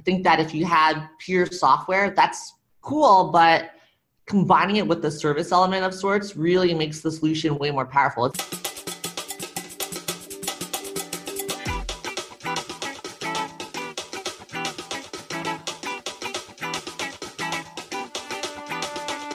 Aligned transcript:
I 0.00 0.02
think 0.02 0.24
that 0.24 0.40
if 0.40 0.54
you 0.54 0.64
had 0.64 1.08
pure 1.18 1.44
software, 1.44 2.08
that's 2.16 2.54
cool, 2.80 3.30
but 3.30 3.72
combining 4.24 4.76
it 4.76 4.86
with 4.86 5.02
the 5.02 5.10
service 5.10 5.52
element 5.52 5.84
of 5.84 5.92
sorts 5.92 6.38
really 6.38 6.72
makes 6.72 7.02
the 7.02 7.12
solution 7.12 7.58
way 7.58 7.70
more 7.70 7.84
powerful. 7.84 8.32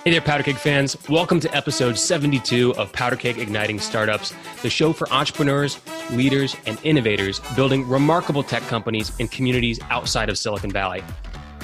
Hey 0.04 0.12
there, 0.12 0.22
PowderKeg 0.22 0.58
fans. 0.58 0.98
Welcome 1.08 1.40
to 1.42 1.56
episode 1.56 1.96
72 1.96 2.74
of 2.74 2.92
PowderKeg 2.92 3.38
Igniting 3.38 3.80
Startups, 3.80 4.34
the 4.64 4.72
show 4.72 4.94
for 4.94 5.08
entrepreneurs, 5.14 5.80
leaders, 6.12 6.56
and 6.66 6.78
innovators 6.84 7.40
building 7.56 7.88
remarkable 7.88 8.44
tech 8.44 8.64
companies 8.64 9.12
in 9.20 9.28
communities 9.28 9.80
outside 9.90 10.30
of 10.30 10.38
Silicon 10.38 10.72
Valley. 10.72 11.04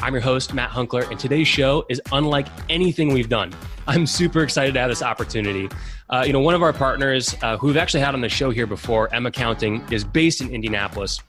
I'm 0.01 0.13
your 0.13 0.21
host, 0.21 0.53
Matt 0.53 0.71
Hunckler, 0.71 1.09
and 1.11 1.19
today's 1.19 1.47
show 1.47 1.85
is 1.87 2.01
unlike 2.11 2.47
anything 2.69 3.13
we've 3.13 3.29
done. 3.29 3.53
I'm 3.87 4.07
super 4.07 4.41
excited 4.41 4.73
to 4.73 4.79
have 4.79 4.89
this 4.89 5.03
opportunity. 5.03 5.69
Uh, 6.09 6.23
you 6.25 6.33
know, 6.33 6.39
one 6.39 6.55
of 6.55 6.63
our 6.63 6.73
partners 6.73 7.35
uh, 7.43 7.57
who 7.57 7.67
we've 7.67 7.77
actually 7.77 8.01
had 8.01 8.15
on 8.15 8.21
the 8.21 8.29
show 8.29 8.49
here 8.49 8.65
before, 8.65 9.13
M 9.13 9.27
Accounting, 9.27 9.83
is 9.91 10.03
based 10.03 10.41
in 10.41 10.49
Indianapolis 10.49 11.19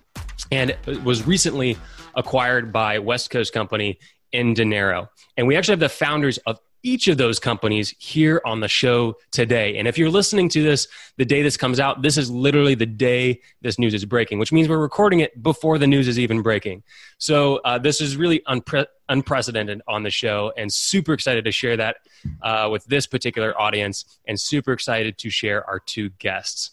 and 0.50 0.76
was 1.04 1.26
recently 1.26 1.76
acquired 2.14 2.72
by 2.72 2.98
West 2.98 3.30
Coast 3.30 3.52
company 3.52 3.98
in 4.32 4.54
Indinero. 4.54 5.08
And 5.36 5.46
we 5.46 5.56
actually 5.56 5.72
have 5.72 5.80
the 5.80 5.88
founders 5.88 6.38
of 6.38 6.58
each 6.82 7.08
of 7.08 7.16
those 7.16 7.38
companies 7.38 7.94
here 7.98 8.40
on 8.44 8.60
the 8.60 8.68
show 8.68 9.16
today. 9.30 9.76
And 9.78 9.86
if 9.86 9.96
you're 9.96 10.10
listening 10.10 10.48
to 10.50 10.62
this 10.62 10.88
the 11.16 11.24
day 11.24 11.42
this 11.42 11.56
comes 11.56 11.78
out, 11.78 12.02
this 12.02 12.16
is 12.16 12.30
literally 12.30 12.74
the 12.74 12.86
day 12.86 13.40
this 13.60 13.78
news 13.78 13.94
is 13.94 14.04
breaking, 14.04 14.38
which 14.38 14.52
means 14.52 14.68
we're 14.68 14.78
recording 14.78 15.20
it 15.20 15.42
before 15.42 15.78
the 15.78 15.86
news 15.86 16.08
is 16.08 16.18
even 16.18 16.42
breaking. 16.42 16.82
So 17.18 17.56
uh, 17.64 17.78
this 17.78 18.00
is 18.00 18.16
really 18.16 18.40
unpre- 18.48 18.86
unprecedented 19.08 19.82
on 19.86 20.02
the 20.02 20.10
show, 20.10 20.52
and 20.56 20.72
super 20.72 21.12
excited 21.12 21.44
to 21.44 21.52
share 21.52 21.76
that 21.76 21.96
uh, 22.42 22.68
with 22.70 22.84
this 22.86 23.06
particular 23.06 23.58
audience, 23.60 24.18
and 24.26 24.38
super 24.40 24.72
excited 24.72 25.18
to 25.18 25.30
share 25.30 25.68
our 25.68 25.78
two 25.78 26.10
guests. 26.18 26.70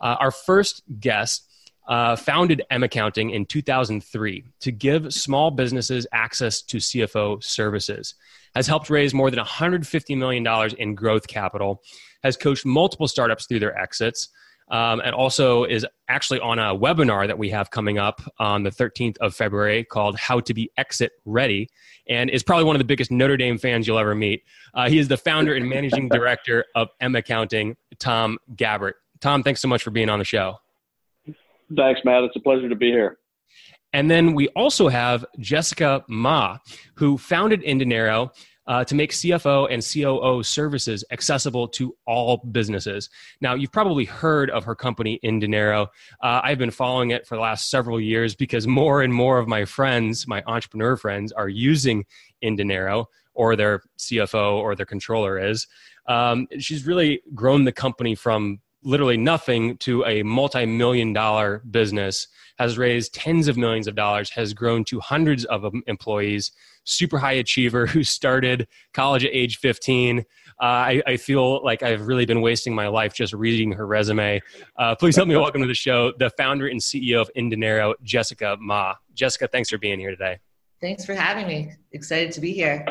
Uh, 0.00 0.16
our 0.20 0.30
first 0.30 0.82
guest 1.00 1.44
uh, 1.88 2.16
founded 2.16 2.62
M 2.70 2.82
Accounting 2.82 3.30
in 3.30 3.46
2003 3.46 4.44
to 4.60 4.72
give 4.72 5.12
small 5.12 5.50
businesses 5.50 6.06
access 6.12 6.60
to 6.62 6.76
CFO 6.76 7.42
services, 7.42 8.14
has 8.54 8.66
helped 8.66 8.90
raise 8.90 9.14
more 9.14 9.30
than 9.30 9.42
$150 9.42 10.16
million 10.16 10.46
in 10.78 10.94
growth 10.94 11.26
capital, 11.26 11.82
has 12.22 12.36
coached 12.36 12.66
multiple 12.66 13.08
startups 13.08 13.46
through 13.46 13.60
their 13.60 13.76
exits, 13.78 14.28
um, 14.70 15.00
and 15.00 15.14
also 15.14 15.64
is 15.64 15.86
actually 16.08 16.40
on 16.40 16.58
a 16.58 16.76
webinar 16.76 17.26
that 17.26 17.38
we 17.38 17.50
have 17.50 17.70
coming 17.70 17.98
up 17.98 18.20
on 18.38 18.62
the 18.62 18.70
13th 18.70 19.16
of 19.18 19.34
February 19.34 19.84
called 19.84 20.18
How 20.18 20.40
to 20.40 20.54
Be 20.54 20.70
Exit 20.76 21.12
Ready, 21.24 21.68
and 22.08 22.30
is 22.30 22.42
probably 22.42 22.64
one 22.64 22.76
of 22.76 22.80
the 22.80 22.84
biggest 22.84 23.10
Notre 23.10 23.36
Dame 23.36 23.58
fans 23.58 23.86
you'll 23.86 23.98
ever 23.98 24.14
meet. 24.14 24.42
Uh, 24.74 24.88
he 24.88 24.98
is 24.98 25.08
the 25.08 25.16
founder 25.16 25.54
and 25.54 25.68
managing 25.68 26.08
director 26.10 26.64
of 26.74 26.88
M 27.00 27.16
Accounting, 27.16 27.76
Tom 27.98 28.38
Gabbert. 28.54 28.94
Tom, 29.20 29.42
thanks 29.42 29.60
so 29.60 29.68
much 29.68 29.82
for 29.82 29.90
being 29.90 30.08
on 30.08 30.18
the 30.18 30.24
show. 30.24 30.56
Thanks, 31.76 32.00
Matt. 32.04 32.24
It's 32.24 32.36
a 32.36 32.40
pleasure 32.40 32.68
to 32.68 32.76
be 32.76 32.90
here. 32.90 33.18
And 33.98 34.08
then 34.08 34.32
we 34.32 34.46
also 34.50 34.86
have 34.86 35.24
Jessica 35.40 36.04
Mah, 36.06 36.58
who 36.94 37.18
founded 37.18 37.62
Indinero 37.62 38.30
uh, 38.68 38.84
to 38.84 38.94
make 38.94 39.10
CFO 39.10 39.66
and 39.72 39.82
COO 39.82 40.44
services 40.44 41.04
accessible 41.10 41.66
to 41.66 41.96
all 42.06 42.36
businesses. 42.36 43.10
Now, 43.40 43.54
you've 43.54 43.72
probably 43.72 44.04
heard 44.04 44.50
of 44.50 44.62
her 44.62 44.76
company, 44.76 45.18
Indinero. 45.24 45.88
Uh, 46.22 46.40
I've 46.44 46.58
been 46.58 46.70
following 46.70 47.10
it 47.10 47.26
for 47.26 47.34
the 47.34 47.40
last 47.40 47.70
several 47.70 48.00
years 48.00 48.36
because 48.36 48.68
more 48.68 49.02
and 49.02 49.12
more 49.12 49.40
of 49.40 49.48
my 49.48 49.64
friends, 49.64 50.28
my 50.28 50.44
entrepreneur 50.46 50.96
friends, 50.96 51.32
are 51.32 51.48
using 51.48 52.04
Indinero, 52.44 53.06
or 53.34 53.56
their 53.56 53.82
CFO 53.98 54.58
or 54.58 54.76
their 54.76 54.86
controller 54.86 55.40
is. 55.40 55.66
Um, 56.06 56.46
she's 56.60 56.86
really 56.86 57.20
grown 57.34 57.64
the 57.64 57.72
company 57.72 58.14
from 58.14 58.60
literally 58.82 59.16
nothing 59.16 59.76
to 59.78 60.04
a 60.04 60.22
multi-million 60.22 61.12
dollar 61.12 61.62
business 61.70 62.28
has 62.58 62.76
raised 62.76 63.14
tens 63.14 63.48
of 63.48 63.56
millions 63.56 63.86
of 63.86 63.94
dollars 63.94 64.30
has 64.30 64.52
grown 64.52 64.84
to 64.84 65.00
hundreds 65.00 65.44
of 65.46 65.72
employees 65.86 66.52
super 66.84 67.18
high 67.18 67.32
achiever 67.32 67.86
who 67.86 68.02
started 68.02 68.66
college 68.94 69.24
at 69.24 69.30
age 69.32 69.58
15 69.58 70.20
uh, 70.20 70.22
I, 70.60 71.02
I, 71.06 71.16
feel 71.16 71.62
like 71.62 71.82
i've 71.82 72.06
really 72.06 72.26
been 72.26 72.40
wasting 72.40 72.74
my 72.74 72.88
life 72.88 73.14
just 73.14 73.32
reading 73.32 73.70
her 73.72 73.86
resume. 73.86 74.40
Uh, 74.76 74.94
please 74.96 75.14
help 75.14 75.28
me 75.28 75.36
welcome 75.36 75.60
to 75.60 75.68
the 75.68 75.74
show 75.74 76.12
the 76.18 76.30
founder 76.30 76.66
and 76.68 76.80
ceo 76.80 77.20
of 77.20 77.30
indinero 77.36 77.94
jessica 78.02 78.56
mah. 78.58 78.94
Jessica 79.14 79.48
thanks 79.48 79.68
for 79.70 79.78
being 79.78 79.98
here 79.98 80.10
today. 80.10 80.38
Thanks 80.80 81.04
for 81.04 81.14
having 81.14 81.46
me. 81.48 81.72
Excited 81.92 82.32
to 82.32 82.40
be 82.40 82.52
here. 82.52 82.86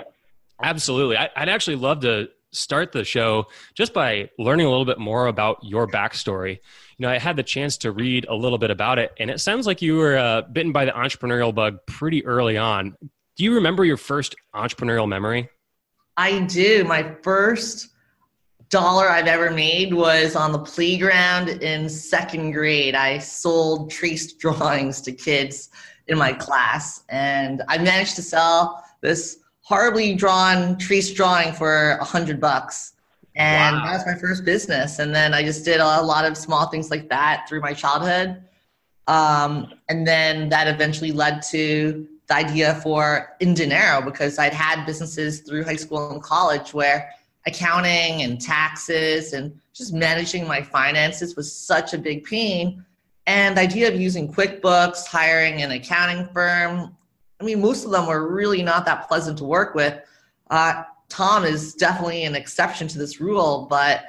Absolutely. 0.62 1.18
I, 1.18 1.30
i'd 1.36 1.50
actually 1.50 1.78
love 1.78 2.02
to 2.02 2.30
start 2.52 2.92
the 2.92 3.04
show 3.04 3.48
just 3.76 3.94
by 3.94 4.30
learning 4.40 4.66
a 4.66 4.70
little 4.70 4.86
bit 4.86 5.00
more 5.00 5.28
about 5.28 5.58
your 5.64 5.88
backstory. 5.88 6.60
You 6.98 7.06
know, 7.06 7.10
I 7.10 7.18
had 7.18 7.36
the 7.36 7.44
chance 7.44 7.78
to 7.78 7.92
read 7.92 8.26
a 8.30 8.36
little 8.36 8.58
bit 8.58 8.72
about 8.72 9.00
it, 9.00 9.12
and 9.20 9.30
it 9.30 9.40
sounds 9.40 9.68
like 9.68 9.82
you 9.82 9.98
were 9.98 10.18
uh, 10.18 10.42
bitten 10.44 10.72
by 10.72 10.86
the 10.86 10.92
entrepreneurial 10.92 11.54
bug 11.54 11.80
pretty 11.86 12.26
early 12.26 12.58
on. 12.58 12.96
Do 13.36 13.44
you 13.44 13.56
remember 13.56 13.86
your 13.86 13.98
first 13.98 14.36
entrepreneurial 14.56 15.08
memory? 15.08 15.50
I 16.16 16.40
do. 16.42 16.84
My 16.84 17.16
first 17.22 17.90
dollar 18.70 19.10
I've 19.10 19.28
ever 19.28 19.52
made 19.52 19.94
was 19.94 20.36
on 20.36 20.52
the 20.52 20.60
playground 20.60 21.50
in 21.50 21.88
second 21.88 22.52
grade. 22.52 22.96
I 22.96 23.20
sold 23.20 23.92
traced 23.92 24.40
drawings 24.40 25.02
to 25.02 25.12
kids 25.12 25.70
in 26.08 26.18
my 26.18 26.34
class, 26.34 27.04
and 27.10 27.62
I 27.68 27.78
managed 27.78 28.16
to 28.16 28.22
sell 28.22 28.84
this 29.02 29.40
horribly 29.68 30.16
drawn 30.16 30.78
traced 30.78 31.14
drawing 31.14 31.52
for 31.52 31.98
a 32.00 32.04
hundred 32.06 32.40
bucks. 32.40 32.94
And 33.36 33.76
wow. 33.76 33.86
that 33.86 33.94
was 33.96 34.06
my 34.06 34.16
first 34.16 34.46
business. 34.46 35.00
And 35.00 35.14
then 35.14 35.34
I 35.34 35.44
just 35.44 35.66
did 35.66 35.82
a 35.82 36.02
lot 36.02 36.24
of 36.24 36.38
small 36.38 36.68
things 36.68 36.90
like 36.90 37.10
that 37.10 37.48
through 37.50 37.60
my 37.60 37.74
childhood. 37.74 38.42
Um, 39.08 39.74
and 39.90 40.08
then 40.08 40.48
that 40.50 40.70
eventually 40.70 41.12
led 41.12 41.42
to 41.52 42.08
the 42.28 42.34
idea 42.34 42.76
for 42.76 43.36
Indinero 43.42 44.06
because 44.06 44.40
I'd 44.40 44.54
had 44.54 44.86
businesses 44.86 45.42
through 45.42 45.66
high 45.66 45.76
school 45.76 46.12
and 46.12 46.24
college 46.24 46.74
where 46.74 47.10
accounting 47.46 48.22
and 48.22 48.40
taxes 48.40 49.34
and 49.34 49.54
just 49.74 49.94
managing 49.94 50.48
my 50.48 50.62
finances 50.62 51.36
was 51.36 51.52
such 51.52 51.94
a 51.94 51.98
big 51.98 52.24
pain. 52.24 52.86
And 53.26 53.58
the 53.58 53.62
idea 53.62 53.90
of 53.90 54.00
using 54.00 54.32
QuickBooks, 54.32 55.08
hiring 55.08 55.62
an 55.62 55.72
accounting 55.72 56.30
firm, 56.34 56.96
I 57.40 57.44
mean, 57.44 57.62
most 57.62 57.86
of 57.86 57.92
them 57.92 58.08
were 58.08 58.32
really 58.32 58.64
not 58.64 58.86
that 58.86 59.08
pleasant 59.08 59.38
to 59.40 59.44
work 59.44 59.76
with. 59.76 60.00
Uh, 60.50 60.84
Tom 61.10 61.46
is 61.46 61.74
definitely 61.74 62.24
an 62.24 62.36
exception 62.36 62.88
to 62.90 62.98
this 62.98 63.22
rule, 63.22 63.68
but 63.70 64.06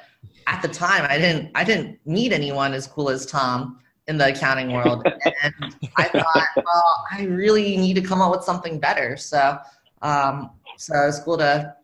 at 0.46 0.62
the 0.62 0.68
time, 0.68 1.06
I 1.08 1.18
didn't 1.18 1.50
I 1.54 1.62
didn't 1.62 2.00
meet 2.06 2.32
anyone 2.32 2.72
as 2.72 2.86
cool 2.86 3.10
as 3.10 3.26
Tom 3.26 3.80
in 4.08 4.16
the 4.16 4.28
accounting 4.28 4.72
world, 4.72 5.06
and 5.42 5.54
I 5.96 6.04
thought, 6.04 6.48
well, 6.56 7.04
I 7.12 7.24
really 7.24 7.76
need 7.76 7.94
to 7.94 8.00
come 8.00 8.22
up 8.22 8.30
with 8.30 8.42
something 8.42 8.80
better. 8.80 9.18
So, 9.18 9.58
um, 10.00 10.50
so 10.78 10.94
it 10.94 11.06
was 11.06 11.20
cool 11.20 11.36
to 11.38 11.74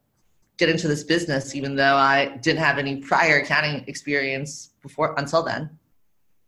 get 0.57 0.71
into 0.71 0.89
this 0.89 1.05
business, 1.05 1.55
even 1.55 1.77
though 1.77 1.97
I 1.97 2.39
didn't 2.39 2.61
have 2.61 2.79
any 2.79 2.97
prior 2.97 3.41
accounting 3.41 3.85
experience 3.87 4.71
before 4.83 5.15
until 5.19 5.43
then 5.43 5.79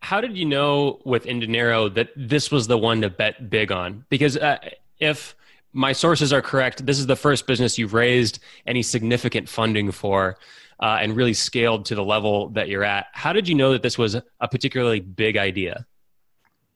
how 0.01 0.21
did 0.21 0.37
you 0.37 0.45
know 0.45 1.01
with 1.05 1.25
Indinero 1.25 1.93
that 1.93 2.11
this 2.15 2.53
was 2.53 2.69
the 2.69 2.79
one 2.79 3.01
to 3.01 3.11
bet 3.11 3.51
big 3.51 3.73
on? 3.73 4.05
Because 4.09 4.37
uh, 4.37 4.57
if 4.99 5.35
my 5.73 5.93
sources 5.93 6.33
are 6.33 6.43
correct, 6.43 6.87
this 6.87 6.99
is 6.99 7.07
the 7.07 7.17
first 7.17 7.47
business 7.47 7.79
you've 7.79 7.95
raised 7.95 8.39
any 8.67 8.83
significant 8.83 9.49
funding 9.49 9.91
for 9.91 10.39
uh, 10.81 10.99
and 11.01 11.17
really 11.17 11.35
scaled 11.35 11.85
to 11.87 11.95
the 11.95 12.05
level 12.05 12.49
that 12.51 12.69
you're 12.69 12.85
at. 12.85 13.07
How 13.13 13.33
did 13.33 13.49
you 13.49 13.55
know 13.55 13.73
that 13.73 13.83
this 13.83 13.99
was 13.99 14.15
a 14.15 14.49
particularly 14.49 15.01
big 15.01 15.37
idea? 15.37 15.87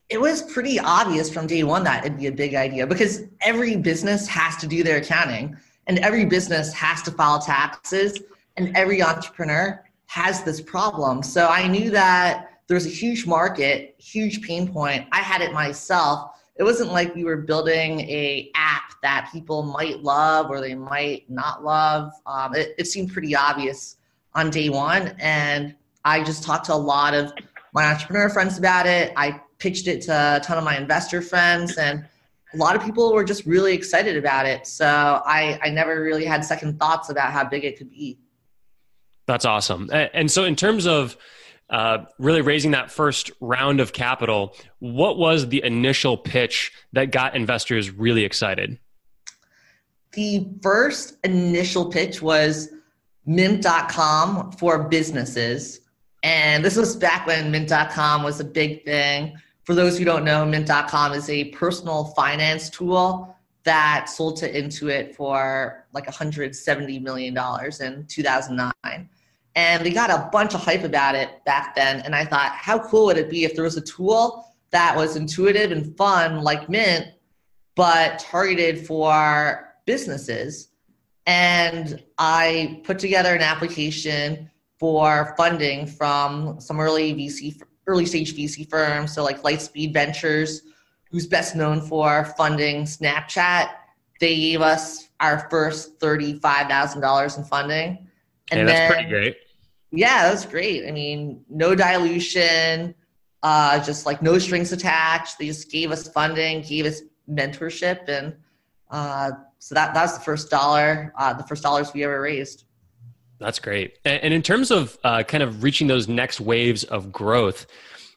It 0.09 0.21
was 0.21 0.43
pretty 0.43 0.79
obvious 0.81 1.33
from 1.33 1.47
day 1.47 1.63
one 1.63 1.85
that 1.85 2.05
it'd 2.05 2.19
be 2.19 2.27
a 2.27 2.33
big 2.33 2.55
idea 2.55 2.87
because 2.87 3.23
every 3.41 3.77
business 3.77 4.27
has 4.27 4.57
to 4.57 4.67
do 4.67 4.83
their 4.83 4.97
accounting 4.99 5.57
and 5.87 5.99
every 6.01 6.25
business 6.25 6.73
has 6.73 7.03
to 7.03 7.13
file 7.13 7.39
taxes 7.39 8.21
and 8.57 8.77
every 8.77 9.03
entrepreneur 9.03 9.83
has 10.07 10.43
this 10.43 10.61
problem. 10.61 11.23
So 11.23 11.47
I 11.47 11.69
knew 11.69 11.91
that 11.93 12.63
there 12.67 12.75
was 12.75 12.87
a 12.87 12.91
huge 12.91 13.27
market, 13.27 13.95
huge 13.99 14.43
pain 14.43 14.73
point. 14.73 15.07
I 15.13 15.19
had 15.19 15.41
it 15.41 15.53
myself 15.53 16.33
it 16.61 16.65
wasn't 16.65 16.93
like 16.93 17.15
we 17.15 17.25
were 17.25 17.39
building 17.39 18.01
a 18.01 18.51
app 18.55 18.93
that 19.03 19.31
people 19.33 19.63
might 19.63 20.03
love 20.03 20.51
or 20.51 20.61
they 20.61 20.75
might 20.75 21.25
not 21.31 21.65
love. 21.65 22.13
Um, 22.27 22.55
it, 22.55 22.75
it 22.77 22.87
seemed 22.87 23.11
pretty 23.15 23.35
obvious 23.35 23.97
on 24.35 24.51
day 24.51 24.69
one, 24.69 25.15
and 25.19 25.75
I 26.05 26.23
just 26.23 26.43
talked 26.43 26.67
to 26.67 26.75
a 26.75 26.77
lot 26.77 27.15
of 27.15 27.33
my 27.73 27.87
entrepreneur 27.87 28.29
friends 28.29 28.59
about 28.59 28.87
it. 28.87 29.11
I 29.17 29.41
pitched 29.59 29.89
it 29.89 30.03
to 30.03 30.13
a 30.37 30.41
ton 30.45 30.59
of 30.59 30.65
my 30.65 30.77
investor 30.77 31.23
friends, 31.23 31.79
and 31.79 32.05
a 32.53 32.57
lot 32.59 32.77
of 32.77 32.85
people 32.85 33.15
were 33.15 33.25
just 33.25 33.47
really 33.47 33.73
excited 33.73 34.19
about 34.19 34.45
it. 34.45 34.67
So 34.67 34.87
I, 35.25 35.59
I 35.63 35.71
never 35.71 36.03
really 36.03 36.27
had 36.27 36.45
second 36.45 36.79
thoughts 36.79 37.09
about 37.09 37.33
how 37.33 37.43
big 37.43 37.65
it 37.65 37.79
could 37.79 37.89
be. 37.89 38.19
That's 39.27 39.47
awesome. 39.47 39.89
And 39.91 40.31
so, 40.31 40.45
in 40.45 40.57
terms 40.57 40.87
of 40.87 41.17
uh, 41.71 42.05
really 42.19 42.43
raising 42.43 42.73
that 42.73 42.91
first 42.91 43.31
round 43.41 43.81
of 43.81 43.93
capital. 43.93 44.55
What 44.81 45.19
was 45.19 45.49
the 45.49 45.63
initial 45.65 46.17
pitch 46.17 46.73
that 46.93 47.13
got 47.13 47.35
investors 47.37 47.91
really 47.91 48.25
excited? 48.25 48.79
The 50.13 50.49
first 50.63 51.17
initial 51.23 51.91
pitch 51.91 52.21
was 52.21 52.69
mint.com 53.25 54.53
for 54.53 54.89
businesses. 54.89 55.81
And 56.23 56.65
this 56.65 56.77
was 56.77 56.97
back 56.97 57.27
when 57.27 57.51
mint.com 57.51 58.25
was 58.25 58.41
a 58.41 58.45
big 58.45 58.85
thing. 58.85 59.37
For 59.63 59.75
those 59.75 59.97
who 59.97 60.05
don't 60.05 60.25
know, 60.25 60.45
mint.com 60.45 61.13
is 61.13 61.31
a 61.31 61.45
personal 61.51 62.07
finance 62.17 62.69
tool 62.69 63.37
that 63.63 64.09
sold 64.09 64.37
to 64.39 64.53
Intuit 64.53 65.15
for 65.15 65.87
like 65.93 66.07
$170 66.07 67.03
million 67.03 67.37
in 67.81 68.07
2009. 68.07 69.09
And 69.57 69.83
we 69.83 69.91
got 69.91 70.11
a 70.11 70.29
bunch 70.31 70.55
of 70.55 70.61
hype 70.61 70.85
about 70.85 71.15
it 71.15 71.45
back 71.45 71.75
then. 71.75 72.01
And 72.03 72.15
I 72.15 72.25
thought, 72.25 72.53
how 72.53 72.79
cool 72.79 73.07
would 73.07 73.17
it 73.17 73.31
be 73.31 73.45
if 73.45 73.55
there 73.55 73.65
was 73.65 73.77
a 73.77 73.81
tool 73.81 74.55
that 74.71 74.97
was 74.97 75.17
intuitive 75.17 75.73
and 75.73 75.97
fun 75.97 76.43
like 76.43 76.69
Mint, 76.69 77.09
but 77.75 78.21
targeted 78.21 78.87
for 78.87 79.75
businesses? 79.87 80.69
And 81.27 82.03
I 82.19 82.81
put 82.85 82.99
together 82.99 83.35
an 83.35 83.43
application 83.43 84.51
for 84.79 85.35
funding 85.37 85.87
from 85.87 86.61
some 86.61 86.81
early 86.81 87.13
VC, 87.15 87.61
early 87.87 88.07
stage 88.07 88.35
VC 88.35 88.69
firms. 88.71 89.15
So 89.15 89.23
like 89.23 89.43
Lightspeed 89.43 89.93
Ventures, 89.93 90.63
who's 91.11 91.27
best 91.27 91.57
known 91.57 91.81
for 91.81 92.25
funding 92.37 92.85
Snapchat. 92.85 93.71
They 94.21 94.37
gave 94.37 94.61
us 94.61 95.09
our 95.19 95.49
first 95.51 95.99
$35,000 95.99 97.39
in 97.39 97.45
funding. 97.45 98.10
And 98.51 98.69
that's 98.69 98.79
then, 98.79 98.93
pretty 98.93 99.09
great. 99.09 99.37
Yeah, 99.93 100.25
that 100.25 100.33
was 100.33 100.47
great. 100.47 100.87
I 100.87 100.93
mean, 100.93 101.45
no 101.49 101.75
dilution, 101.75 102.95
uh, 103.43 103.83
just 103.83 104.07
like 104.07 104.23
no 104.23 104.39
strings 104.39 104.73
attached. 104.73 105.39
They 105.39 105.47
just 105.47 105.71
gave 105.71 105.91
us 105.91 106.09
funding, 106.09 106.63
gave 106.63 106.87
us 106.87 107.03
mentorship. 107.29 108.09
And 108.09 108.37
uh, 108.91 109.33
so 109.59 109.75
that 109.75 109.95
that's 109.95 110.19
the 110.19 110.25
first 110.25 110.51
dollar, 110.51 111.13
uh, 111.19 111.33
the 111.35 111.45
first 111.45 111.63
dollars 111.63 111.93
we 111.93 112.05
ever 112.05 112.21
raised. 112.21 112.65
That's 113.39 113.59
great. 113.59 113.99
And 114.05 114.35
in 114.35 114.43
terms 114.43 114.71
of 114.71 114.99
uh, 115.03 115.23
kind 115.23 115.43
of 115.43 115.63
reaching 115.63 115.87
those 115.87 116.09
next 116.09 116.41
waves 116.41 116.85
of 116.85 117.11
growth, 117.11 117.67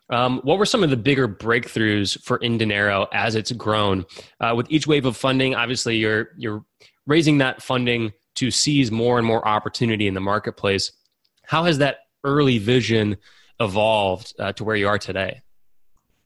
um, 0.10 0.42
what 0.44 0.60
were 0.60 0.66
some 0.66 0.84
of 0.84 0.90
the 0.90 0.98
bigger 0.98 1.30
breakthroughs 1.30 2.22
for 2.22 2.38
Indinero 2.40 3.08
as 3.14 3.36
it's 3.36 3.52
grown? 3.54 4.06
Uh, 4.42 4.54
with 4.56 4.68
each 4.70 4.86
wave 4.86 5.06
of 5.06 5.16
funding, 5.16 5.56
obviously 5.56 5.96
you're 5.96 6.30
you're 6.38 6.66
raising 7.08 7.38
that 7.38 7.62
funding 7.62 8.12
to 8.36 8.52
seize 8.52 8.92
more 8.92 9.18
and 9.18 9.28
more 9.28 9.48
opportunity 9.48 10.08
in 10.08 10.14
the 10.14 10.22
marketplace. 10.22 10.92
How 11.46 11.64
has 11.66 11.78
that 11.80 12.00
early 12.24 12.58
vision 12.58 13.18
evolved 13.60 14.34
uh, 14.40 14.54
to 14.54 14.64
where 14.64 14.76
you 14.76 14.88
are 14.88 14.98
today? 14.98 15.42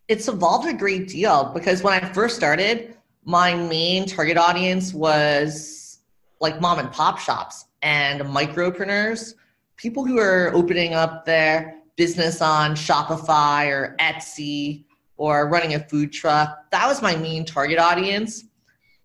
It's 0.07 0.27
evolved 0.27 0.67
a 0.67 0.73
great 0.73 1.09
deal 1.09 1.51
because 1.53 1.83
when 1.83 1.93
I 1.93 2.13
first 2.13 2.35
started, 2.35 2.95
my 3.25 3.53
main 3.53 4.05
target 4.05 4.37
audience 4.37 4.93
was 4.93 5.99
like 6.39 6.61
mom 6.61 6.79
and 6.79 6.91
pop 6.91 7.19
shops 7.19 7.65
and 7.81 8.21
micropreneurs, 8.21 9.33
people 9.75 10.05
who 10.05 10.17
are 10.17 10.51
opening 10.53 10.93
up 10.93 11.25
their 11.25 11.81
business 11.97 12.41
on 12.41 12.71
Shopify 12.75 13.67
or 13.67 13.95
Etsy 13.99 14.85
or 15.17 15.49
running 15.49 15.73
a 15.73 15.79
food 15.79 16.13
truck. 16.13 16.71
That 16.71 16.87
was 16.87 17.01
my 17.01 17.15
main 17.15 17.43
target 17.43 17.79
audience. 17.79 18.45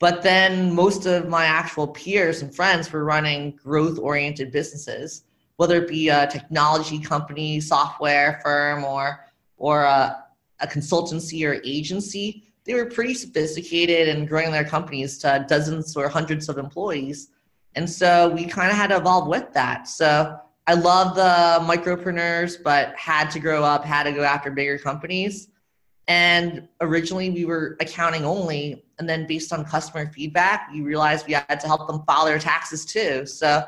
But 0.03 0.21
then 0.21 0.75
most 0.75 1.07
of 1.07 1.29
my 1.29 1.45
actual 1.45 1.87
peers 1.87 2.43
and 2.43 2.53
friends 2.53 2.91
were 2.91 3.05
running 3.05 3.53
growth 3.53 4.01
oriented 4.01 4.51
businesses, 4.51 5.23
whether 5.59 5.77
it 5.81 5.89
be 5.89 6.09
a 6.09 6.27
technology 6.27 6.99
company, 6.99 7.61
software 7.61 8.41
firm, 8.43 8.83
or, 8.83 9.25
or 9.59 9.85
a, 9.85 10.25
a 10.59 10.67
consultancy 10.67 11.47
or 11.49 11.63
agency. 11.65 12.53
They 12.65 12.75
were 12.75 12.87
pretty 12.87 13.15
sophisticated 13.15 14.09
and 14.09 14.29
growing 14.29 14.51
their 14.51 14.65
companies 14.65 15.19
to 15.19 15.47
dozens 15.49 15.97
or 15.97 16.09
hundreds 16.09 16.49
of 16.49 16.59
employees. 16.59 17.29
And 17.77 17.89
so 17.89 18.29
we 18.31 18.45
kind 18.45 18.73
of 18.73 18.77
had 18.77 18.89
to 18.89 18.97
evolve 18.97 19.29
with 19.29 19.53
that. 19.53 19.87
So 19.87 20.37
I 20.67 20.75
love 20.75 21.15
the 21.15 21.65
micropreneurs, 21.65 22.61
but 22.61 22.93
had 22.97 23.31
to 23.31 23.39
grow 23.39 23.63
up, 23.63 23.85
had 23.85 24.03
to 24.03 24.13
go 24.13 24.25
after 24.25 24.51
bigger 24.51 24.79
companies. 24.79 25.47
And 26.09 26.69
originally 26.81 27.31
we 27.31 27.45
were 27.45 27.77
accounting 27.81 28.25
only. 28.25 28.85
And 28.99 29.09
then 29.09 29.27
based 29.27 29.53
on 29.53 29.65
customer 29.65 30.11
feedback, 30.13 30.69
we 30.73 30.81
realized 30.81 31.27
we 31.27 31.35
had 31.35 31.61
to 31.61 31.67
help 31.67 31.87
them 31.87 32.03
file 32.07 32.25
their 32.25 32.39
taxes 32.39 32.85
too. 32.85 33.27
So 33.27 33.65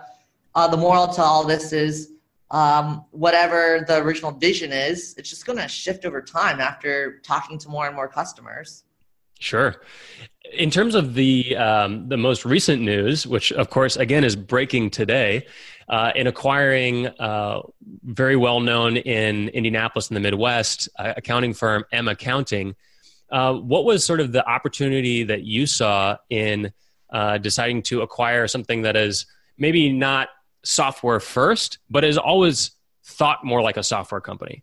uh, 0.55 0.69
the 0.69 0.77
moral 0.77 1.09
to 1.09 1.23
all 1.23 1.45
this 1.45 1.73
is 1.73 2.13
um, 2.51 3.05
whatever 3.11 3.85
the 3.87 4.03
original 4.03 4.31
vision 4.31 4.73
is, 4.73 5.15
it's 5.19 5.31
just 5.31 5.47
going 5.47 5.59
to 5.59 5.69
shift 5.69 6.05
over 6.05 6.21
time 6.21 6.61
after 6.61 7.19
talking 7.21 7.59
to 7.59 7.69
more 7.69 7.87
and 7.87 7.97
more 7.97 8.09
customers. 8.09 8.85
Sure. 9.45 9.83
In 10.55 10.71
terms 10.71 10.95
of 10.95 11.13
the 11.13 11.55
um, 11.57 12.09
the 12.09 12.17
most 12.17 12.47
recent 12.47 12.81
news, 12.81 13.27
which 13.27 13.53
of 13.53 13.69
course 13.69 13.97
again 13.97 14.25
is 14.25 14.37
breaking 14.37 14.91
today, 14.91 15.47
uh, 15.89 16.13
in 16.15 16.27
acquiring 16.27 17.09
uh, 17.19 17.61
very 18.05 18.37
well 18.37 18.61
known 18.61 18.97
in 18.97 19.51
Indianapolis 19.51 20.09
in 20.09 20.15
the 20.15 20.21
Midwest 20.21 20.89
uh, 20.99 21.13
accounting 21.17 21.53
firm 21.53 21.85
M 21.93 22.09
Accounting. 22.09 22.75
Uh, 23.31 23.53
what 23.55 23.85
was 23.85 24.03
sort 24.03 24.21
of 24.21 24.33
the 24.33 24.47
opportunity 24.49 25.25
that 25.25 25.43
you 25.43 25.67
saw 25.67 26.17
in 26.31 26.73
uh, 27.13 27.37
deciding 27.37 27.83
to 27.83 28.01
acquire 28.01 28.49
something 28.49 28.81
that 28.83 28.97
is 28.97 29.27
maybe 29.59 29.93
not 29.93 30.29
software 30.63 31.21
first, 31.21 31.79
but 31.91 32.03
is 32.03 32.17
always 32.17 32.71
thought 33.05 33.45
more 33.45 33.61
like 33.61 33.77
a 33.77 33.83
software 33.83 34.23
company? 34.23 34.63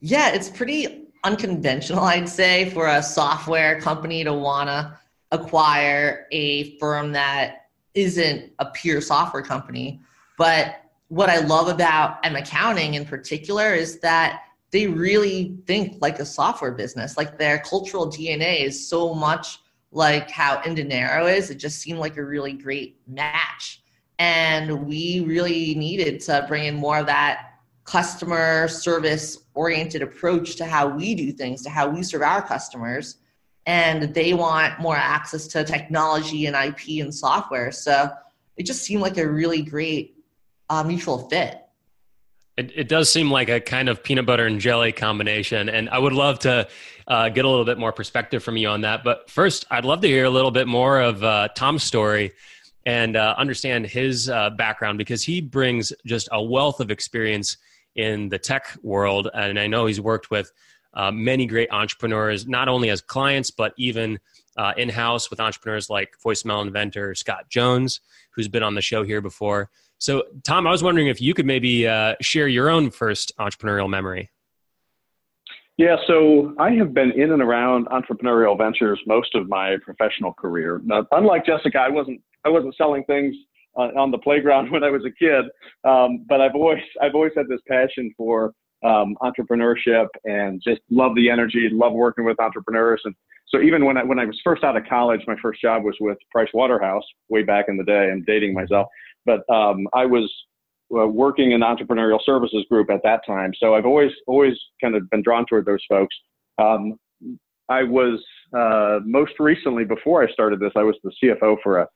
Yeah, 0.00 0.30
it's 0.30 0.48
pretty 0.48 1.04
unconventional, 1.24 2.04
I'd 2.04 2.28
say, 2.28 2.70
for 2.70 2.86
a 2.86 3.02
software 3.02 3.80
company 3.80 4.22
to 4.24 4.32
want 4.32 4.68
to 4.68 4.96
acquire 5.32 6.26
a 6.30 6.78
firm 6.78 7.12
that 7.12 7.68
isn't 7.94 8.52
a 8.58 8.66
pure 8.66 9.00
software 9.00 9.42
company. 9.42 10.00
But 10.38 10.82
what 11.08 11.30
I 11.30 11.38
love 11.38 11.68
about 11.68 12.24
M 12.24 12.36
Accounting 12.36 12.94
in 12.94 13.04
particular 13.04 13.74
is 13.74 13.98
that 14.00 14.42
they 14.70 14.86
really 14.86 15.56
think 15.66 15.98
like 16.00 16.18
a 16.18 16.26
software 16.26 16.72
business. 16.72 17.16
Like 17.16 17.38
their 17.38 17.58
cultural 17.60 18.08
DNA 18.08 18.62
is 18.62 18.88
so 18.88 19.14
much 19.14 19.60
like 19.92 20.28
how 20.30 20.56
Indinero 20.58 21.32
is. 21.32 21.50
It 21.50 21.56
just 21.56 21.80
seemed 21.80 22.00
like 22.00 22.16
a 22.16 22.24
really 22.24 22.52
great 22.52 22.98
match. 23.06 23.82
And 24.18 24.86
we 24.86 25.20
really 25.20 25.74
needed 25.76 26.20
to 26.22 26.44
bring 26.48 26.64
in 26.64 26.74
more 26.74 26.98
of 26.98 27.06
that 27.06 27.53
customer 27.84 28.66
service 28.68 29.38
oriented 29.54 30.02
approach 30.02 30.56
to 30.56 30.64
how 30.64 30.88
we 30.88 31.14
do 31.14 31.32
things, 31.32 31.62
to 31.62 31.70
how 31.70 31.88
we 31.88 32.02
serve 32.02 32.22
our 32.22 32.42
customers. 32.42 33.16
And 33.66 34.14
they 34.14 34.34
want 34.34 34.80
more 34.80 34.96
access 34.96 35.46
to 35.48 35.64
technology 35.64 36.46
and 36.46 36.56
IP 36.56 37.02
and 37.02 37.14
software. 37.14 37.72
So 37.72 38.10
it 38.56 38.64
just 38.64 38.82
seemed 38.82 39.02
like 39.02 39.16
a 39.16 39.28
really 39.28 39.62
great 39.62 40.16
uh, 40.68 40.82
mutual 40.82 41.28
fit. 41.28 41.60
It, 42.56 42.72
it 42.74 42.88
does 42.88 43.10
seem 43.10 43.30
like 43.30 43.48
a 43.48 43.60
kind 43.60 43.88
of 43.88 44.02
peanut 44.02 44.26
butter 44.26 44.46
and 44.46 44.60
jelly 44.60 44.92
combination. 44.92 45.68
And 45.68 45.88
I 45.90 45.98
would 45.98 46.12
love 46.12 46.38
to 46.40 46.68
uh, 47.08 47.28
get 47.30 47.44
a 47.44 47.48
little 47.48 47.64
bit 47.64 47.78
more 47.78 47.92
perspective 47.92 48.44
from 48.44 48.56
you 48.56 48.68
on 48.68 48.82
that. 48.82 49.02
But 49.02 49.28
first, 49.28 49.66
I'd 49.70 49.84
love 49.84 50.00
to 50.02 50.08
hear 50.08 50.24
a 50.24 50.30
little 50.30 50.50
bit 50.50 50.68
more 50.68 51.00
of 51.00 51.24
uh, 51.24 51.48
Tom's 51.56 51.82
story 51.82 52.32
and 52.86 53.16
uh, 53.16 53.34
understand 53.38 53.86
his 53.86 54.28
uh, 54.28 54.50
background 54.50 54.98
because 54.98 55.22
he 55.22 55.40
brings 55.40 55.92
just 56.06 56.28
a 56.32 56.42
wealth 56.42 56.80
of 56.80 56.90
experience 56.90 57.56
in 57.96 58.28
the 58.28 58.38
tech 58.38 58.76
world. 58.82 59.28
And 59.34 59.58
I 59.58 59.66
know 59.66 59.86
he's 59.86 60.00
worked 60.00 60.30
with 60.30 60.50
uh, 60.94 61.10
many 61.10 61.46
great 61.46 61.70
entrepreneurs, 61.72 62.46
not 62.46 62.68
only 62.68 62.90
as 62.90 63.00
clients, 63.00 63.50
but 63.50 63.74
even 63.76 64.18
uh, 64.56 64.72
in 64.76 64.88
house 64.88 65.30
with 65.30 65.40
entrepreneurs 65.40 65.90
like 65.90 66.14
voicemail 66.24 66.64
inventor 66.64 67.14
Scott 67.14 67.48
Jones, 67.48 68.00
who's 68.30 68.48
been 68.48 68.62
on 68.62 68.74
the 68.74 68.82
show 68.82 69.02
here 69.02 69.20
before. 69.20 69.70
So, 69.98 70.24
Tom, 70.42 70.66
I 70.66 70.70
was 70.70 70.82
wondering 70.82 71.08
if 71.08 71.20
you 71.20 71.34
could 71.34 71.46
maybe 71.46 71.88
uh, 71.88 72.14
share 72.20 72.48
your 72.48 72.68
own 72.68 72.90
first 72.90 73.32
entrepreneurial 73.38 73.88
memory. 73.88 74.30
Yeah, 75.76 75.96
so 76.06 76.54
I 76.58 76.70
have 76.72 76.94
been 76.94 77.10
in 77.12 77.32
and 77.32 77.42
around 77.42 77.86
entrepreneurial 77.86 78.56
ventures 78.56 79.00
most 79.06 79.34
of 79.34 79.48
my 79.48 79.76
professional 79.82 80.32
career. 80.32 80.80
Now, 80.84 81.04
unlike 81.10 81.44
Jessica, 81.44 81.78
I 81.78 81.88
wasn't 81.88 82.20
I 82.44 82.48
wasn't 82.50 82.76
selling 82.76 83.02
things 83.04 83.34
uh, 83.76 83.90
on 83.98 84.10
the 84.10 84.18
playground 84.18 84.70
when 84.70 84.84
I 84.84 84.90
was 84.90 85.04
a 85.04 85.10
kid, 85.10 85.44
um, 85.84 86.24
but 86.28 86.40
I've 86.40 86.54
always 86.54 86.82
I've 87.00 87.14
always 87.14 87.32
had 87.36 87.48
this 87.48 87.60
passion 87.68 88.12
for 88.16 88.52
um, 88.84 89.16
entrepreneurship 89.22 90.06
and 90.24 90.60
just 90.62 90.80
love 90.90 91.14
the 91.14 91.30
energy, 91.30 91.68
love 91.72 91.94
working 91.94 92.24
with 92.24 92.38
entrepreneurs. 92.38 93.00
And 93.04 93.14
so 93.48 93.60
even 93.60 93.84
when 93.84 93.96
I 93.96 94.04
when 94.04 94.18
I 94.18 94.26
was 94.26 94.38
first 94.44 94.62
out 94.62 94.76
of 94.76 94.84
college, 94.88 95.20
my 95.26 95.36
first 95.40 95.60
job 95.60 95.84
was 95.84 95.96
with 96.00 96.18
Price 96.30 96.50
Waterhouse 96.52 97.04
way 97.28 97.42
back 97.42 97.66
in 97.68 97.76
the 97.76 97.84
day. 97.84 98.10
I'm 98.10 98.24
dating 98.26 98.54
myself. 98.54 98.86
But 99.26 99.48
um, 99.52 99.86
I 99.94 100.04
was 100.04 100.30
uh, 100.94 101.06
working 101.06 101.52
in 101.52 101.60
the 101.60 101.66
entrepreneurial 101.66 102.18
services 102.24 102.64
group 102.70 102.90
at 102.90 103.02
that 103.04 103.22
time, 103.26 103.52
so 103.58 103.74
I've 103.74 103.86
always 103.86 104.12
always 104.26 104.54
kind 104.80 104.94
of 104.94 105.08
been 105.10 105.22
drawn 105.22 105.46
toward 105.46 105.64
those 105.64 105.84
folks. 105.88 106.14
Um, 106.58 106.98
I 107.68 107.82
was 107.82 108.22
uh, 108.54 109.00
most 109.04 109.32
recently 109.38 109.84
before 109.84 110.22
I 110.22 110.30
started 110.30 110.60
this, 110.60 110.72
I 110.76 110.82
was 110.82 110.96
the 111.02 111.12
CFO 111.22 111.56
for 111.62 111.78
a, 111.78 111.88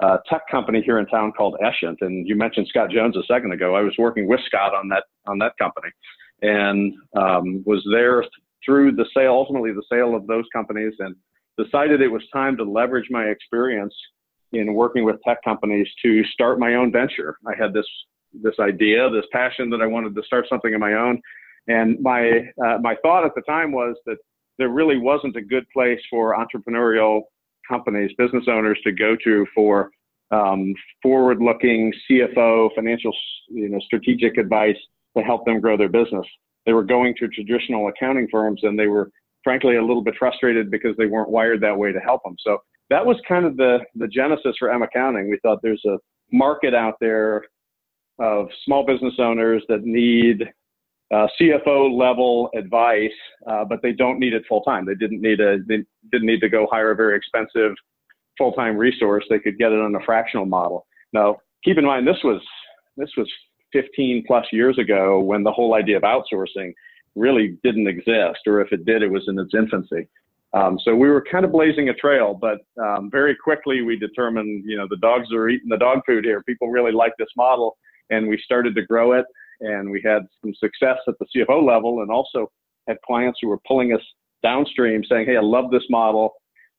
a, 0.00 0.18
tech 0.28 0.42
company 0.50 0.82
here 0.82 0.98
in 0.98 1.06
town 1.06 1.32
called 1.32 1.56
Escient, 1.62 1.98
and 2.00 2.26
you 2.26 2.36
mentioned 2.36 2.66
Scott 2.68 2.90
Jones 2.90 3.16
a 3.16 3.22
second 3.24 3.52
ago. 3.52 3.74
I 3.74 3.80
was 3.80 3.94
working 3.98 4.28
with 4.28 4.40
Scott 4.46 4.74
on 4.74 4.88
that 4.88 5.04
on 5.26 5.38
that 5.38 5.52
company. 5.58 5.88
and 6.42 6.94
um, 7.16 7.62
was 7.64 7.86
there 7.92 8.24
through 8.64 8.92
the 8.92 9.06
sale, 9.16 9.32
ultimately 9.32 9.72
the 9.72 9.84
sale 9.90 10.14
of 10.14 10.26
those 10.26 10.44
companies, 10.52 10.94
and 10.98 11.14
decided 11.58 12.00
it 12.00 12.08
was 12.08 12.22
time 12.32 12.56
to 12.56 12.64
leverage 12.64 13.08
my 13.10 13.24
experience 13.24 13.94
in 14.52 14.74
working 14.74 15.04
with 15.04 15.16
tech 15.26 15.38
companies 15.44 15.88
to 16.02 16.24
start 16.24 16.58
my 16.58 16.74
own 16.74 16.92
venture. 16.92 17.36
I 17.46 17.52
had 17.60 17.72
this 17.72 17.86
this 18.42 18.54
idea, 18.58 19.08
this 19.10 19.26
passion 19.32 19.70
that 19.70 19.80
I 19.80 19.86
wanted 19.86 20.14
to 20.16 20.22
start 20.24 20.46
something 20.48 20.74
of 20.74 20.80
my 20.80 20.94
own, 20.94 21.20
and 21.68 22.00
my 22.00 22.40
uh, 22.64 22.78
my 22.80 22.96
thought 23.02 23.24
at 23.24 23.34
the 23.34 23.42
time 23.42 23.72
was 23.72 23.96
that 24.06 24.16
there 24.58 24.68
really 24.68 24.98
wasn't 24.98 25.36
a 25.36 25.42
good 25.42 25.68
place 25.72 26.00
for 26.10 26.36
entrepreneurial 26.36 27.22
companies, 27.68 28.10
business 28.18 28.44
owners 28.48 28.78
to 28.84 28.92
go 28.92 29.16
to 29.24 29.46
for 29.54 29.90
um, 30.30 30.74
forward-looking 31.02 31.92
CFO, 32.10 32.70
financial, 32.74 33.12
you 33.48 33.68
know, 33.68 33.78
strategic 33.86 34.36
advice 34.38 34.76
to 35.16 35.22
help 35.22 35.44
them 35.44 35.60
grow 35.60 35.76
their 35.76 35.88
business. 35.88 36.26
They 36.66 36.72
were 36.72 36.82
going 36.82 37.14
to 37.20 37.28
traditional 37.28 37.88
accounting 37.88 38.28
firms, 38.30 38.60
and 38.62 38.78
they 38.78 38.86
were 38.86 39.10
frankly 39.44 39.76
a 39.76 39.82
little 39.82 40.02
bit 40.02 40.14
frustrated 40.18 40.70
because 40.70 40.96
they 40.96 41.06
weren't 41.06 41.30
wired 41.30 41.60
that 41.60 41.76
way 41.76 41.92
to 41.92 42.00
help 42.00 42.22
them. 42.24 42.36
So 42.42 42.58
that 42.90 43.04
was 43.04 43.16
kind 43.28 43.44
of 43.44 43.56
the 43.56 43.78
the 43.94 44.08
genesis 44.08 44.56
for 44.58 44.70
M 44.70 44.82
Accounting. 44.82 45.28
We 45.28 45.38
thought 45.42 45.60
there's 45.62 45.84
a 45.86 45.98
market 46.32 46.74
out 46.74 46.94
there 47.00 47.44
of 48.18 48.48
small 48.64 48.86
business 48.86 49.14
owners 49.18 49.62
that 49.68 49.82
need 49.82 50.44
uh, 51.12 51.26
CFO 51.40 51.96
level 51.96 52.50
advice, 52.56 53.10
uh, 53.46 53.64
but 53.64 53.80
they 53.82 53.92
don't 53.92 54.18
need 54.18 54.32
it 54.32 54.42
full 54.48 54.62
time. 54.62 54.86
They 54.86 54.94
didn't 54.94 55.20
need 55.20 55.40
a 55.40 55.58
they 55.68 55.84
didn't 56.10 56.26
need 56.26 56.40
to 56.40 56.48
go 56.48 56.66
hire 56.70 56.92
a 56.92 56.96
very 56.96 57.16
expensive 57.16 57.72
full 58.38 58.52
time 58.52 58.76
resource. 58.76 59.24
They 59.28 59.38
could 59.38 59.58
get 59.58 59.72
it 59.72 59.78
on 59.78 59.94
a 59.94 60.04
fractional 60.04 60.46
model. 60.46 60.86
Now, 61.12 61.36
keep 61.64 61.78
in 61.78 61.84
mind 61.84 62.06
this 62.06 62.22
was 62.24 62.40
this 62.96 63.10
was 63.16 63.30
15 63.72 64.24
plus 64.26 64.46
years 64.52 64.78
ago 64.78 65.20
when 65.20 65.42
the 65.42 65.52
whole 65.52 65.74
idea 65.74 65.96
of 65.96 66.04
outsourcing 66.04 66.72
really 67.16 67.58
didn't 67.62 67.88
exist, 67.88 68.40
or 68.46 68.60
if 68.60 68.72
it 68.72 68.84
did, 68.84 69.02
it 69.02 69.10
was 69.10 69.24
in 69.28 69.38
its 69.38 69.52
infancy. 69.54 70.08
Um, 70.52 70.78
so 70.84 70.94
we 70.94 71.08
were 71.08 71.24
kind 71.30 71.44
of 71.44 71.50
blazing 71.50 71.88
a 71.88 71.94
trail, 71.94 72.38
but 72.40 72.58
um, 72.80 73.10
very 73.10 73.34
quickly 73.34 73.82
we 73.82 73.96
determined, 73.96 74.64
you 74.64 74.76
know, 74.76 74.86
the 74.88 74.98
dogs 74.98 75.32
are 75.32 75.48
eating 75.48 75.68
the 75.68 75.76
dog 75.76 76.00
food 76.06 76.24
here. 76.24 76.42
People 76.44 76.68
really 76.68 76.92
like 76.92 77.12
this 77.18 77.28
model, 77.36 77.76
and 78.10 78.28
we 78.28 78.40
started 78.44 78.76
to 78.76 78.82
grow 78.82 79.12
it 79.12 79.26
and 79.64 79.90
we 79.90 80.00
had 80.04 80.22
some 80.42 80.54
success 80.54 80.98
at 81.08 81.14
the 81.18 81.26
CFO 81.34 81.66
level 81.66 82.02
and 82.02 82.10
also 82.10 82.50
had 82.86 82.96
clients 83.06 83.38
who 83.40 83.48
were 83.48 83.60
pulling 83.66 83.92
us 83.92 84.00
downstream 84.42 85.02
saying, 85.08 85.26
Hey, 85.26 85.36
I 85.36 85.40
love 85.40 85.70
this 85.70 85.84
model, 85.88 86.34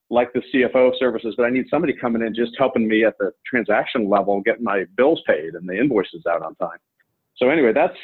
like 0.09 0.31
the 0.33 0.41
CFO 0.53 0.91
services, 0.99 1.33
but 1.37 1.45
I 1.45 1.49
need 1.49 1.65
somebody 1.69 1.93
coming 1.93 2.21
in 2.21 2.35
just 2.35 2.51
helping 2.57 2.87
me 2.87 3.03
at 3.03 3.15
the 3.19 3.31
transaction 3.45 4.09
level, 4.09 4.41
getting 4.41 4.63
my 4.63 4.85
bills 4.95 5.21
paid 5.27 5.55
and 5.55 5.67
the 5.67 5.77
invoices 5.77 6.23
out 6.29 6.43
on 6.43 6.55
time. 6.55 6.77
So 7.37 7.49
anyway, 7.49 7.73
that's, 7.73 7.97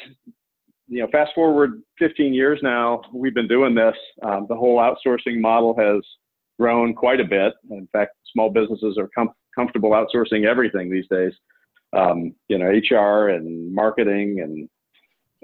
you 0.88 1.00
know, 1.00 1.08
fast 1.12 1.30
forward 1.34 1.82
15 1.98 2.34
years 2.34 2.58
now, 2.62 3.02
we've 3.14 3.34
been 3.34 3.48
doing 3.48 3.74
this. 3.74 3.94
Um, 4.22 4.46
the 4.48 4.56
whole 4.56 4.78
outsourcing 4.78 5.40
model 5.40 5.74
has 5.78 6.02
grown 6.58 6.94
quite 6.94 7.20
a 7.20 7.24
bit. 7.24 7.54
In 7.70 7.88
fact, 7.92 8.12
small 8.32 8.50
businesses 8.50 8.98
are 8.98 9.08
com- 9.14 9.32
comfortable 9.54 9.90
outsourcing 9.90 10.44
everything 10.44 10.90
these 10.90 11.06
days 11.08 11.32
um, 11.92 12.34
you 12.48 12.58
know, 12.58 12.66
HR 12.66 13.28
and 13.28 13.74
marketing 13.74 14.40
and 14.40 14.68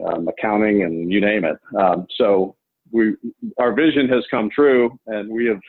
um, 0.07 0.29
accounting 0.29 0.83
and 0.83 1.13
you 1.13 1.21
name 1.21 1.45
it. 1.45 1.57
Um, 1.79 2.07
so 2.17 2.57
we, 2.91 3.15
our 3.59 3.73
vision 3.73 4.09
has 4.09 4.25
come 4.31 4.51
true, 4.51 4.99
and 5.07 5.31
we 5.31 5.47
have 5.47 5.61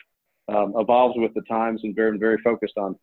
um, 0.48 0.74
evolved 0.76 1.18
with 1.18 1.34
the 1.34 1.42
times 1.42 1.80
and 1.84 1.94
very, 1.94 2.18
very 2.18 2.38
focused 2.42 2.76
on 2.76 2.96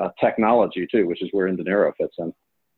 uh, 0.00 0.08
technology 0.20 0.86
too, 0.90 1.06
which 1.06 1.22
is 1.22 1.28
where 1.32 1.48
Indinero 1.48 1.92
fits 1.96 2.14
in. 2.18 2.32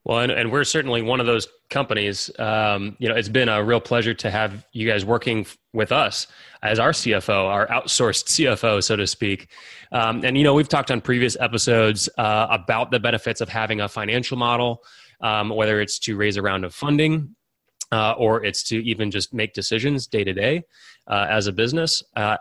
Well, 0.05 0.19
and, 0.21 0.31
and 0.31 0.53
we're 0.53 0.65
certainly 0.65 1.01
one 1.01 1.19
of 1.19 1.27
those 1.27 1.49
companies. 1.71 2.31
Um, 2.39 2.95
you 2.99 3.09
know, 3.09 3.15
it's 3.15 3.31
been 3.31 3.49
a 3.49 3.65
real 3.65 3.81
pleasure 3.81 4.13
to 4.13 4.31
have 4.31 4.67
you 4.73 4.87
guys 4.87 5.03
working 5.03 5.47
with 5.73 5.93
us 5.93 6.27
as 6.63 6.79
our 6.79 6.93
CFO, 6.93 7.47
our 7.47 7.67
outsourced 7.69 8.27
CFO, 8.27 8.85
so 8.85 8.97
to 8.97 9.07
speak. 9.07 9.49
Um, 9.93 10.23
and 10.23 10.37
you 10.37 10.45
know, 10.45 10.53
we've 10.53 10.69
talked 10.69 10.91
on 10.91 11.01
previous 11.01 11.39
episodes 11.41 12.11
uh, 12.19 12.49
about 12.51 12.91
the 12.91 13.01
benefits 13.01 13.41
of 13.41 13.49
having 13.49 13.81
a 13.81 13.89
financial 13.89 14.37
model, 14.37 14.83
um, 15.23 15.49
whether 15.49 15.81
it's 15.81 15.99
to 16.01 16.17
raise 16.17 16.37
a 16.37 16.43
round 16.43 16.67
of 16.67 16.75
funding. 16.75 17.35
Uh, 17.95 18.15
or 18.19 18.45
it's 18.45 18.63
to 18.63 18.77
even 18.85 19.11
just 19.11 19.33
make 19.33 19.53
decisions 19.53 20.07
day 20.07 20.25
to 20.25 20.33
day 20.33 20.65
uh, 21.07 21.27
as 21.29 21.47
a 21.47 21.53
business, 21.53 22.03
uh, 22.17 22.37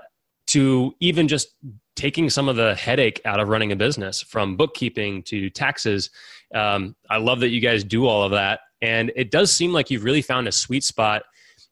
to 0.47 0.93
even 0.99 1.27
just 1.27 1.55
taking 1.95 2.29
some 2.29 2.49
of 2.49 2.55
the 2.55 2.73
headache 2.75 3.21
out 3.25 3.39
of 3.39 3.47
running 3.49 3.71
a 3.71 3.75
business 3.75 4.21
from 4.21 4.57
bookkeeping 4.57 5.21
to 5.21 5.49
taxes 5.49 6.09
um, 6.53 6.95
I 7.09 7.17
love 7.17 7.39
that 7.41 7.49
you 7.49 7.59
guys 7.59 7.83
do 7.83 8.05
all 8.07 8.23
of 8.23 8.31
that. 8.31 8.61
And 8.81 9.11
it 9.15 9.31
does 9.31 9.51
seem 9.51 9.73
like 9.73 9.89
you've 9.89 10.03
really 10.03 10.21
found 10.21 10.47
a 10.47 10.51
sweet 10.51 10.83
spot 10.83 11.23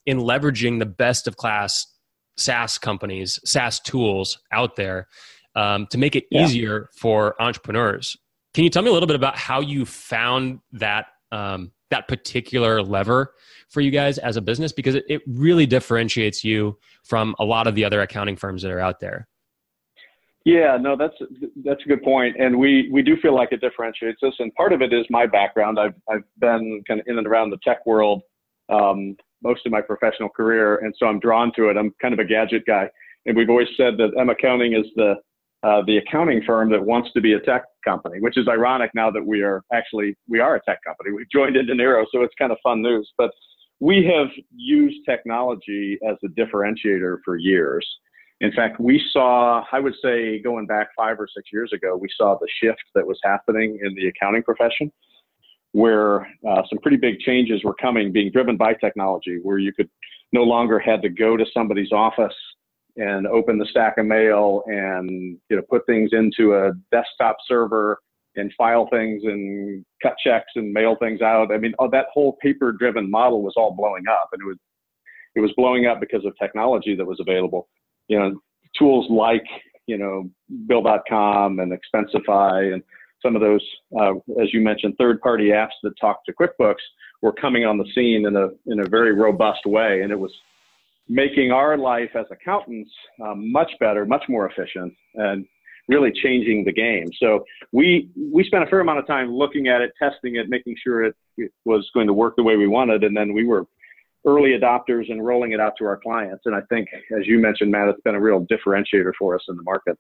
in 0.05 0.19
leveraging 0.19 0.79
the 0.79 0.85
best 0.85 1.27
of 1.27 1.38
class 1.38 1.88
SaaS 2.38 2.77
companies, 2.77 3.39
SaaS 3.45 3.79
tools 3.79 4.39
out 4.51 4.75
there 4.75 5.07
um, 5.55 5.88
to 5.88 5.97
make 5.97 6.15
it 6.15 6.25
yeah. 6.31 6.43
easier 6.43 6.89
for 6.95 7.39
entrepreneurs. 7.41 8.17
Can 8.53 8.63
you 8.63 8.69
tell 8.69 8.81
me 8.81 8.89
a 8.89 8.93
little 8.93 9.07
bit 9.07 9.15
about 9.15 9.38
how 9.38 9.59
you 9.61 9.85
found 9.85 10.59
that 10.73 11.07
um, 11.31 11.71
that 11.91 12.07
particular 12.07 12.81
lever 12.81 13.33
for 13.72 13.82
you 13.82 13.90
guys 13.90 14.18
as 14.20 14.38
a 14.38 14.42
business? 14.42 14.72
Because 14.72 14.96
it, 14.96 15.06
it 15.10 15.22
really 15.28 15.66
differentiates 15.66 16.44
you 16.44 16.78
from 17.04 17.36
a 17.40 17.44
lot 17.44 17.66
of 17.68 17.75
the 17.75 17.84
other 17.84 18.01
accounting 18.01 18.36
firms 18.36 18.62
that 18.62 18.72
are 18.72 18.80
out 18.80 19.00
there. 19.00 19.28
Yeah, 20.44 20.78
no, 20.80 20.96
that's 20.98 21.13
that's 21.63 21.82
a 21.86 21.88
good 21.88 22.01
point, 22.01 22.36
and 22.40 22.58
we 22.58 22.90
we 22.92 23.04
do 23.04 23.16
feel 23.18 23.36
like 23.36 23.51
it 23.51 23.62
differentiates 23.62 24.24
us. 24.24 24.34
And 24.40 24.54
part 24.56 24.74
of 24.74 24.82
it 24.82 24.92
is 24.92 25.06
my 25.10 25.28
background. 25.28 25.80
I've 25.80 25.94
I've 26.10 26.24
been 26.40 26.84
kind 26.88 27.00
of 27.00 27.06
in 27.08 27.18
and 27.18 27.28
around 27.28 27.51
the 27.51 27.60
tech 27.63 27.86
world 27.86 28.24
um, 28.70 29.16
most 29.44 29.66
of 29.66 29.72
my 29.72 29.82
professional 29.82 30.30
career, 30.30 30.78
and 30.78 30.94
so 30.98 31.06
I'm 31.06 31.20
drawn 31.20 31.51
to 31.58 31.70
it. 31.70 31.78
I'm 31.78 31.94
kind 32.01 32.13
of 32.13 32.20
a 32.20 32.25
gadget 32.25 32.63
guy, 32.66 32.90
and 33.25 33.38
we've 33.38 33.50
always 33.50 33.68
said 33.78 33.98
that 33.98 34.12
M 34.20 34.30
Accounting 34.30 34.74
is 34.74 34.86
the 34.96 35.16
uh, 35.63 35.84
the 35.86 35.98
accounting 35.98 36.42
firm 36.44 36.72
that 36.72 36.84
wants 36.84 37.12
to 37.13 37.22
be 37.22 37.34
a 37.34 37.40
tech 37.40 37.63
company, 37.86 38.20
which 38.20 38.36
is 38.36 38.48
ironic 38.48 38.90
now 38.96 39.12
that 39.12 39.24
we 39.24 39.42
are 39.42 39.62
actually 39.72 40.16
we 40.28 40.40
are 40.40 40.56
a 40.56 40.62
tech 40.63 40.80
company. 40.84 41.12
We've 41.12 41.30
joined 41.32 41.56
Indinero, 41.56 42.04
so 42.12 42.24
it's 42.24 42.34
kind 42.40 42.51
of 42.51 42.58
fun 42.63 42.82
news. 42.82 43.12
But 43.16 43.32
we 43.81 44.05
have 44.05 44.27
used 44.55 45.00
technology 45.09 45.97
as 46.07 46.15
a 46.23 46.27
differentiator 46.39 47.17
for 47.25 47.35
years. 47.35 47.85
In 48.39 48.51
fact, 48.53 48.79
we 48.79 49.03
saw, 49.11 49.65
I 49.71 49.79
would 49.79 49.95
say, 50.03 50.39
going 50.39 50.67
back 50.67 50.89
five 50.95 51.19
or 51.19 51.27
six 51.35 51.50
years 51.51 51.71
ago, 51.73 51.97
we 51.97 52.07
saw 52.15 52.38
the 52.39 52.47
shift 52.61 52.83
that 52.95 53.05
was 53.05 53.19
happening 53.23 53.79
in 53.83 53.93
the 53.95 54.07
accounting 54.07 54.43
profession, 54.43 54.91
where 55.71 56.27
uh, 56.47 56.61
some 56.69 56.77
pretty 56.81 56.97
big 56.97 57.19
changes 57.19 57.63
were 57.63 57.73
coming, 57.73 58.11
being 58.11 58.31
driven 58.31 58.55
by 58.55 58.75
technology, 58.75 59.39
where 59.41 59.57
you 59.57 59.73
could 59.73 59.89
no 60.31 60.43
longer 60.43 60.77
had 60.77 61.01
to 61.01 61.09
go 61.09 61.35
to 61.35 61.45
somebody's 61.51 61.91
office 61.91 62.35
and 62.97 63.25
open 63.25 63.57
the 63.57 63.65
stack 63.65 63.97
of 63.97 64.05
mail 64.05 64.63
and 64.67 65.38
you 65.50 65.55
know 65.55 65.61
put 65.69 65.85
things 65.85 66.09
into 66.13 66.53
a 66.55 66.71
desktop 66.91 67.38
server 67.47 68.00
and 68.35 68.51
file 68.57 68.88
things 68.91 69.23
and 69.25 69.85
cut 70.01 70.15
checks 70.23 70.51
and 70.55 70.71
mail 70.71 70.95
things 71.00 71.21
out. 71.21 71.53
I 71.53 71.57
mean, 71.57 71.73
oh, 71.79 71.89
that 71.91 72.05
whole 72.13 72.38
paper-driven 72.41 73.09
model 73.09 73.41
was 73.41 73.53
all 73.57 73.75
blowing 73.75 74.03
up, 74.09 74.29
and 74.31 74.41
it 74.41 74.45
was 74.45 74.57
it 75.35 75.39
was 75.39 75.51
blowing 75.55 75.85
up 75.85 76.00
because 76.00 76.25
of 76.25 76.33
technology 76.38 76.95
that 76.95 77.05
was 77.05 77.19
available 77.19 77.67
you 78.11 78.19
know, 78.19 78.41
tools 78.77 79.07
like, 79.09 79.45
you 79.88 79.97
know, 79.97 80.29
Bill.com 80.67 81.59
and 81.59 81.71
Expensify 81.71 82.73
and 82.73 82.83
some 83.21 83.35
of 83.35 83.41
those, 83.41 83.65
uh, 83.97 84.15
as 84.41 84.51
you 84.51 84.59
mentioned, 84.59 84.95
third-party 84.97 85.50
apps 85.50 85.77
that 85.83 85.93
talk 86.00 86.25
to 86.25 86.33
QuickBooks 86.33 86.83
were 87.21 87.31
coming 87.31 87.65
on 87.65 87.77
the 87.77 87.85
scene 87.95 88.25
in 88.25 88.35
a 88.35 88.50
in 88.65 88.79
a 88.79 88.89
very 88.89 89.13
robust 89.13 89.65
way, 89.65 90.01
and 90.01 90.11
it 90.11 90.19
was 90.19 90.33
making 91.07 91.51
our 91.51 91.77
life 91.77 92.09
as 92.15 92.25
accountants 92.31 92.91
um, 93.23 93.51
much 93.51 93.71
better, 93.79 94.05
much 94.05 94.23
more 94.27 94.50
efficient, 94.50 94.93
and 95.15 95.45
really 95.91 96.12
changing 96.12 96.63
the 96.63 96.71
game. 96.71 97.07
So 97.21 97.45
we 97.71 98.10
we 98.15 98.43
spent 98.43 98.63
a 98.63 98.67
fair 98.67 98.79
amount 98.79 99.00
of 99.00 99.07
time 99.07 99.31
looking 99.31 99.67
at 99.67 99.81
it, 99.81 99.91
testing 100.01 100.36
it, 100.36 100.50
making 100.50 100.75
sure 100.83 101.03
it, 101.03 101.15
it 101.38 101.51
was 101.65 101.89
going 101.93 102.07
to 102.07 102.13
work 102.13 102.36
the 102.36 102.43
way 102.43 102.55
we 102.55 102.67
wanted, 102.67 103.03
and 103.03 103.15
then 103.15 103.33
we 103.33 103.45
were 103.45 103.65
early 104.25 104.51
adopters 104.51 105.12
and 105.12 105.25
rolling 105.25 105.51
it 105.51 105.60
out 105.60 105.74
to 105.79 105.86
our 105.86 105.98
clients. 105.98 106.43
And 106.45 106.55
I 106.55 106.62
think, 106.69 106.88
as 107.17 107.25
you 107.25 107.39
mentioned, 107.39 107.71
Matt, 107.71 107.88
it's 107.88 108.01
been 108.01 108.15
a 108.15 108.19
real 108.19 108.45
differentiator 108.45 109.13
for 109.17 109.36
us 109.36 109.43
in 109.50 109.55
the 109.55 109.63
market. 109.63 109.98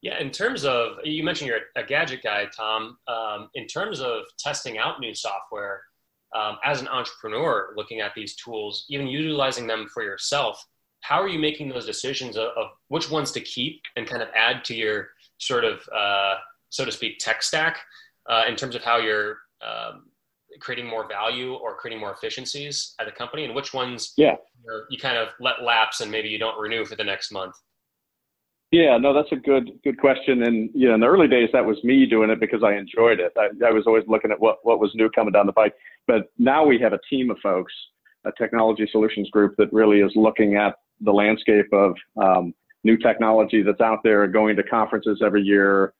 Yeah, 0.00 0.18
in 0.18 0.30
terms 0.30 0.64
of, 0.64 0.98
you 1.04 1.24
mentioned 1.24 1.48
you're 1.48 1.60
a 1.76 1.82
gadget 1.82 2.22
guy, 2.22 2.46
Tom. 2.56 2.96
Um, 3.06 3.50
in 3.54 3.66
terms 3.66 4.00
of 4.00 4.22
testing 4.38 4.78
out 4.78 5.00
new 5.00 5.14
software, 5.14 5.82
um, 6.34 6.56
as 6.64 6.80
an 6.80 6.88
entrepreneur 6.88 7.72
looking 7.76 8.00
at 8.00 8.14
these 8.14 8.36
tools, 8.36 8.86
even 8.88 9.08
utilizing 9.08 9.66
them 9.66 9.88
for 9.92 10.02
yourself, 10.02 10.64
how 11.00 11.20
are 11.20 11.28
you 11.28 11.38
making 11.38 11.68
those 11.68 11.86
decisions 11.86 12.36
of, 12.36 12.48
of 12.56 12.68
which 12.88 13.10
ones 13.10 13.32
to 13.32 13.40
keep 13.40 13.82
and 13.96 14.06
kind 14.06 14.22
of 14.22 14.28
add 14.34 14.64
to 14.64 14.74
your 14.74 15.08
sort 15.38 15.64
of, 15.64 15.80
uh, 15.94 16.34
so 16.70 16.84
to 16.84 16.92
speak, 16.92 17.18
tech 17.18 17.42
stack 17.42 17.78
uh, 18.28 18.42
in 18.48 18.56
terms 18.56 18.74
of 18.74 18.82
how 18.82 18.98
you're 18.98 19.38
um, 19.66 20.06
creating 20.60 20.86
more 20.86 21.08
value 21.08 21.54
or 21.54 21.76
creating 21.76 22.00
more 22.00 22.12
efficiencies 22.12 22.94
at 23.00 23.06
the 23.06 23.12
company? 23.12 23.44
And 23.44 23.54
which 23.54 23.72
ones 23.72 24.12
yeah. 24.16 24.36
you 24.90 24.98
kind 24.98 25.16
of 25.16 25.28
let 25.40 25.62
lapse 25.62 26.00
and 26.00 26.10
maybe 26.10 26.28
you 26.28 26.38
don't 26.38 26.58
renew 26.60 26.84
for 26.84 26.96
the 26.96 27.04
next 27.04 27.32
month? 27.32 27.54
Yeah 28.70 28.98
no 28.98 29.14
that's 29.14 29.32
a 29.32 29.36
good 29.36 29.70
good 29.82 29.98
question. 29.98 30.42
And 30.42 30.70
you 30.74 30.88
know 30.88 30.94
in 30.94 31.00
the 31.00 31.06
early 31.06 31.26
days 31.26 31.48
that 31.54 31.64
was 31.64 31.82
me 31.84 32.04
doing 32.04 32.28
it 32.28 32.38
because 32.38 32.62
i 32.62 32.74
enjoyed 32.74 33.18
it. 33.18 33.32
I, 33.36 33.48
I 33.66 33.70
was 33.70 33.86
always 33.86 34.04
looking 34.06 34.30
at 34.30 34.38
what 34.38 34.58
what 34.62 34.78
was 34.78 34.90
new 34.94 35.08
coming 35.10 35.32
down 35.32 35.46
the 35.46 35.52
pike. 35.52 35.74
But 36.06 36.30
now 36.38 36.66
we 36.66 36.78
have 36.80 36.92
a 36.92 37.00
team 37.08 37.30
of 37.30 37.38
folks 37.42 37.72
a 38.26 38.32
technology 38.36 38.86
solutions 38.90 39.30
group 39.30 39.54
that 39.56 39.72
really 39.72 40.00
is 40.00 40.12
looking 40.16 40.56
at 40.56 40.74
the 41.00 41.12
landscape 41.12 41.66
of 41.72 41.94
um, 42.20 42.54
new 42.84 42.96
technology 42.96 43.62
that's 43.62 43.80
out 43.80 44.00
there, 44.04 44.26
going 44.26 44.56
to 44.56 44.62
conferences 44.62 45.20
every 45.24 45.42
year, 45.42 45.94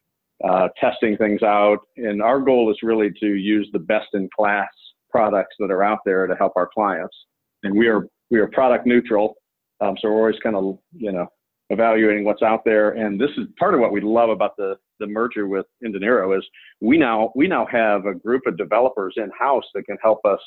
uh, 0.49 0.69
testing 0.81 1.17
things 1.17 1.43
out. 1.43 1.79
And 1.97 2.23
our 2.23 2.41
goal 2.41 2.71
is 2.71 2.79
really 2.83 3.11
to 3.21 3.27
use 3.27 3.69
the 3.73 3.79
best 3.79 4.09
in 4.15 4.29
class 4.37 4.69
products 5.11 5.57
that 5.59 5.71
are 5.71 5.83
out 5.83 6.01
there 6.05 6.27
to 6.27 6.35
help 6.37 6.53
our 6.57 6.69
clients. 6.73 7.17
And 7.63 7.77
we 7.77 7.89
are 7.89 8.07
we 8.31 8.39
are 8.41 8.47
product 8.49 8.87
neutral, 8.87 9.35
um, 9.81 9.97
so 10.01 10.09
we're 10.09 10.19
always 10.19 10.39
kind 10.43 10.55
of 10.55 10.79
you 10.93 11.13
know 11.13 11.27
evaluating 11.71 12.25
what's 12.25 12.43
out 12.43 12.65
there. 12.65 12.91
And 12.91 13.21
this 13.21 13.31
is 13.37 13.47
part 13.59 13.75
of 13.75 13.81
what 13.81 13.93
we 13.93 14.01
love 14.01 14.31
about 14.31 14.57
the 14.57 14.77
the 15.01 15.07
merger 15.07 15.47
with 15.47 15.67
Indinero 15.85 16.37
is 16.37 16.45
we 16.81 16.99
now 16.99 17.33
we 17.35 17.47
now 17.47 17.67
have 17.71 18.07
a 18.07 18.15
group 18.15 18.43
of 18.47 18.57
developers 18.57 19.15
in 19.17 19.31
house 19.39 19.65
that 19.75 19.85
can 19.85 19.97
help 20.03 20.21
us 20.25 20.41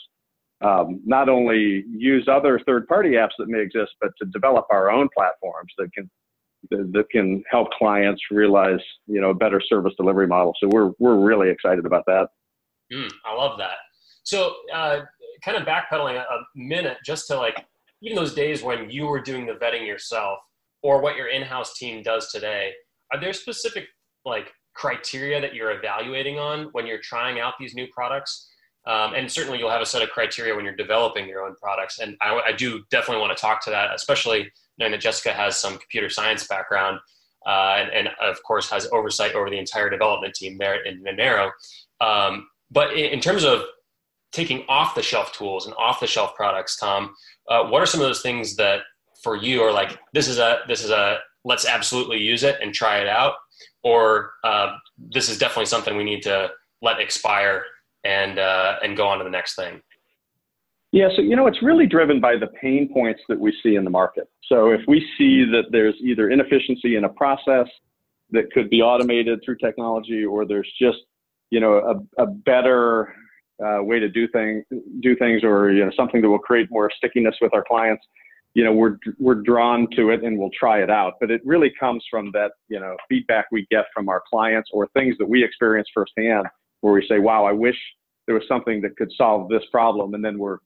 um, 0.62 1.02
not 1.06 1.30
only 1.30 1.84
use 1.90 2.28
other 2.28 2.60
third 2.66 2.88
party 2.88 3.12
apps 3.12 3.32
that 3.40 3.48
may 3.48 3.62
exist, 3.62 3.92
but 4.00 4.12
to 4.20 4.26
develop 4.28 4.66
our 4.72 4.92
own 4.92 5.10
platforms 5.16 5.74
that 5.78 5.92
can 5.94 6.10
that 6.70 7.06
can 7.10 7.44
help 7.50 7.70
clients 7.72 8.22
realize 8.30 8.80
you 9.08 9.20
know 9.20 9.32
a 9.32 9.36
better 9.36 9.60
service 9.60 9.94
delivery 9.98 10.28
model. 10.28 10.54
So 10.60 10.68
we're 10.68 10.92
we're 11.00 11.18
really 11.18 11.50
excited 11.50 11.86
about 11.86 12.04
that. 12.06 12.28
Mm, 12.94 13.12
I 13.26 13.34
love 13.36 13.58
that. 13.58 13.78
So 14.24 14.56
uh, 14.74 15.02
kind 15.44 15.58
of 15.58 15.64
backpedaling 15.64 16.16
a 16.18 16.38
minute 16.56 16.98
just 17.06 17.28
to 17.28 17.38
like 17.38 17.66
even 18.02 18.16
those 18.16 18.34
days 18.34 18.64
when 18.64 18.90
you 18.90 19.08
were 19.08 19.22
doing 19.22 19.46
the 19.46 19.54
vetting 19.54 19.86
yourself 19.86 20.40
or 20.84 21.02
what 21.02 21.16
your 21.16 21.28
in-house 21.28 21.78
team 21.78 22.02
does 22.04 22.32
today 22.32 22.72
are 23.12 23.20
there 23.20 23.34
specific 23.34 23.86
like 24.26 24.52
criteria 24.74 25.42
that 25.42 25.54
you're 25.54 25.72
evaluating 25.72 26.40
on 26.40 26.70
when 26.72 26.86
you're 26.88 27.02
trying 27.02 27.40
out 27.40 27.54
these 27.60 27.74
new 27.76 27.88
products 27.94 28.51
um, 28.86 29.14
and 29.14 29.32
certainly 29.32 29.60
you'll 29.60 29.70
have 29.70 29.82
a 29.82 29.86
set 29.86 30.02
of 30.02 30.10
criteria 30.10 30.56
when 30.56 30.66
you're 30.66 30.76
developing 30.76 31.28
your 31.28 31.46
own 31.46 31.56
products 31.62 32.00
and 32.00 32.16
I, 32.22 32.42
I, 32.48 32.52
do 32.52 32.84
definitely 32.90 33.22
want 33.22 33.36
to 33.38 33.42
talk 33.42 33.64
to 33.66 33.70
that 33.70 33.94
especially 33.94 34.52
knowing 34.78 34.92
that 34.92 35.02
jessica 35.02 35.34
has 35.34 35.58
some 35.58 35.78
computer 35.78 36.10
science 36.10 36.48
background 36.48 37.00
uh, 37.46 37.76
and, 37.80 37.90
and, 37.92 38.10
of 38.22 38.42
course 38.44 38.70
has 38.70 38.88
oversight 38.92 39.34
over 39.34 39.50
the 39.50 39.58
entire 39.58 39.90
development 39.90 40.34
team 40.36 40.58
there 40.58 40.84
in 40.84 41.04
Indinero. 41.04 41.52
Um, 42.00 42.48
but 42.70 42.94
in, 42.94 43.06
in, 43.06 43.20
terms 43.20 43.44
of 43.44 43.64
taking 44.32 44.64
off 44.70 44.96
the 44.96 45.02
shelf 45.02 45.34
tools 45.34 45.66
and 45.66 45.76
off 45.76 46.00
the 46.00 46.08
shelf 46.08 46.36
products, 46.36 46.78
Tom, 46.78 47.14
uh, 47.50 47.64
what 47.66 47.82
are 47.82 47.86
some 47.86 48.00
of 48.00 48.08
those 48.08 48.22
things 48.22 48.56
that 48.58 48.82
for 49.24 49.36
you 49.36 49.62
are 49.62 49.72
like 49.72 50.00
this 50.14 50.28
is 50.28 50.40
a 50.40 50.60
this 50.68 50.84
is 50.84 50.90
a 50.90 51.20
let's 51.44 51.66
absolutely 51.66 52.18
use 52.20 52.44
it 52.44 52.58
and 52.62 52.74
try 52.74 53.00
it 53.00 53.08
out, 53.08 53.34
or 53.84 54.34
uh, 54.44 54.76
this 54.98 55.30
is 55.30 55.38
definitely 55.38 55.66
something 55.66 55.98
we 55.98 56.04
need 56.04 56.22
to 56.24 56.50
let 56.82 57.00
expire 57.00 57.64
and 58.04 58.40
uh, 58.40 58.76
and 58.84 58.98
go 58.98 59.08
on 59.08 59.18
to 59.20 59.24
the 59.24 59.30
next 59.30 59.56
thing. 59.56 59.82
Yeah, 60.92 61.08
so 61.16 61.22
you 61.22 61.36
know 61.36 61.48
it's 61.48 61.62
really 61.64 61.88
driven 61.88 62.20
by 62.20 62.36
the 62.36 62.48
pain 62.48 62.90
points 62.94 63.22
that 63.30 63.40
we 63.40 63.56
see 63.64 63.76
in 63.76 63.84
the 63.84 63.90
market. 63.90 64.30
So 64.48 64.72
if 64.72 64.82
we 64.88 65.00
see 65.18 65.46
that 65.46 65.66
there's 65.72 65.96
either 66.02 66.30
inefficiency 66.30 66.98
in 66.98 67.06
a 67.06 67.10
process 67.10 67.68
that 68.32 68.52
could 68.52 68.70
be 68.70 68.82
automated 68.82 69.40
through 69.44 69.58
technology, 69.58 70.26
or 70.26 70.46
there's 70.46 70.70
just 70.80 71.00
you 71.50 71.60
know 71.60 72.04
a, 72.18 72.24
a 72.24 72.26
better 72.26 73.16
uh, 73.64 73.84
way 73.84 74.00
to 74.00 74.10
do 74.10 74.28
things, 74.30 74.66
do 75.02 75.16
things, 75.16 75.44
or 75.44 75.72
you 75.72 75.86
know 75.86 75.92
something 75.96 76.22
that 76.22 76.30
will 76.30 76.40
create 76.40 76.68
more 76.72 76.90
stickiness 76.98 77.36
with 77.42 77.54
our 77.54 77.64
clients. 77.64 78.06
You 78.54 78.66
know, 78.66 78.74
we're 78.74 78.98
we're 79.18 79.36
drawn 79.36 79.88
to 79.96 80.10
it 80.10 80.24
and 80.26 80.38
we'll 80.38 80.50
try 80.60 80.84
it 80.84 80.90
out. 80.90 81.14
But 81.22 81.32
it 81.32 81.42
really 81.46 81.72
comes 81.80 82.04
from 82.10 82.32
that 82.34 82.52
you 82.68 82.80
know 82.82 82.98
feedback 83.08 83.46
we 83.52 83.66
get 83.72 83.86
from 83.94 84.10
our 84.10 84.22
clients 84.30 84.70
or 84.74 84.88
things 84.90 85.16
that 85.20 85.30
we 85.30 85.42
experience 85.42 85.88
firsthand, 85.94 86.48
where 86.82 86.94
we 86.94 87.06
say, 87.08 87.20
"Wow, 87.20 87.46
I 87.46 87.52
wish 87.52 87.78
there 88.28 88.36
was 88.36 88.48
something 88.48 88.82
that 88.82 88.98
could 88.98 89.12
solve 89.14 89.50
this 89.50 89.64
problem," 89.72 90.14
and 90.14 90.24
then 90.24 90.38
we're 90.38 90.58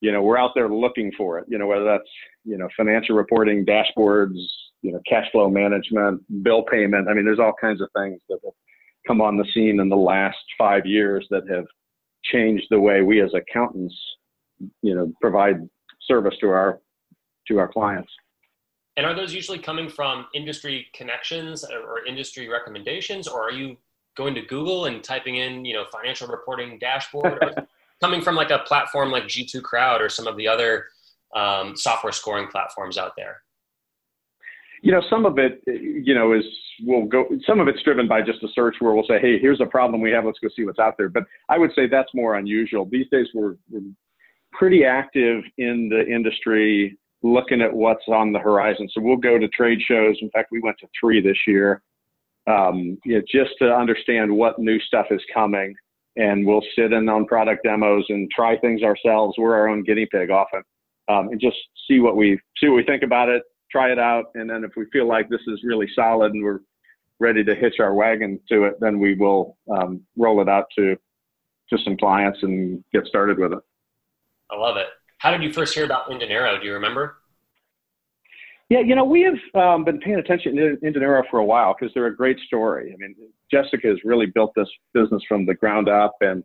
you 0.00 0.12
know 0.12 0.22
we're 0.22 0.38
out 0.38 0.52
there 0.54 0.68
looking 0.68 1.12
for 1.16 1.38
it. 1.38 1.46
You 1.48 1.58
know, 1.58 1.66
whether 1.66 1.84
that's 1.84 2.08
you 2.44 2.56
know 2.56 2.68
financial 2.76 3.16
reporting, 3.16 3.66
dashboards, 3.66 4.38
you 4.82 4.92
know, 4.92 5.00
cash 5.08 5.26
flow 5.32 5.50
management, 5.50 6.22
bill 6.42 6.62
payment. 6.62 7.08
I 7.08 7.14
mean, 7.14 7.24
there's 7.24 7.40
all 7.40 7.54
kinds 7.60 7.80
of 7.80 7.88
things 7.96 8.20
that 8.28 8.38
have 8.44 8.54
come 9.06 9.20
on 9.20 9.36
the 9.36 9.46
scene 9.52 9.80
in 9.80 9.88
the 9.88 9.96
last 9.96 10.38
five 10.58 10.86
years 10.86 11.26
that 11.30 11.48
have 11.50 11.66
changed 12.24 12.66
the 12.70 12.80
way 12.80 13.02
we 13.02 13.20
as 13.20 13.30
accountants, 13.34 13.94
you 14.82 14.94
know, 14.94 15.12
provide 15.20 15.68
service 16.02 16.34
to 16.40 16.48
our 16.48 16.80
to 17.48 17.58
our 17.58 17.68
clients. 17.68 18.12
And 18.96 19.04
are 19.04 19.14
those 19.14 19.34
usually 19.34 19.58
coming 19.58 19.88
from 19.88 20.26
industry 20.34 20.86
connections 20.94 21.64
or 21.64 22.04
industry 22.06 22.48
recommendations, 22.48 23.28
or 23.28 23.42
are 23.42 23.52
you 23.52 23.76
going 24.16 24.34
to 24.34 24.42
Google 24.42 24.86
and 24.86 25.02
typing 25.04 25.36
in, 25.36 25.64
you 25.64 25.74
know, 25.74 25.84
financial 25.92 26.28
reporting 26.28 26.78
dashboard, 26.78 27.66
coming 28.02 28.20
from 28.20 28.34
like 28.34 28.50
a 28.50 28.58
platform 28.60 29.10
like 29.10 29.24
G2 29.24 29.62
Crowd 29.62 30.00
or 30.00 30.08
some 30.08 30.26
of 30.26 30.36
the 30.36 30.48
other 30.48 30.86
um, 31.34 31.76
software 31.76 32.12
scoring 32.12 32.48
platforms 32.48 32.98
out 32.98 33.12
there? 33.16 33.42
You 34.82 34.92
know, 34.92 35.02
some 35.08 35.26
of 35.26 35.38
it, 35.38 35.62
you 35.66 36.14
know, 36.14 36.32
is 36.32 36.44
we'll 36.82 37.06
go. 37.06 37.26
Some 37.46 37.60
of 37.60 37.68
it's 37.68 37.82
driven 37.82 38.06
by 38.06 38.22
just 38.22 38.42
a 38.42 38.48
search 38.54 38.76
where 38.78 38.92
we'll 38.92 39.06
say, 39.06 39.18
"Hey, 39.18 39.38
here's 39.38 39.60
a 39.60 39.66
problem 39.66 40.00
we 40.00 40.10
have. 40.10 40.24
Let's 40.24 40.38
go 40.38 40.48
see 40.54 40.64
what's 40.64 40.78
out 40.78 40.94
there." 40.98 41.08
But 41.08 41.24
I 41.48 41.58
would 41.58 41.72
say 41.74 41.86
that's 41.86 42.12
more 42.14 42.36
unusual 42.36 42.84
these 42.84 43.08
days. 43.10 43.26
We're, 43.34 43.56
we're 43.70 43.80
pretty 44.52 44.84
active 44.84 45.44
in 45.58 45.88
the 45.88 46.06
industry, 46.06 46.98
looking 47.22 47.62
at 47.62 47.72
what's 47.72 48.06
on 48.08 48.32
the 48.32 48.38
horizon. 48.38 48.88
So 48.92 49.00
we'll 49.00 49.16
go 49.16 49.38
to 49.38 49.48
trade 49.48 49.80
shows. 49.86 50.16
In 50.20 50.30
fact, 50.30 50.50
we 50.52 50.60
went 50.60 50.78
to 50.80 50.88
three 50.98 51.20
this 51.20 51.38
year, 51.46 51.82
um, 52.46 52.98
you 53.04 53.16
know, 53.16 53.22
just 53.30 53.52
to 53.60 53.74
understand 53.74 54.34
what 54.34 54.58
new 54.58 54.80
stuff 54.80 55.06
is 55.10 55.20
coming. 55.32 55.74
And 56.18 56.46
we'll 56.46 56.64
sit 56.74 56.92
in 56.92 57.08
on 57.10 57.26
product 57.26 57.64
demos 57.64 58.06
and 58.08 58.30
try 58.30 58.56
things 58.56 58.82
ourselves. 58.82 59.36
We're 59.36 59.54
our 59.54 59.68
own 59.68 59.82
guinea 59.82 60.06
pig 60.10 60.30
often, 60.30 60.62
um, 61.08 61.28
and 61.28 61.38
just 61.38 61.56
see 61.86 62.00
what 62.00 62.16
we 62.16 62.40
see 62.58 62.68
what 62.68 62.76
we 62.76 62.84
think 62.84 63.02
about 63.02 63.28
it 63.28 63.42
try 63.70 63.92
it 63.92 63.98
out, 63.98 64.26
and 64.34 64.48
then 64.48 64.64
if 64.64 64.72
we 64.76 64.86
feel 64.92 65.06
like 65.06 65.28
this 65.28 65.40
is 65.46 65.60
really 65.64 65.88
solid 65.94 66.32
and 66.32 66.42
we're 66.42 66.60
ready 67.18 67.42
to 67.44 67.54
hitch 67.54 67.74
our 67.80 67.94
wagon 67.94 68.38
to 68.48 68.64
it, 68.64 68.74
then 68.80 68.98
we 68.98 69.14
will 69.14 69.56
um, 69.70 70.02
roll 70.16 70.40
it 70.40 70.48
out 70.48 70.66
to 70.78 70.96
to 71.68 71.78
some 71.78 71.96
clients 71.96 72.38
and 72.42 72.84
get 72.92 73.04
started 73.06 73.38
with 73.38 73.52
it. 73.52 73.58
I 74.50 74.56
love 74.56 74.76
it. 74.76 74.86
How 75.18 75.32
did 75.32 75.42
you 75.42 75.52
first 75.52 75.74
hear 75.74 75.84
about 75.84 76.08
Indinero? 76.08 76.60
Do 76.60 76.66
you 76.66 76.74
remember? 76.74 77.16
Yeah, 78.68 78.80
you 78.80 78.96
know, 78.96 79.04
we 79.04 79.22
have 79.22 79.62
um, 79.62 79.84
been 79.84 80.00
paying 80.00 80.18
attention 80.18 80.56
to 80.56 80.76
Indinero 80.84 81.22
for 81.30 81.38
a 81.38 81.44
while 81.44 81.74
because 81.78 81.94
they're 81.94 82.06
a 82.06 82.16
great 82.16 82.38
story. 82.46 82.92
I 82.92 82.96
mean, 82.98 83.14
Jessica 83.50 83.86
has 83.86 83.98
really 84.04 84.26
built 84.26 84.52
this 84.56 84.68
business 84.92 85.22
from 85.28 85.46
the 85.46 85.54
ground 85.54 85.88
up, 85.88 86.16
and 86.20 86.42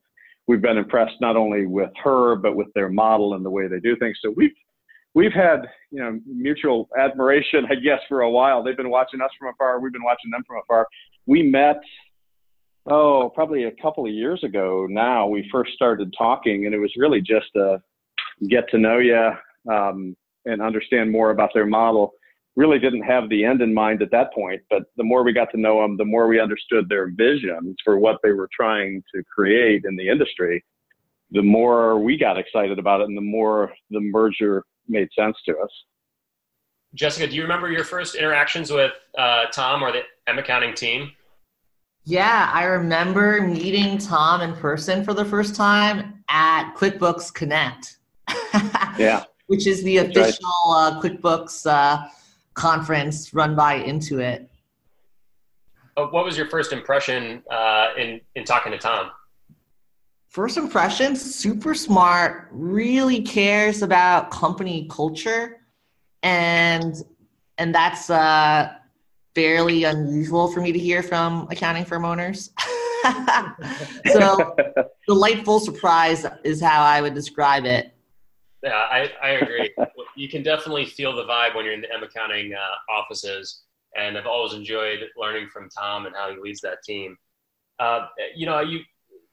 we've 0.47 0.61
been 0.61 0.77
impressed 0.77 1.15
not 1.19 1.35
only 1.35 1.65
with 1.65 1.89
her 2.03 2.35
but 2.35 2.55
with 2.55 2.67
their 2.75 2.89
model 2.89 3.33
and 3.33 3.43
the 3.43 3.49
way 3.49 3.67
they 3.67 3.79
do 3.79 3.95
things. 3.97 4.17
So 4.23 4.31
we've 4.35 4.53
we've 5.15 5.33
had 5.33 5.61
you 5.89 5.99
know 5.99 6.19
mutual 6.27 6.89
admiration, 6.95 7.65
I 7.71 7.75
guess, 7.75 7.99
for 8.07 8.21
a 8.21 8.29
while. 8.29 8.63
They've 8.63 8.77
been 8.77 8.91
watching 8.91 9.21
us 9.21 9.31
from 9.39 9.49
afar. 9.49 9.79
We've 9.79 9.93
been 9.93 10.03
watching 10.03 10.29
them 10.29 10.43
from 10.45 10.61
afar. 10.63 10.85
We 11.25 11.41
met 11.41 11.79
oh 12.85 13.31
probably 13.33 13.63
a 13.63 13.71
couple 13.81 14.05
of 14.05 14.11
years 14.11 14.43
ago 14.43 14.85
now. 14.87 15.27
We 15.27 15.49
first 15.51 15.73
started 15.73 16.13
talking, 16.15 16.67
and 16.67 16.75
it 16.75 16.79
was 16.79 16.93
really 16.97 17.21
just 17.21 17.55
a 17.55 17.81
get 18.47 18.69
to 18.69 18.77
know 18.77 18.99
you 18.99 19.31
um, 19.71 20.15
and 20.45 20.61
understand 20.61 21.11
more 21.11 21.31
about 21.31 21.51
their 21.53 21.65
model. 21.65 22.13
Really 22.55 22.79
didn't 22.79 23.03
have 23.03 23.29
the 23.29 23.45
end 23.45 23.61
in 23.61 23.73
mind 23.73 24.01
at 24.01 24.11
that 24.11 24.33
point, 24.33 24.61
but 24.69 24.83
the 24.97 25.03
more 25.03 25.23
we 25.23 25.31
got 25.31 25.49
to 25.51 25.59
know 25.59 25.81
them, 25.81 25.95
the 25.97 26.05
more 26.05 26.27
we 26.27 26.39
understood 26.39 26.89
their 26.89 27.09
vision 27.09 27.75
for 27.83 27.97
what 27.97 28.17
they 28.23 28.31
were 28.31 28.49
trying 28.53 29.01
to 29.15 29.23
create 29.33 29.85
in 29.85 29.95
the 29.95 30.09
industry. 30.09 30.63
The 31.31 31.41
more 31.41 31.97
we 31.97 32.17
got 32.17 32.37
excited 32.37 32.77
about 32.77 32.99
it, 33.01 33.07
and 33.07 33.17
the 33.17 33.21
more 33.21 33.71
the 33.89 34.01
merger 34.01 34.65
made 34.89 35.07
sense 35.17 35.37
to 35.45 35.57
us. 35.57 35.69
Jessica, 36.93 37.27
do 37.27 37.35
you 37.35 37.43
remember 37.43 37.71
your 37.71 37.85
first 37.85 38.15
interactions 38.15 38.69
with 38.69 38.91
uh, 39.17 39.45
Tom 39.53 39.81
or 39.81 39.93
the 39.93 40.01
M 40.27 40.37
Accounting 40.37 40.73
team? 40.73 41.11
Yeah, 42.03 42.49
I 42.51 42.63
remember 42.63 43.41
meeting 43.41 43.97
Tom 43.97 44.41
in 44.41 44.53
person 44.55 45.05
for 45.05 45.13
the 45.13 45.23
first 45.23 45.55
time 45.55 46.23
at 46.29 46.73
QuickBooks 46.75 47.33
Connect. 47.33 47.97
yeah. 48.97 49.23
Which 49.51 49.67
is 49.67 49.83
the 49.83 49.97
That's 49.97 50.17
official 50.17 50.49
right. 50.67 50.93
uh, 50.93 51.01
QuickBooks 51.01 51.69
uh, 51.69 52.07
conference 52.53 53.33
run 53.33 53.53
by 53.53 53.81
Intuit. 53.81 54.47
Uh, 55.97 56.05
what 56.05 56.23
was 56.23 56.37
your 56.37 56.49
first 56.49 56.71
impression 56.71 57.43
uh, 57.51 57.89
in, 57.97 58.21
in 58.35 58.45
talking 58.45 58.71
to 58.71 58.77
Tom? 58.77 59.11
first 60.31 60.55
impression 60.55 61.13
super 61.15 61.75
smart 61.75 62.47
really 62.51 63.21
cares 63.21 63.81
about 63.81 64.31
company 64.31 64.87
culture 64.89 65.57
and 66.23 67.03
and 67.57 67.75
that's 67.75 68.09
uh 68.09 68.71
fairly 69.35 69.83
unusual 69.83 70.49
for 70.51 70.61
me 70.61 70.71
to 70.71 70.79
hear 70.79 71.03
from 71.03 71.47
accounting 71.51 71.83
firm 71.83 72.05
owners 72.05 72.51
so 74.13 74.55
delightful 75.07 75.59
surprise 75.59 76.25
is 76.45 76.61
how 76.61 76.81
i 76.81 77.01
would 77.01 77.13
describe 77.13 77.65
it 77.65 77.93
yeah 78.63 78.87
i, 78.91 79.09
I 79.23 79.29
agree. 79.31 79.71
You 80.17 80.27
can 80.27 80.43
definitely 80.43 80.85
feel 80.85 81.15
the 81.15 81.23
vibe 81.23 81.55
when 81.55 81.63
you're 81.63 81.73
in 81.73 81.81
the 81.81 81.93
m 81.93 82.03
accounting 82.03 82.53
uh, 82.53 82.91
offices 82.91 83.61
and 83.97 84.17
i've 84.17 84.27
always 84.27 84.53
enjoyed 84.53 84.99
learning 85.17 85.47
from 85.51 85.69
tom 85.69 86.05
and 86.05 86.15
how 86.15 86.29
he 86.29 86.39
leads 86.39 86.61
that 86.61 86.83
team. 86.83 87.17
Uh, 87.79 88.07
you 88.35 88.45
know 88.45 88.59
you 88.59 88.81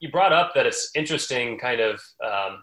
you 0.00 0.10
brought 0.10 0.32
up 0.32 0.54
that 0.54 0.66
it's 0.66 0.90
interesting 0.94 1.58
kind 1.58 1.80
of 1.80 2.00
um, 2.24 2.62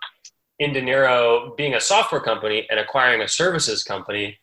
Indinero 0.62 1.56
being 1.58 1.74
a 1.74 1.82
software 1.82 2.22
company 2.22 2.66
and 2.70 2.80
acquiring 2.80 3.22
a 3.22 3.28
services 3.28 3.84
company, 3.84 4.38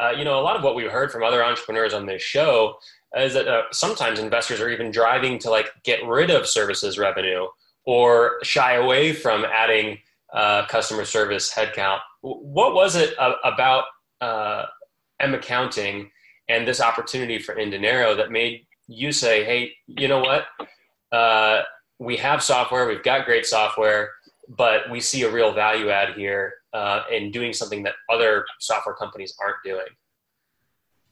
uh, 0.00 0.10
you 0.16 0.24
know, 0.24 0.38
a 0.38 0.42
lot 0.42 0.56
of 0.56 0.62
what 0.62 0.74
we've 0.74 0.90
heard 0.90 1.12
from 1.12 1.22
other 1.22 1.44
entrepreneurs 1.44 1.92
on 1.92 2.06
this 2.06 2.22
show 2.22 2.76
is 3.16 3.34
that 3.34 3.48
uh, 3.48 3.62
sometimes 3.72 4.18
investors 4.18 4.60
are 4.60 4.70
even 4.70 4.90
driving 4.90 5.38
to 5.40 5.50
like 5.50 5.70
get 5.82 6.04
rid 6.06 6.30
of 6.30 6.46
services 6.46 6.98
revenue 6.98 7.46
or 7.84 8.38
shy 8.42 8.74
away 8.74 9.12
from 9.12 9.44
adding 9.44 9.98
uh, 10.32 10.66
customer 10.66 11.04
service 11.04 11.52
headcount. 11.52 11.98
What 12.22 12.74
was 12.74 12.96
it 12.96 13.14
about 13.44 13.84
uh, 14.20 14.66
M 15.20 15.34
Accounting 15.34 16.10
and 16.48 16.66
this 16.66 16.80
opportunity 16.80 17.38
for 17.38 17.54
Indinero 17.54 18.16
that 18.16 18.30
made 18.30 18.66
you 18.86 19.12
say, 19.12 19.44
"Hey, 19.44 19.72
you 19.86 20.08
know 20.08 20.20
what? 20.20 20.46
Uh, 21.12 21.62
we 21.98 22.16
have 22.16 22.42
software. 22.42 22.86
We've 22.86 23.02
got 23.02 23.26
great 23.26 23.46
software." 23.46 24.10
but 24.56 24.90
we 24.90 25.00
see 25.00 25.22
a 25.22 25.30
real 25.30 25.52
value 25.52 25.90
add 25.90 26.14
here 26.14 26.54
uh, 26.72 27.02
in 27.12 27.30
doing 27.30 27.52
something 27.52 27.82
that 27.82 27.94
other 28.08 28.46
software 28.60 28.94
companies 28.94 29.34
aren't 29.40 29.56
doing. 29.64 29.86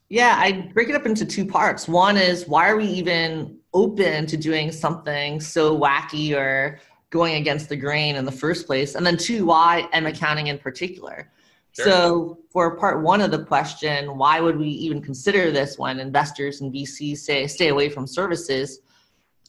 Yeah, 0.08 0.36
I 0.38 0.70
break 0.72 0.88
it 0.88 0.94
up 0.94 1.04
into 1.04 1.26
two 1.26 1.44
parts. 1.44 1.88
One 1.88 2.16
is 2.16 2.46
why 2.46 2.68
are 2.68 2.76
we 2.76 2.86
even 2.86 3.58
open 3.74 4.26
to 4.26 4.36
doing 4.36 4.70
something 4.70 5.40
so 5.40 5.78
wacky 5.78 6.34
or 6.34 6.78
going 7.10 7.36
against 7.36 7.68
the 7.68 7.76
grain 7.76 8.16
in 8.16 8.24
the 8.24 8.32
first 8.32 8.66
place? 8.66 8.94
And 8.94 9.06
then 9.06 9.16
two, 9.16 9.46
why 9.46 9.88
M 9.92 10.06
accounting 10.06 10.48
in 10.48 10.58
particular? 10.58 11.30
Sure. 11.72 11.84
So 11.84 12.38
for 12.50 12.76
part 12.76 13.02
one 13.02 13.20
of 13.20 13.30
the 13.30 13.44
question, 13.44 14.16
why 14.16 14.40
would 14.40 14.56
we 14.56 14.68
even 14.68 15.02
consider 15.02 15.50
this 15.50 15.78
when 15.78 16.00
investors 16.00 16.62
and 16.62 16.72
VCs 16.72 17.18
say 17.18 17.46
stay 17.46 17.68
away 17.68 17.88
from 17.90 18.06
services? 18.06 18.80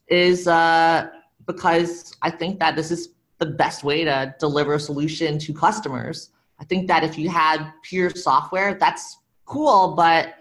Is 0.10 0.48
uh, 0.48 1.08
because 1.46 2.14
I 2.22 2.30
think 2.30 2.60
that 2.60 2.76
this 2.76 2.92
is 2.92 3.10
the 3.40 3.46
best 3.46 3.84
way 3.84 4.04
to 4.04 4.36
deliver 4.40 4.74
a 4.74 4.80
solution 4.80 5.38
to 5.40 5.54
customers. 5.54 6.32
I 6.60 6.66
think 6.66 6.88
that 6.88 7.04
if 7.04 7.18
you 7.18 7.30
had 7.30 7.72
pure 7.84 8.10
software, 8.10 8.74
that's 8.74 9.20
cool, 9.46 9.96
but 9.96 10.36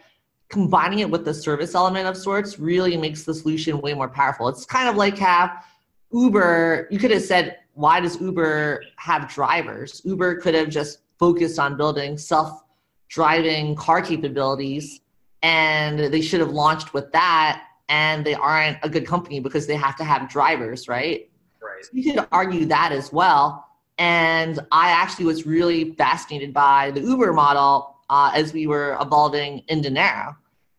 combining 0.49 1.01
it 1.01 1.11
with 1.11 1.25
the 1.25 1.35
service 1.35 1.75
element 1.75 2.07
of 2.07 2.17
sorts 2.17 2.59
really 2.59 2.97
makes 2.97 3.25
the 3.25 3.35
solution 3.35 3.81
way 3.81 3.95
more 3.95 4.09
powerful. 4.09 4.49
It's 4.49 4.65
kind 4.65 4.89
of 4.89 4.97
like 4.97 5.19
have 5.19 5.65
Uber, 6.13 6.89
you 6.91 6.99
could 6.99 7.11
have 7.11 7.23
said, 7.23 7.59
why 7.75 8.01
does 8.01 8.21
Uber 8.21 8.83
have 8.97 9.29
drivers? 9.29 10.01
Uber 10.05 10.37
could 10.41 10.55
have 10.55 10.69
just 10.69 11.01
focused 11.19 11.59
on 11.59 11.77
building 11.77 12.17
self 12.17 12.65
driving 13.09 13.75
car 13.77 14.03
capabilities 14.03 15.01
and 15.43 15.99
they 16.13 16.21
should 16.21 16.41
have 16.41 16.51
launched 16.51 16.93
with 16.93 17.13
that 17.13 17.63
and 17.89 18.25
they 18.25 18.35
aren't 18.35 18.79
a 18.83 18.89
good 18.89 19.07
company 19.07 19.39
because 19.39 19.67
they 19.67 19.77
have 19.77 19.97
to 19.97 20.05
have 20.05 20.29
drivers, 20.29 20.89
right? 20.89 21.31
Right. 21.63 21.85
You 21.93 22.13
could 22.13 22.27
argue 22.33 22.67
that 22.67 22.93
as 22.93 23.13
well. 23.13 23.65
And 23.99 24.59
I 24.73 24.91
actually 24.91 25.27
was 25.27 25.47
really 25.47 25.93
fascinated 25.93 26.53
by 26.53 26.91
the 26.91 27.01
Uber 27.01 27.33
model 27.33 27.97
uh, 28.11 28.33
as 28.35 28.53
we 28.53 28.67
were 28.67 28.97
evolving 29.01 29.63
Indinero. 29.71 30.37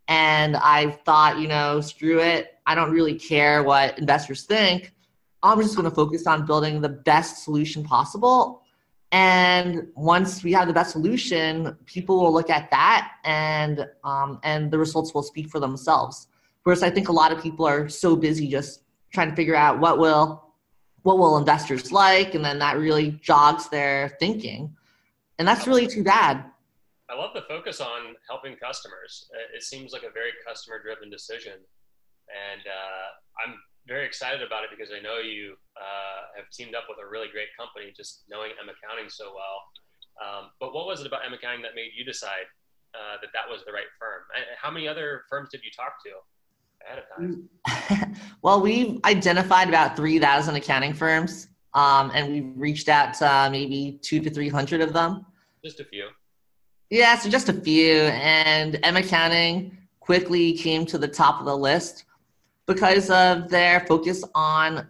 And 0.07 0.55
I 0.57 0.91
thought, 1.05 1.39
you 1.39 1.47
know, 1.47 1.81
screw 1.81 2.19
it. 2.19 2.55
I 2.65 2.75
don't 2.75 2.91
really 2.91 3.15
care 3.15 3.63
what 3.63 3.97
investors 3.97 4.43
think. 4.43 4.93
I'm 5.43 5.61
just 5.61 5.75
going 5.75 5.89
to 5.89 5.95
focus 5.95 6.27
on 6.27 6.45
building 6.45 6.81
the 6.81 6.89
best 6.89 7.43
solution 7.43 7.83
possible. 7.83 8.63
And 9.11 9.87
once 9.95 10.43
we 10.43 10.51
have 10.53 10.67
the 10.67 10.73
best 10.73 10.91
solution, 10.91 11.77
people 11.85 12.21
will 12.21 12.33
look 12.33 12.49
at 12.49 12.69
that, 12.71 13.13
and 13.23 13.87
um, 14.03 14.39
and 14.43 14.69
the 14.69 14.77
results 14.77 15.13
will 15.13 15.23
speak 15.23 15.47
for 15.47 15.59
themselves. 15.59 16.27
Whereas 16.63 16.83
I 16.83 16.89
think 16.89 17.07
a 17.07 17.13
lot 17.13 17.31
of 17.31 17.41
people 17.41 17.65
are 17.65 17.87
so 17.87 18.17
busy 18.17 18.47
just 18.47 18.81
trying 19.13 19.29
to 19.29 19.35
figure 19.35 19.55
out 19.55 19.79
what 19.79 19.97
will 19.97 20.43
what 21.03 21.17
will 21.17 21.37
investors 21.37 21.91
like 21.91 22.35
and 22.35 22.43
then 22.43 22.59
that 22.59 22.77
really 22.77 23.11
jogs 23.21 23.69
their 23.69 24.17
thinking 24.19 24.75
and 25.39 25.47
that's 25.47 25.65
really 25.65 25.87
too 25.87 26.03
bad 26.03 26.43
i 27.09 27.15
love 27.15 27.31
the 27.33 27.43
focus 27.43 27.79
on 27.79 28.15
helping 28.29 28.55
customers 28.57 29.29
it 29.55 29.63
seems 29.63 29.93
like 29.93 30.03
a 30.03 30.11
very 30.11 30.31
customer 30.45 30.81
driven 30.81 31.09
decision 31.09 31.53
and 31.53 32.61
uh, 32.67 33.07
i'm 33.45 33.55
very 33.87 34.05
excited 34.05 34.43
about 34.43 34.63
it 34.63 34.69
because 34.69 34.91
i 34.91 34.99
know 35.01 35.17
you 35.17 35.55
uh, 35.79 36.27
have 36.35 36.45
teamed 36.51 36.75
up 36.75 36.85
with 36.89 36.97
a 36.99 37.07
really 37.07 37.27
great 37.31 37.49
company 37.57 37.93
just 37.95 38.27
knowing 38.29 38.51
m 38.61 38.69
accounting 38.69 39.09
so 39.09 39.31
well 39.33 39.57
um, 40.17 40.49
but 40.59 40.73
what 40.73 40.85
was 40.85 41.01
it 41.01 41.07
about 41.07 41.25
m 41.25 41.33
accounting 41.33 41.61
that 41.61 41.73
made 41.75 41.91
you 41.95 42.03
decide 42.03 42.47
uh, 42.95 43.15
that 43.21 43.31
that 43.33 43.47
was 43.47 43.63
the 43.65 43.71
right 43.71 43.89
firm 43.99 44.21
how 44.59 44.69
many 44.69 44.87
other 44.87 45.23
firms 45.29 45.49
did 45.49 45.61
you 45.63 45.71
talk 45.75 45.97
to 46.03 46.11
ahead 46.85 46.99
of 46.99 47.05
time? 47.17 48.15
well, 48.41 48.61
we've 48.61 48.99
identified 49.03 49.69
about 49.69 49.95
3,000 49.95 50.55
accounting 50.55 50.93
firms, 50.93 51.47
um, 51.73 52.11
and 52.13 52.31
we've 52.31 52.51
reached 52.55 52.89
out 52.89 53.13
to 53.15 53.31
uh, 53.31 53.49
maybe 53.49 53.99
two 54.01 54.19
to 54.21 54.29
300 54.29 54.81
of 54.81 54.93
them. 54.93 55.25
Just 55.63 55.79
a 55.79 55.85
few. 55.85 56.07
Yeah, 56.89 57.17
so 57.17 57.29
just 57.29 57.49
a 57.49 57.53
few. 57.53 57.93
And 57.93 58.79
M 58.83 58.95
Accounting 58.95 59.77
quickly 59.99 60.53
came 60.53 60.85
to 60.85 60.97
the 60.97 61.07
top 61.07 61.39
of 61.39 61.45
the 61.45 61.57
list 61.57 62.05
because 62.67 63.09
of 63.09 63.49
their 63.49 63.79
focus 63.87 64.23
on 64.35 64.87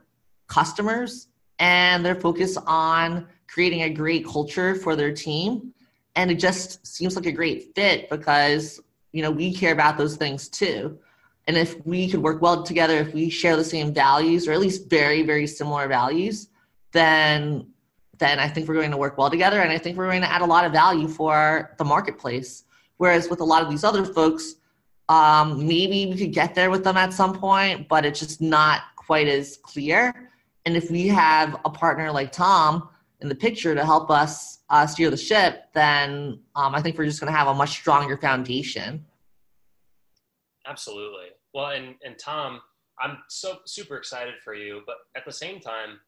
customers 0.48 1.28
and 1.60 2.06
their 2.06 2.16
focus 2.16 2.58
on 2.66 3.28
creating 3.48 3.84
a 3.84 3.90
great 3.90 4.26
culture 4.26 4.76
for 4.76 4.96
their 4.96 5.14
team. 5.14 5.74
And 6.16 6.30
it 6.30 6.36
just 6.36 6.86
seems 6.86 7.16
like 7.16 7.28
a 7.28 7.32
great 7.32 7.74
fit 7.76 8.10
because, 8.10 8.82
you 9.12 9.22
know, 9.22 9.32
we 9.32 9.54
care 9.54 9.72
about 9.72 9.98
those 9.98 10.18
things 10.18 10.50
too. 10.50 10.98
And 11.48 11.56
if 11.56 11.86
we 11.86 12.10
could 12.10 12.22
work 12.22 12.42
well 12.42 12.64
together 12.64 12.98
if 12.98 13.14
we 13.14 13.30
share 13.30 13.56
the 13.56 13.64
same 13.64 13.94
values 13.94 14.48
or 14.48 14.52
at 14.52 14.60
least 14.60 14.90
very 14.90 15.24
very 15.24 15.48
similar 15.48 15.88
values 15.88 16.50
then 16.92 17.66
then 18.18 18.38
i 18.40 18.48
think 18.50 18.68
we're 18.68 18.74
going 18.74 18.92
to 18.92 18.98
work 18.98 19.18
well 19.18 19.30
together. 19.30 19.62
And 19.62 19.72
i 19.72 19.78
think 19.78 19.98
we're 19.98 20.10
going 20.10 20.22
to 20.22 20.32
add 20.32 20.42
a 20.42 20.46
lot 20.46 20.66
of 20.66 20.72
value 20.72 21.08
for 21.08 21.74
the 21.78 21.86
marketplace. 21.86 22.66
Whereas 22.98 23.30
with 23.30 23.40
a 23.40 23.46
lot 23.46 23.62
of 23.62 23.70
these 23.70 23.84
other 23.84 24.04
folks 24.04 24.56
um, 25.10 25.66
maybe 25.66 26.06
we 26.08 26.18
could 26.18 26.34
get 26.34 26.54
there 26.54 26.70
with 26.70 26.84
them 26.84 26.98
at 26.98 27.14
some 27.14 27.34
point 27.34 27.88
but 27.88 28.06
it's 28.06 28.20
just 28.20 28.42
not 28.42 28.82
quite 28.96 29.28
as 29.28 29.58
clear. 29.58 30.30
And 30.66 30.76
if 30.76 30.92
we 30.92 31.08
have 31.08 31.56
a 31.64 31.70
partner 31.70 32.12
like 32.12 32.32
tom 32.32 32.90
in 33.22 33.30
the 33.30 33.36
picture 33.36 33.74
to 33.74 33.86
help 33.86 34.12
us 34.12 34.60
uh, 34.70 34.86
steer 34.86 35.10
the 35.10 35.18
ship 35.18 35.66
then 35.74 36.40
um, 36.56 36.76
i 36.76 36.82
think 36.82 36.98
we're 36.98 37.06
just 37.06 37.20
going 37.20 37.32
to 37.32 37.38
have 37.38 37.48
a 37.48 37.54
much 37.54 37.70
stronger 37.70 38.18
foundation. 38.18 39.06
Absolutely. 40.68 41.28
Well, 41.54 41.72
and 41.72 41.96
and 42.04 42.20
Tom, 42.20 42.62
I'm 43.00 43.20
so 43.30 43.60
super 43.66 43.98
excited 43.98 44.36
for 44.44 44.54
you, 44.54 44.82
but 44.86 44.98
at 45.16 45.24
the 45.26 45.32
same 45.32 45.60
time, 45.60 46.00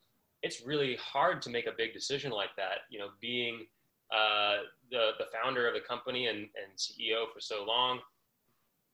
it's 0.44 0.66
really 0.66 0.98
hard 0.98 1.42
to 1.44 1.50
make 1.50 1.66
a 1.66 1.72
big 1.78 1.94
decision 1.94 2.32
like 2.32 2.56
that. 2.58 2.80
You 2.90 3.00
know, 3.00 3.08
being 3.22 3.66
uh, 4.14 4.58
the 4.92 5.12
the 5.18 5.26
founder 5.34 5.68
of 5.68 5.74
the 5.74 5.80
company 5.80 6.28
and, 6.28 6.40
and 6.40 6.78
CEO 6.78 7.32
for 7.34 7.40
so 7.40 7.64
long, 7.66 8.00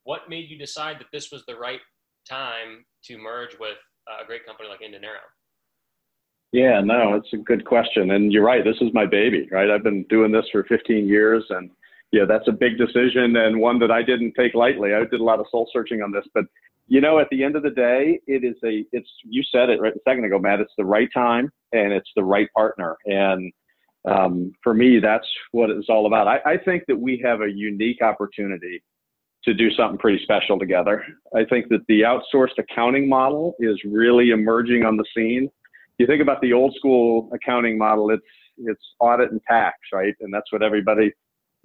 what 0.06 0.30
made 0.30 0.50
you 0.50 0.58
decide 0.58 0.98
that 1.00 1.08
this 1.12 1.32
was 1.32 1.44
the 1.48 1.56
right 1.56 1.82
time 2.30 2.86
to 3.04 3.18
merge 3.18 3.58
with 3.60 3.78
a 4.08 4.26
great 4.26 4.46
company 4.46 4.70
like 4.70 4.80
Indinero? 4.80 5.22
Yeah, 6.52 6.80
no, 6.80 7.16
it's 7.16 7.34
a 7.34 7.38
good 7.38 7.66
question, 7.66 8.12
and 8.12 8.32
you're 8.32 8.46
right. 8.46 8.64
This 8.64 8.78
is 8.80 8.94
my 8.94 9.06
baby, 9.06 9.48
right? 9.52 9.70
I've 9.70 9.84
been 9.84 10.04
doing 10.10 10.32
this 10.32 10.46
for 10.52 10.64
15 10.64 11.08
years, 11.08 11.44
and 11.50 11.70
yeah, 12.12 12.24
that's 12.26 12.48
a 12.48 12.52
big 12.54 12.78
decision 12.78 13.36
and 13.36 13.60
one 13.60 13.78
that 13.80 13.92
I 13.92 14.02
didn't 14.02 14.34
take 14.38 14.54
lightly. 14.54 14.94
I 14.94 15.00
did 15.04 15.20
a 15.20 15.24
lot 15.24 15.40
of 15.40 15.48
soul 15.52 15.70
searching 15.74 16.02
on 16.02 16.12
this, 16.12 16.24
but 16.34 16.46
you 16.88 17.02
know, 17.02 17.20
at 17.20 17.28
the 17.32 17.44
end 17.44 17.56
of 17.56 17.64
the 17.64 17.72
day, 17.72 18.20
it 18.28 18.44
is 18.44 18.56
a, 18.64 18.86
it's, 18.92 19.10
you 19.24 19.42
said 19.52 19.70
it 19.70 19.82
right 19.82 19.94
a 19.94 20.00
second 20.08 20.24
ago, 20.24 20.38
Matt, 20.38 20.60
it's 20.60 20.72
the 20.78 20.86
right 20.86 21.10
time 21.14 21.52
and 21.74 21.92
it's 21.92 22.10
the 22.16 22.24
right 22.24 22.48
partner. 22.56 22.96
And 23.06 23.52
um, 24.08 24.52
for 24.64 24.76
me, 24.76 25.00
that's 25.00 25.28
what 25.52 25.72
it's 25.72 25.90
all 25.90 26.06
about. 26.06 26.28
I, 26.28 26.40
I 26.46 26.58
think 26.58 26.84
that 26.88 26.96
we 26.96 27.20
have 27.26 27.42
a 27.42 27.50
unique 27.50 28.04
opportunity 28.04 28.84
to 29.46 29.54
do 29.54 29.70
something 29.72 29.98
pretty 29.98 30.22
special 30.24 30.60
together. 30.60 31.04
I 31.36 31.46
think 31.46 31.70
that 31.70 31.82
the 31.88 32.02
outsourced 32.02 32.58
accounting 32.58 33.08
model 33.08 33.56
is 33.60 33.80
really 33.86 34.32
emerging 34.32 34.86
on 34.86 34.98
the 34.98 35.06
scene. 35.16 35.50
You 35.98 36.08
think 36.08 36.22
about 36.22 36.42
the 36.42 36.54
old 36.54 36.76
school 36.76 37.30
accounting 37.34 37.78
model, 37.78 38.10
it's, 38.10 38.24
it's 38.58 38.84
audit 39.00 39.32
and 39.32 39.42
tax, 39.48 39.78
right? 39.94 40.14
And 40.20 40.34
that's 40.34 40.52
what 40.52 40.64
everybody 40.64 41.12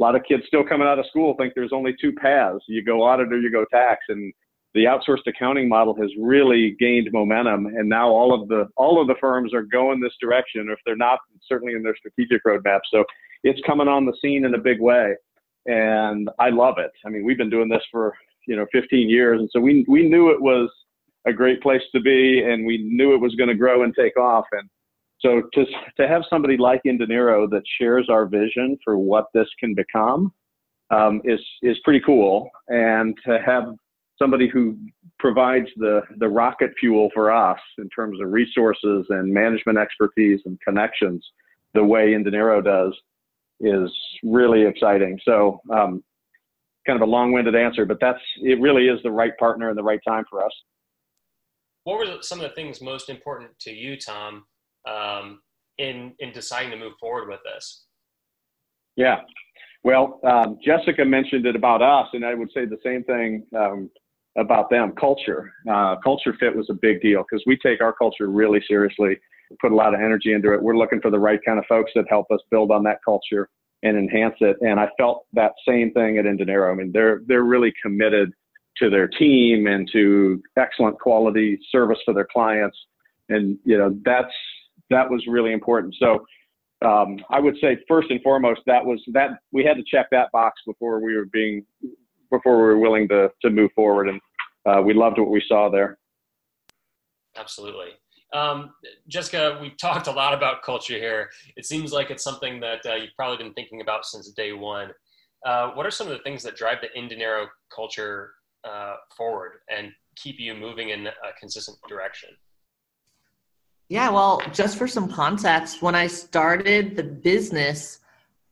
a 0.00 0.02
lot 0.02 0.16
of 0.16 0.22
kids 0.26 0.44
still 0.46 0.64
coming 0.64 0.88
out 0.88 0.98
of 0.98 1.04
school 1.06 1.34
think 1.38 1.52
there's 1.54 1.72
only 1.72 1.94
two 2.00 2.12
paths 2.12 2.64
you 2.68 2.82
go 2.82 3.02
audit 3.02 3.32
or 3.32 3.38
you 3.38 3.52
go 3.52 3.64
tax 3.70 4.00
and 4.08 4.32
the 4.72 4.84
outsourced 4.84 5.26
accounting 5.26 5.68
model 5.68 5.94
has 5.94 6.10
really 6.18 6.76
gained 6.78 7.08
momentum 7.12 7.66
and 7.66 7.88
now 7.88 8.08
all 8.08 8.32
of 8.32 8.48
the 8.48 8.66
all 8.76 9.00
of 9.00 9.08
the 9.08 9.14
firms 9.20 9.52
are 9.52 9.62
going 9.62 10.00
this 10.00 10.14
direction 10.20 10.68
or 10.68 10.72
if 10.72 10.78
they're 10.86 10.96
not 10.96 11.18
certainly 11.46 11.74
in 11.74 11.82
their 11.82 11.96
strategic 11.96 12.42
roadmap 12.44 12.80
so 12.90 13.04
it's 13.44 13.60
coming 13.66 13.88
on 13.88 14.06
the 14.06 14.14
scene 14.22 14.44
in 14.44 14.54
a 14.54 14.58
big 14.58 14.80
way 14.80 15.14
and 15.70 16.28
i 16.38 16.50
love 16.50 16.76
it 16.78 16.90
i 17.06 17.08
mean 17.08 17.24
we've 17.24 17.38
been 17.38 17.50
doing 17.50 17.68
this 17.68 17.82
for 17.90 18.14
you 18.46 18.56
know 18.56 18.66
15 18.72 19.08
years 19.08 19.40
and 19.40 19.48
so 19.52 19.60
we 19.60 19.84
we 19.88 20.08
knew 20.08 20.30
it 20.30 20.40
was 20.40 20.70
a 21.26 21.32
great 21.32 21.62
place 21.62 21.82
to 21.94 22.00
be 22.00 22.42
and 22.42 22.66
we 22.66 22.78
knew 22.78 23.14
it 23.14 23.20
was 23.20 23.34
going 23.34 23.48
to 23.48 23.54
grow 23.54 23.82
and 23.84 23.94
take 23.94 24.16
off 24.16 24.46
and 24.52 24.68
so 25.20 25.42
to, 25.52 25.64
to 25.98 26.08
have 26.08 26.22
somebody 26.30 26.56
like 26.56 26.80
Indinero 26.86 27.48
that 27.50 27.62
shares 27.78 28.08
our 28.08 28.26
vision 28.26 28.78
for 28.82 28.96
what 28.96 29.26
this 29.34 29.48
can 29.58 29.74
become 29.74 30.32
um, 30.90 31.20
is, 31.24 31.40
is 31.62 31.78
pretty 31.84 32.00
cool. 32.04 32.50
And 32.68 33.16
to 33.26 33.38
have 33.44 33.64
somebody 34.18 34.48
who 34.48 34.76
provides 35.18 35.68
the, 35.76 36.00
the 36.18 36.28
rocket 36.28 36.70
fuel 36.78 37.10
for 37.14 37.32
us 37.32 37.60
in 37.78 37.88
terms 37.90 38.18
of 38.20 38.32
resources 38.32 39.06
and 39.10 39.32
management 39.32 39.78
expertise 39.78 40.40
and 40.46 40.58
connections 40.60 41.24
the 41.74 41.84
way 41.84 42.08
Indinero 42.12 42.64
does 42.64 42.96
is 43.60 43.90
really 44.22 44.62
exciting. 44.62 45.18
So, 45.24 45.60
um, 45.72 46.02
kind 46.86 47.00
of 47.00 47.06
a 47.06 47.10
long-winded 47.10 47.54
answer, 47.54 47.84
but 47.84 47.98
that's 48.00 48.20
it. 48.42 48.60
Really 48.60 48.88
is 48.88 48.98
the 49.02 49.10
right 49.10 49.36
partner 49.38 49.68
and 49.68 49.76
the 49.76 49.82
right 49.82 50.00
time 50.06 50.24
for 50.30 50.44
us. 50.44 50.52
What 51.84 51.98
were 51.98 52.22
some 52.22 52.40
of 52.40 52.48
the 52.48 52.54
things 52.54 52.80
most 52.80 53.08
important 53.08 53.50
to 53.60 53.70
you, 53.70 53.96
Tom, 53.96 54.44
um, 54.88 55.40
in 55.78 56.14
in 56.18 56.32
deciding 56.32 56.70
to 56.70 56.76
move 56.76 56.94
forward 57.00 57.28
with 57.28 57.40
this? 57.44 57.86
Yeah, 58.96 59.20
well, 59.82 60.20
um, 60.26 60.58
Jessica 60.64 61.04
mentioned 61.04 61.46
it 61.46 61.56
about 61.56 61.80
us, 61.80 62.08
and 62.12 62.24
I 62.24 62.34
would 62.34 62.50
say 62.52 62.66
the 62.66 62.78
same 62.84 63.02
thing 63.04 63.46
um, 63.56 63.90
about 64.36 64.68
them. 64.68 64.92
Culture, 64.98 65.52
uh, 65.70 65.96
culture 66.04 66.36
fit 66.38 66.54
was 66.54 66.68
a 66.70 66.74
big 66.74 67.00
deal 67.00 67.22
because 67.22 67.42
we 67.46 67.56
take 67.56 67.80
our 67.80 67.92
culture 67.92 68.28
really 68.28 68.62
seriously. 68.68 69.18
Put 69.60 69.72
a 69.72 69.74
lot 69.74 69.94
of 69.94 70.00
energy 70.00 70.32
into 70.32 70.52
it. 70.52 70.62
We're 70.62 70.76
looking 70.76 71.00
for 71.00 71.10
the 71.10 71.18
right 71.18 71.40
kind 71.44 71.58
of 71.58 71.64
folks 71.68 71.90
that 71.94 72.04
help 72.08 72.26
us 72.30 72.40
build 72.50 72.70
on 72.70 72.84
that 72.84 72.98
culture 73.04 73.48
and 73.82 73.96
enhance 73.96 74.36
it. 74.40 74.56
And 74.60 74.78
I 74.78 74.88
felt 74.98 75.26
that 75.32 75.52
same 75.66 75.92
thing 75.92 76.18
at 76.18 76.24
Indinero. 76.24 76.70
I 76.70 76.74
mean, 76.74 76.92
they're 76.92 77.22
they're 77.26 77.44
really 77.44 77.72
committed 77.82 78.32
to 78.76 78.90
their 78.90 79.08
team 79.08 79.66
and 79.66 79.88
to 79.92 80.42
excellent 80.56 80.98
quality 80.98 81.58
service 81.70 81.98
for 82.04 82.14
their 82.14 82.28
clients, 82.30 82.76
and 83.28 83.58
you 83.64 83.78
know 83.78 83.96
that's 84.04 84.32
that 84.90 85.08
was 85.10 85.24
really 85.26 85.52
important. 85.52 85.94
So 85.98 86.26
um, 86.86 87.18
I 87.30 87.40
would 87.40 87.56
say 87.60 87.78
first 87.88 88.10
and 88.10 88.22
foremost 88.22 88.60
that 88.66 88.84
was 88.84 89.02
that 89.12 89.30
we 89.52 89.64
had 89.64 89.76
to 89.76 89.84
check 89.86 90.06
that 90.10 90.30
box 90.32 90.60
before 90.66 91.00
we 91.00 91.16
were 91.16 91.26
being 91.26 91.64
before 92.30 92.56
we 92.56 92.62
were 92.62 92.78
willing 92.78 93.08
to 93.08 93.30
to 93.42 93.50
move 93.50 93.70
forward, 93.74 94.08
and 94.08 94.20
uh, 94.66 94.82
we 94.82 94.94
loved 94.94 95.18
what 95.18 95.30
we 95.30 95.42
saw 95.46 95.70
there. 95.70 95.98
Absolutely. 97.36 97.90
Um, 98.32 98.74
Jessica, 99.08 99.58
we've 99.60 99.76
talked 99.76 100.06
a 100.06 100.12
lot 100.12 100.34
about 100.34 100.62
culture 100.62 100.94
here. 100.94 101.30
It 101.56 101.66
seems 101.66 101.92
like 101.92 102.10
it's 102.10 102.22
something 102.22 102.60
that 102.60 102.80
uh, 102.86 102.94
you've 102.94 103.14
probably 103.16 103.42
been 103.42 103.54
thinking 103.54 103.80
about 103.80 104.06
since 104.06 104.30
day 104.30 104.52
one. 104.52 104.90
Uh, 105.44 105.70
what 105.70 105.86
are 105.86 105.90
some 105.90 106.06
of 106.06 106.12
the 106.12 106.22
things 106.22 106.42
that 106.42 106.56
drive 106.56 106.78
the 106.80 107.00
Indinero 107.00 107.46
culture 107.74 108.32
uh, 108.64 108.96
forward 109.16 109.60
and 109.74 109.90
keep 110.16 110.38
you 110.38 110.54
moving 110.54 110.90
in 110.90 111.06
a 111.06 111.12
consistent 111.38 111.78
direction? 111.88 112.30
Yeah, 113.88 114.10
well, 114.10 114.40
just 114.52 114.78
for 114.78 114.86
some 114.86 115.10
context, 115.10 115.82
when 115.82 115.96
I 115.96 116.06
started 116.06 116.94
the 116.94 117.02
business, 117.02 117.98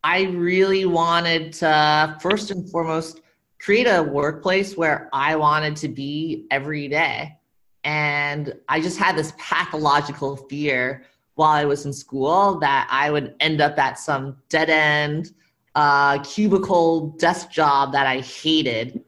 I 0.03 0.23
really 0.23 0.87
wanted 0.87 1.53
to, 1.55 2.17
first 2.21 2.51
and 2.51 2.69
foremost, 2.69 3.21
create 3.61 3.87
a 3.87 4.03
workplace 4.03 4.77
where 4.77 5.09
I 5.13 5.37
wanted 5.37 5.77
to 5.77 5.89
be 5.89 6.47
every 6.51 6.89
day. 6.89 7.37
And 7.85 8.55
I 8.69 8.81
just 8.81 8.99
had 8.99 9.17
this 9.17 9.33
pathological 9.39 10.37
fear 10.37 11.05
while 11.35 11.53
I 11.53 11.65
was 11.65 11.87
in 11.87 11.93
school 11.93 12.59
that 12.59 12.89
I 12.91 13.11
would 13.11 13.35
end 13.41 13.61
up 13.61 13.79
at 13.79 13.99
some 13.99 14.37
dead 14.49 14.69
end 14.69 15.33
uh, 15.75 16.19
cubicle 16.25 17.11
desk 17.19 17.51
job 17.51 17.93
that 17.93 18.07
I 18.07 18.19
hated. 18.21 19.01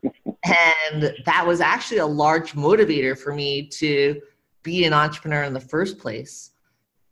and 0.44 1.14
that 1.26 1.44
was 1.44 1.61
actually 1.61 1.98
a 1.98 2.06
large 2.06 2.52
motivator 2.52 3.18
for 3.18 3.35
me 3.35 3.66
to 3.66 4.20
be 4.62 4.85
an 4.85 4.92
entrepreneur 4.92 5.42
in 5.42 5.52
the 5.52 5.61
first 5.61 5.98
place. 5.98 6.52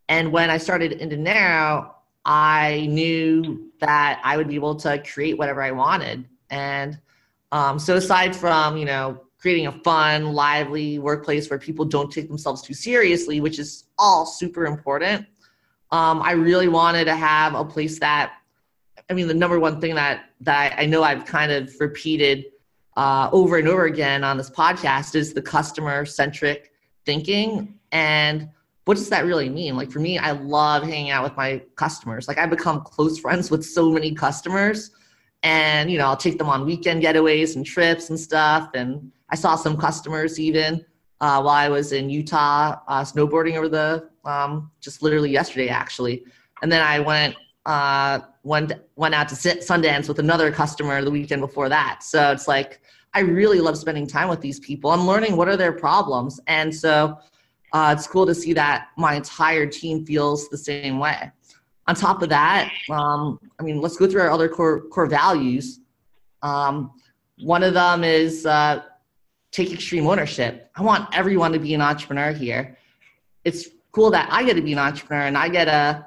And 0.08 0.32
when 0.32 0.50
I 0.50 0.58
started 0.58 1.00
Indinero, 1.00 1.92
I 2.24 2.86
knew 2.88 3.72
that 3.80 4.20
I 4.22 4.36
would 4.36 4.48
be 4.48 4.54
able 4.54 4.76
to 4.76 5.02
create 5.02 5.36
whatever 5.36 5.62
I 5.62 5.72
wanted. 5.72 6.26
And 6.50 6.98
um, 7.52 7.78
so 7.78 7.96
aside 7.96 8.36
from, 8.36 8.76
you 8.76 8.84
know, 8.84 9.22
creating 9.38 9.68
a 9.68 9.72
fun, 9.72 10.32
lively 10.32 10.98
workplace 10.98 11.48
where 11.48 11.58
people 11.58 11.84
don't 11.84 12.10
take 12.10 12.28
themselves 12.28 12.60
too 12.60 12.74
seriously, 12.74 13.40
which 13.40 13.58
is 13.58 13.84
all 13.98 14.26
super 14.26 14.66
important, 14.66 15.26
um, 15.90 16.20
I 16.20 16.32
really 16.32 16.68
wanted 16.68 17.04
to 17.06 17.14
have 17.14 17.54
a 17.54 17.64
place 17.64 17.98
that, 18.00 18.34
I 19.08 19.14
mean, 19.14 19.28
the 19.28 19.34
number 19.34 19.58
one 19.58 19.80
thing 19.80 19.94
that, 19.94 20.26
that 20.40 20.74
I 20.76 20.86
know 20.86 21.02
I've 21.02 21.24
kind 21.24 21.50
of 21.50 21.72
repeated 21.80 22.46
uh, 22.96 23.30
over 23.32 23.56
and 23.56 23.68
over 23.68 23.84
again 23.84 24.24
on 24.24 24.36
this 24.36 24.50
podcast 24.50 25.14
is 25.14 25.32
the 25.32 25.40
customer 25.40 26.04
centric 26.04 26.72
thinking. 27.06 27.78
And 27.92 28.48
what 28.84 28.96
does 28.96 29.08
that 29.10 29.24
really 29.24 29.48
mean? 29.48 29.76
Like 29.76 29.90
for 29.90 30.00
me 30.00 30.18
i 30.18 30.32
love 30.32 30.82
hanging 30.82 31.10
out 31.10 31.22
with 31.22 31.36
my 31.36 31.62
customers. 31.76 32.26
Like 32.26 32.38
i 32.38 32.46
become 32.46 32.80
close 32.80 33.18
friends 33.18 33.50
with 33.50 33.64
so 33.64 33.90
many 33.90 34.14
customers 34.14 34.90
and 35.42 35.90
you 35.90 35.98
know 35.98 36.06
i'll 36.06 36.16
take 36.16 36.38
them 36.38 36.48
on 36.48 36.64
weekend 36.64 37.02
getaways 37.02 37.56
and 37.56 37.64
trips 37.64 38.10
and 38.10 38.18
stuff 38.18 38.70
and 38.74 39.10
i 39.30 39.36
saw 39.36 39.54
some 39.54 39.76
customers 39.76 40.38
even 40.38 40.84
uh, 41.20 41.40
while 41.40 41.48
i 41.48 41.68
was 41.68 41.92
in 41.92 42.10
utah 42.10 42.76
uh, 42.88 43.02
snowboarding 43.02 43.56
over 43.56 43.68
the 43.68 44.08
um, 44.24 44.70
just 44.80 45.02
literally 45.02 45.30
yesterday 45.30 45.68
actually 45.68 46.24
and 46.62 46.70
then 46.70 46.82
i 46.82 46.98
went 46.98 47.34
uh, 47.66 48.20
went 48.44 48.72
went 48.96 49.14
out 49.14 49.28
to 49.28 49.34
sundance 49.34 50.08
with 50.08 50.18
another 50.18 50.50
customer 50.50 51.02
the 51.04 51.10
weekend 51.10 51.40
before 51.40 51.68
that 51.68 52.02
so 52.02 52.32
it's 52.32 52.48
like 52.48 52.80
I 53.14 53.20
really 53.20 53.60
love 53.60 53.78
spending 53.78 54.06
time 54.06 54.28
with 54.28 54.40
these 54.40 54.60
people 54.60 54.92
and 54.92 55.06
learning 55.06 55.36
what 55.36 55.48
are 55.48 55.56
their 55.56 55.72
problems. 55.72 56.40
And 56.46 56.74
so 56.74 57.18
uh, 57.72 57.94
it's 57.96 58.06
cool 58.06 58.26
to 58.26 58.34
see 58.34 58.52
that 58.52 58.88
my 58.96 59.14
entire 59.14 59.66
team 59.66 60.04
feels 60.04 60.48
the 60.48 60.58
same 60.58 60.98
way. 60.98 61.30
On 61.88 61.94
top 61.94 62.22
of 62.22 62.28
that, 62.28 62.70
um, 62.90 63.40
I 63.58 63.62
mean, 63.62 63.80
let's 63.80 63.96
go 63.96 64.06
through 64.06 64.20
our 64.20 64.30
other 64.30 64.48
core, 64.48 64.82
core 64.82 65.06
values. 65.06 65.80
Um, 66.42 66.92
one 67.40 67.62
of 67.62 67.74
them 67.74 68.04
is 68.04 68.46
uh, 68.46 68.82
take 69.50 69.72
extreme 69.72 70.06
ownership. 70.06 70.70
I 70.76 70.82
want 70.82 71.08
everyone 71.16 71.50
to 71.52 71.58
be 71.58 71.74
an 71.74 71.80
entrepreneur 71.80 72.32
here. 72.32 72.76
It's 73.44 73.68
cool 73.92 74.10
that 74.10 74.28
I 74.30 74.44
get 74.44 74.54
to 74.54 74.62
be 74.62 74.72
an 74.72 74.78
entrepreneur 74.78 75.24
and 75.24 75.36
I 75.36 75.48
get 75.48 75.64
to 75.64 76.06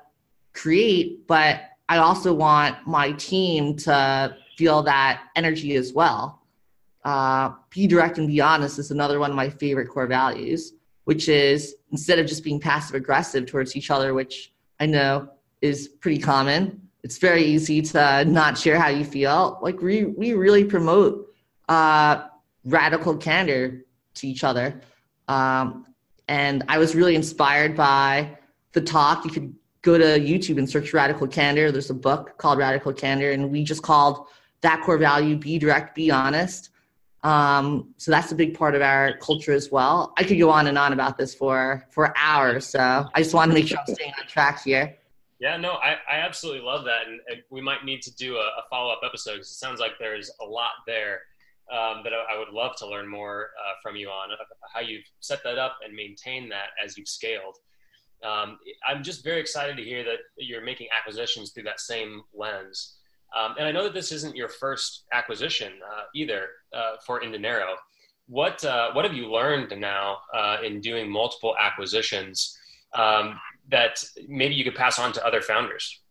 create, 0.54 1.28
but 1.28 1.62
I 1.90 1.98
also 1.98 2.34
want 2.34 2.88
my 2.88 3.12
team 3.14 3.76
to 3.78 4.38
feel 4.58 4.84
that 4.84 5.24
energy 5.36 5.76
as 5.76 5.92
well 5.92 6.42
uh, 7.04 7.54
be 7.70 7.88
direct 7.88 8.18
and 8.18 8.28
be 8.28 8.42
honest 8.42 8.80
is 8.80 8.92
another 8.92 9.20
one 9.20 9.32
of 9.32 9.36
my 9.36 9.50
favorite 9.50 9.88
core 9.88 10.08
values, 10.08 10.74
which 11.06 11.30
is 11.30 11.76
instead 11.92 12.20
of 12.20 12.28
just 12.28 12.44
being 12.44 12.60
passive 12.60 12.96
aggressive 12.96 13.46
towards 13.46 13.76
each 13.76 13.90
other, 13.90 14.14
which 14.14 14.54
I 14.80 14.86
know 14.86 15.30
is 15.62 15.88
pretty 15.88 16.20
common. 16.20 16.90
It's 17.04 17.18
very 17.18 17.44
easy 17.44 17.82
to 17.82 18.26
not 18.26 18.58
share 18.58 18.80
how 18.80 18.90
you 18.90 19.04
feel. 19.04 19.60
Like 19.62 19.82
we 19.82 20.06
we 20.06 20.34
really 20.34 20.64
promote 20.64 21.34
uh, 21.68 22.26
radical 22.66 23.18
candor 23.18 23.86
to 24.16 24.28
each 24.28 24.44
other, 24.44 24.82
um, 25.28 25.86
and 26.28 26.64
I 26.68 26.78
was 26.78 26.96
really 26.96 27.16
inspired 27.16 27.76
by 27.76 28.38
the 28.74 28.82
talk. 28.82 29.26
You 29.26 29.32
could 29.32 29.56
go 29.82 29.98
to 29.98 30.20
YouTube 30.20 30.58
and 30.58 30.70
search 30.70 30.94
radical 30.94 31.28
candor. 31.28 31.72
There's 31.72 31.90
a 31.90 31.96
book 31.96 32.38
called 32.38 32.60
Radical 32.60 32.94
Candor, 32.94 33.32
and 33.32 33.52
we 33.52 33.64
just 33.64 33.82
called 33.82 34.28
that 34.62 34.82
core 34.84 34.98
value: 34.98 35.36
be 35.38 35.58
direct, 35.58 35.96
be 35.96 36.12
honest 36.12 36.72
um, 37.24 37.94
so 37.98 38.12
that's 38.12 38.32
a 38.32 38.36
big 38.36 38.58
part 38.58 38.74
of 38.74 38.82
our 38.82 39.18
culture 39.18 39.54
as 39.54 39.72
well. 39.72 40.14
I 40.18 40.24
could 40.24 40.40
go 40.40 40.50
on 40.50 40.68
and 40.68 40.78
on 40.78 40.94
about 40.94 41.18
this 41.18 41.36
for 41.36 41.86
for 41.92 42.14
hours. 42.18 42.66
So 42.66 42.80
I 43.14 43.22
just 43.22 43.34
want 43.34 43.52
to 43.52 43.56
make 43.56 43.68
sure 43.68 43.78
I'm 43.88 43.94
staying 43.94 44.14
on 44.20 44.28
track 44.28 44.64
here. 44.64 44.98
Yeah, 45.42 45.58
no, 45.58 45.72
I, 45.72 45.96
I 46.08 46.18
absolutely 46.18 46.62
love 46.62 46.86
that, 46.86 47.08
and, 47.08 47.20
and 47.28 47.42
we 47.50 47.62
might 47.62 47.84
need 47.84 48.04
to 48.04 48.16
do 48.16 48.36
a, 48.36 48.42
a 48.42 48.64
follow 48.70 48.94
up 48.94 49.02
episode 49.04 49.34
because 49.34 49.48
it 49.48 49.56
sounds 49.56 49.80
like 49.80 49.94
there's 50.00 50.30
a 50.40 50.46
lot 50.46 50.74
there 50.86 51.22
um, 51.72 52.02
that 52.04 52.14
I, 52.14 52.36
I, 52.36 52.38
would 52.38 52.50
love 52.50 52.76
to 52.78 52.88
learn 52.88 53.08
more 53.08 53.50
uh, 53.60 53.74
from 53.82 53.96
you 53.96 54.10
on 54.10 54.32
uh, 54.32 54.36
how 54.72 54.82
you've 54.82 55.06
set 55.20 55.44
that 55.44 55.58
up 55.58 55.78
and 55.84 55.96
maintain 55.96 56.48
that 56.50 56.68
as 56.84 56.96
you've 56.96 57.08
scaled. 57.08 57.58
Um, 58.24 58.60
I'm 58.88 59.02
just 59.02 59.24
very 59.24 59.40
excited 59.40 59.78
to 59.78 59.84
hear 59.84 60.04
that 60.04 60.20
you're 60.38 60.64
making 60.64 60.90
acquisitions 60.96 61.50
through 61.50 61.64
that 61.64 61.80
same 61.80 62.22
lens. 62.36 62.98
Um, 63.36 63.56
and 63.58 63.68
I 63.68 63.72
know 63.72 63.84
that 63.84 63.96
this 63.96 64.12
isn't 64.12 64.36
your 64.36 64.50
first 64.50 65.06
acquisition 65.12 65.72
uh, 65.92 66.04
either 66.14 66.50
uh, 66.72 66.98
for 67.04 67.20
Indinero. 67.22 67.74
What 68.28 68.64
uh, 68.64 68.92
what 68.94 69.06
have 69.06 69.16
you 69.16 69.32
learned 69.32 69.74
now 69.80 70.18
uh, 70.36 70.58
in 70.64 70.82
doing 70.82 71.10
multiple 71.10 71.56
acquisitions 71.60 72.56
um, 72.94 73.40
that 73.70 74.04
maybe 74.28 74.56
you 74.56 74.64
could 74.64 74.76
pass 74.76 75.00
on 75.00 75.14
to 75.14 75.26
other 75.26 75.42
founders? 75.42 76.02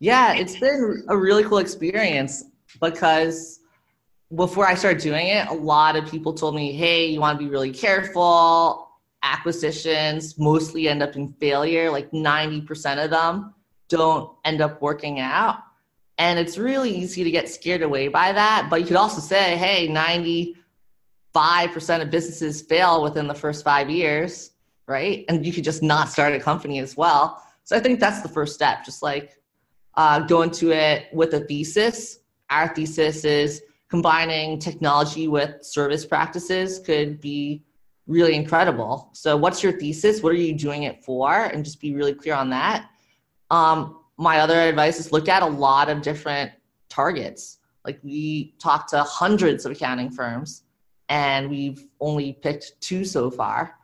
Yeah, 0.00 0.34
it's 0.34 0.58
been 0.58 1.04
a 1.08 1.16
really 1.16 1.44
cool 1.44 1.58
experience 1.58 2.44
because 2.80 3.60
before 4.34 4.66
I 4.66 4.74
started 4.74 5.02
doing 5.02 5.28
it, 5.28 5.48
a 5.48 5.54
lot 5.54 5.96
of 5.96 6.08
people 6.08 6.34
told 6.34 6.54
me, 6.54 6.72
"Hey, 6.72 7.06
you 7.06 7.20
want 7.20 7.38
to 7.38 7.44
be 7.44 7.50
really 7.50 7.72
careful." 7.72 8.86
Acquisitions 9.22 10.38
mostly 10.38 10.88
end 10.88 11.02
up 11.02 11.16
in 11.16 11.32
failure. 11.40 11.90
Like 11.90 12.12
ninety 12.12 12.60
percent 12.60 13.00
of 13.00 13.10
them 13.10 13.54
don't 13.88 14.30
end 14.44 14.60
up 14.60 14.80
working 14.80 15.18
out 15.18 15.56
and 16.18 16.38
it's 16.38 16.58
really 16.58 16.90
easy 16.90 17.24
to 17.24 17.30
get 17.30 17.48
scared 17.48 17.82
away 17.82 18.08
by 18.08 18.32
that. 18.32 18.66
But 18.68 18.80
you 18.80 18.86
could 18.86 18.96
also 18.96 19.20
say, 19.20 19.56
hey, 19.56 19.88
95% 19.88 22.02
of 22.02 22.10
businesses 22.10 22.62
fail 22.62 23.02
within 23.02 23.28
the 23.28 23.34
first 23.34 23.64
five 23.64 23.88
years, 23.88 24.50
right? 24.88 25.24
And 25.28 25.46
you 25.46 25.52
could 25.52 25.64
just 25.64 25.82
not 25.82 26.08
start 26.08 26.32
a 26.34 26.40
company 26.40 26.80
as 26.80 26.96
well. 26.96 27.42
So 27.64 27.76
I 27.76 27.80
think 27.80 28.00
that's 28.00 28.22
the 28.22 28.28
first 28.28 28.54
step, 28.54 28.84
just 28.84 29.02
like 29.02 29.38
uh, 29.94 30.20
go 30.20 30.42
into 30.42 30.72
it 30.72 31.06
with 31.12 31.34
a 31.34 31.40
thesis. 31.40 32.20
Our 32.50 32.74
thesis 32.74 33.24
is 33.24 33.62
combining 33.90 34.58
technology 34.58 35.28
with 35.28 35.64
service 35.64 36.04
practices 36.04 36.78
could 36.78 37.20
be 37.20 37.62
really 38.06 38.34
incredible. 38.34 39.10
So, 39.12 39.36
what's 39.36 39.62
your 39.62 39.72
thesis? 39.72 40.22
What 40.22 40.32
are 40.32 40.36
you 40.36 40.54
doing 40.54 40.84
it 40.84 41.04
for? 41.04 41.32
And 41.34 41.64
just 41.64 41.80
be 41.80 41.94
really 41.94 42.14
clear 42.14 42.34
on 42.34 42.50
that 42.50 42.88
Um, 43.50 44.00
my 44.16 44.40
other 44.40 44.58
advice 44.60 44.98
is 44.98 45.12
look 45.12 45.28
at 45.28 45.42
a 45.42 45.46
lot 45.46 45.88
of 45.88 46.02
different 46.02 46.52
targets. 46.88 47.58
Like 47.84 48.00
we 48.02 48.54
talked 48.58 48.90
to 48.90 49.02
hundreds 49.02 49.64
of 49.64 49.72
accounting 49.72 50.10
firms, 50.10 50.64
and 51.08 51.48
we've 51.48 51.86
only 52.00 52.32
picked 52.34 52.80
two 52.80 53.04
so 53.04 53.30
far. 53.30 53.77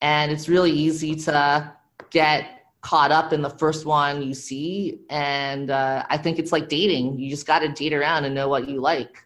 And 0.00 0.30
it's 0.30 0.48
really 0.48 0.70
easy 0.70 1.14
to 1.16 1.72
get 2.10 2.56
caught 2.82 3.10
up 3.10 3.32
in 3.32 3.42
the 3.42 3.50
first 3.50 3.84
one 3.86 4.22
you 4.22 4.34
see. 4.34 5.00
And 5.10 5.70
uh, 5.70 6.04
I 6.08 6.16
think 6.16 6.38
it's 6.38 6.52
like 6.52 6.68
dating. 6.68 7.18
You 7.18 7.30
just 7.30 7.46
got 7.46 7.60
to 7.60 7.68
date 7.68 7.92
around 7.92 8.24
and 8.24 8.34
know 8.34 8.48
what 8.48 8.68
you 8.68 8.80
like. 8.80 9.24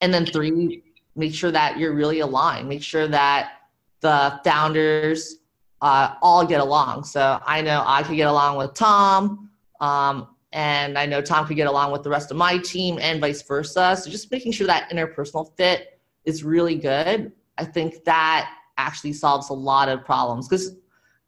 And 0.00 0.12
then 0.12 0.26
three, 0.26 0.82
make 1.16 1.34
sure 1.34 1.50
that 1.50 1.78
you're 1.78 1.94
really 1.94 2.20
aligned. 2.20 2.68
Make 2.68 2.82
sure 2.82 3.08
that 3.08 3.52
the 4.00 4.38
founders 4.44 5.38
uh, 5.80 6.14
all 6.22 6.46
get 6.46 6.60
along. 6.60 7.04
So 7.04 7.40
I 7.44 7.60
know 7.62 7.82
I 7.86 8.02
could 8.02 8.16
get 8.16 8.28
along 8.28 8.56
with 8.58 8.74
Tom, 8.74 9.50
um, 9.80 10.28
and 10.52 10.96
I 10.96 11.04
know 11.04 11.20
Tom 11.20 11.46
could 11.46 11.56
get 11.56 11.66
along 11.66 11.90
with 11.92 12.02
the 12.02 12.10
rest 12.10 12.30
of 12.30 12.36
my 12.36 12.58
team, 12.58 12.98
and 13.00 13.20
vice 13.20 13.42
versa. 13.42 13.96
So 14.00 14.10
just 14.10 14.30
making 14.30 14.52
sure 14.52 14.66
that 14.66 14.90
interpersonal 14.90 15.54
fit 15.56 16.00
is 16.24 16.44
really 16.44 16.76
good. 16.76 17.32
I 17.58 17.64
think 17.64 18.04
that 18.04 18.50
actually 18.78 19.12
solves 19.12 19.50
a 19.50 19.54
lot 19.54 19.88
of 19.88 20.04
problems 20.04 20.48
because 20.48 20.76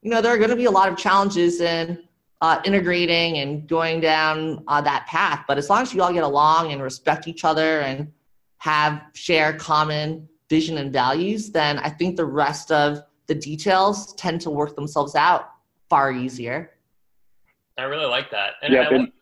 you 0.02 0.10
know 0.10 0.20
there 0.20 0.32
are 0.32 0.38
going 0.38 0.50
to 0.50 0.56
be 0.56 0.66
a 0.66 0.70
lot 0.70 0.88
of 0.88 0.96
challenges 0.96 1.60
in 1.60 2.02
uh, 2.42 2.60
integrating 2.64 3.38
and 3.38 3.66
going 3.66 4.00
down 4.00 4.62
uh, 4.68 4.80
that 4.80 5.06
path. 5.06 5.44
But 5.48 5.58
as 5.58 5.70
long 5.70 5.82
as 5.82 5.94
you 5.94 6.02
all 6.02 6.12
get 6.12 6.24
along 6.24 6.72
and 6.72 6.82
respect 6.82 7.26
each 7.26 7.44
other 7.44 7.80
and 7.80 8.12
have 8.58 9.02
share 9.14 9.54
common 9.54 10.28
vision 10.48 10.78
and 10.78 10.92
values, 10.92 11.50
then 11.50 11.78
I 11.78 11.88
think 11.88 12.16
the 12.16 12.26
rest 12.26 12.70
of 12.70 13.00
the 13.26 13.34
details 13.34 14.14
tend 14.14 14.40
to 14.42 14.50
work 14.50 14.76
themselves 14.76 15.14
out 15.14 15.50
far 15.88 16.12
easier. 16.12 16.72
I 17.78 17.82
really 17.84 18.06
like 18.06 18.30
that. 18.30 18.54
And 18.62 18.72
yeah, 18.72 18.88
I 18.90 18.96
like 18.96 19.12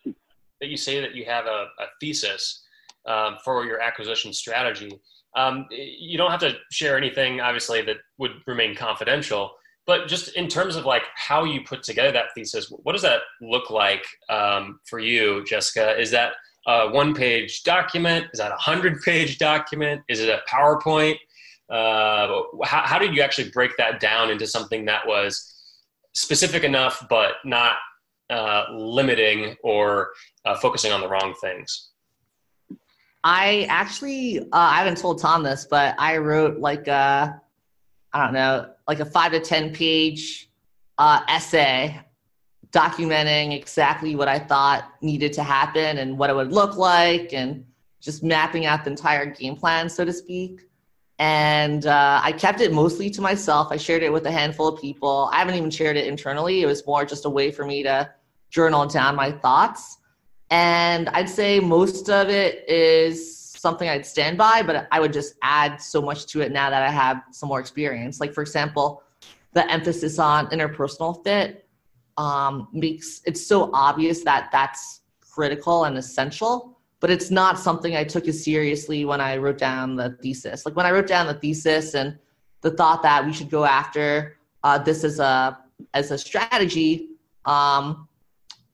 that 0.61 0.69
you 0.69 0.77
say 0.77 1.01
that 1.01 1.15
you 1.15 1.25
have 1.25 1.47
a, 1.47 1.67
a 1.79 1.87
thesis 2.01 2.65
um, 3.07 3.37
for 3.45 3.65
your 3.65 3.81
acquisition 3.81 4.33
strategy. 4.33 5.01
Um, 5.37 5.67
you 5.71 6.17
don't 6.17 6.31
have 6.31 6.41
to 6.41 6.57
share 6.71 6.97
anything, 6.97 7.41
obviously, 7.41 7.83
that 7.83 7.97
would 8.19 8.33
remain 8.47 8.75
confidential. 8.75 9.53
But 9.87 10.09
just 10.09 10.35
in 10.35 10.49
terms 10.49 10.77
of 10.77 10.87
like 10.87 11.03
how 11.15 11.45
you 11.45 11.63
put 11.63 11.83
together 11.83 12.13
that 12.13 12.27
thesis, 12.35 12.71
what 12.71 12.93
does 12.93 13.03
that 13.03 13.21
look 13.41 13.71
like 13.71 14.05
um, 14.31 14.81
for 14.85 14.99
you, 14.99 15.45
Jessica? 15.45 15.99
Is 16.01 16.11
that 16.13 16.33
a 16.67 16.89
one-page 16.89 17.63
document? 17.65 18.27
Is 18.33 18.39
that 18.39 18.53
a 18.53 18.57
hundred-page 18.57 19.39
document? 19.39 20.03
Is 20.09 20.21
it 20.21 20.31
a 20.31 20.41
PowerPoint? 20.49 21.17
Uh, 21.69 22.43
how, 22.65 22.83
how 22.85 22.99
did 22.99 23.15
you 23.15 23.23
actually 23.23 23.51
break 23.51 23.77
that 23.77 24.01
down 24.01 24.31
into 24.31 24.47
something 24.47 24.85
that 24.87 25.07
was 25.07 25.55
specific 26.15 26.63
enough 26.63 27.07
but 27.11 27.33
not 27.45 27.77
uh, 28.31 28.65
limiting 28.73 29.57
or 29.63 30.11
uh, 30.45 30.57
focusing 30.57 30.93
on 30.93 31.01
the 31.01 31.09
wrong 31.09 31.35
things? 31.43 31.91
I 33.25 33.67
actually, 33.71 34.39
uh, 34.39 34.45
I 34.53 34.77
haven't 34.77 34.99
told 34.99 35.19
Tom 35.19 35.43
this, 35.43 35.67
but 35.69 35.95
I 35.99 36.19
wrote 36.19 36.59
like 36.59 36.87
a, 36.89 37.41
I 38.13 38.25
don't 38.25 38.35
know, 38.35 38.71
like 38.87 39.01
a 39.01 39.07
five 39.07 39.33
to 39.33 39.41
10 39.41 39.73
page 39.73 40.51
uh, 40.99 41.23
essay 41.27 41.99
documenting 42.71 43.57
exactly 43.57 44.15
what 44.15 44.29
I 44.29 44.39
thought 44.39 44.85
needed 45.01 45.33
to 45.35 45.43
happen 45.43 45.99
and 45.99 46.19
what 46.19 46.29
it 46.29 46.37
would 46.37 46.53
look 46.53 46.77
like 46.77 47.33
and 47.33 47.65
just 48.01 48.23
mapping 48.23 48.67
out 48.67 48.85
the 48.85 48.91
entire 48.91 49.25
game 49.25 49.57
plan, 49.57 49.89
so 49.89 50.05
to 50.05 50.13
speak. 50.13 50.69
And 51.19 51.87
uh, 51.87 52.21
I 52.23 52.33
kept 52.33 52.61
it 52.61 52.73
mostly 52.73 53.09
to 53.11 53.23
myself. 53.23 53.69
I 53.71 53.79
shared 53.79 54.03
it 54.03 54.13
with 54.13 54.27
a 54.27 54.31
handful 54.31 54.69
of 54.69 54.81
people. 54.81 55.31
I 55.33 55.39
haven't 55.39 55.55
even 55.55 55.71
shared 55.71 55.97
it 55.97 56.07
internally. 56.07 56.63
It 56.63 56.67
was 56.67 56.85
more 56.87 57.07
just 57.07 57.25
a 57.25 57.31
way 57.31 57.51
for 57.51 57.65
me 57.65 57.85
to 57.85 58.11
journal 58.51 58.87
down 58.87 59.15
my 59.15 59.31
thoughts. 59.31 59.99
And 60.51 61.09
I'd 61.11 61.29
say 61.29 61.61
most 61.61 62.09
of 62.11 62.29
it 62.29 62.69
is 62.69 63.41
something 63.41 63.89
I'd 63.89 64.07
stand 64.07 64.37
by, 64.37 64.63
but 64.63 64.87
I 64.93 65.01
would 65.01 65.13
just 65.13 65.35
add 65.43 65.81
so 65.81 66.03
much 66.03 66.27
to 66.27 66.43
it 66.43 66.53
now 66.53 66.71
that 66.71 66.83
I 66.83 66.91
have 66.91 67.23
some 67.33 67.49
more 67.49 67.61
experience. 67.61 68.21
Like, 68.21 68.35
for 68.35 68.43
example, 68.43 69.03
the 69.53 69.71
emphasis 69.71 70.19
on 70.19 70.49
interpersonal 70.49 71.25
fit 71.25 71.67
um, 72.19 72.69
makes 72.73 73.23
it 73.25 73.39
so 73.39 73.71
obvious 73.73 74.23
that 74.25 74.51
that's 74.53 75.01
critical 75.21 75.85
and 75.85 75.97
essential 75.97 76.75
but 77.05 77.11
it's 77.11 77.31
not 77.31 77.59
something 77.59 77.95
I 77.95 78.03
took 78.03 78.27
as 78.29 78.43
seriously 78.43 79.05
when 79.05 79.21
I 79.21 79.37
wrote 79.37 79.59
down 79.59 79.95
the 79.95 80.17
thesis. 80.23 80.65
Like 80.65 80.75
when 80.75 80.87
I 80.87 80.91
wrote 80.91 81.07
down 81.07 81.27
the 81.27 81.35
thesis 81.35 81.93
and 81.93 82.19
the 82.63 82.71
thought 82.71 83.03
that 83.03 83.27
we 83.27 83.31
should 83.31 83.51
go 83.51 83.67
after 83.67 84.39
uh, 84.63 84.79
this 84.79 85.05
as 85.05 85.19
a 85.19 85.59
as 85.93 86.11
a 86.13 86.17
strategy, 86.17 87.11
um, 87.45 88.09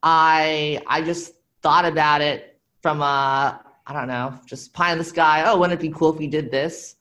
I 0.01 0.81
I 0.87 1.01
just 1.01 1.33
thought 1.61 1.85
about 1.85 2.21
it 2.21 2.59
from 2.81 3.01
a 3.01 3.61
I 3.87 3.93
don't 3.93 4.07
know, 4.07 4.39
just 4.45 4.73
pie 4.73 4.91
in 4.91 4.97
the 4.97 5.03
sky. 5.03 5.43
Oh, 5.45 5.57
wouldn't 5.57 5.79
it 5.79 5.81
be 5.81 5.93
cool 5.93 6.13
if 6.13 6.19
we 6.19 6.27
did 6.27 6.51
this 6.51 6.95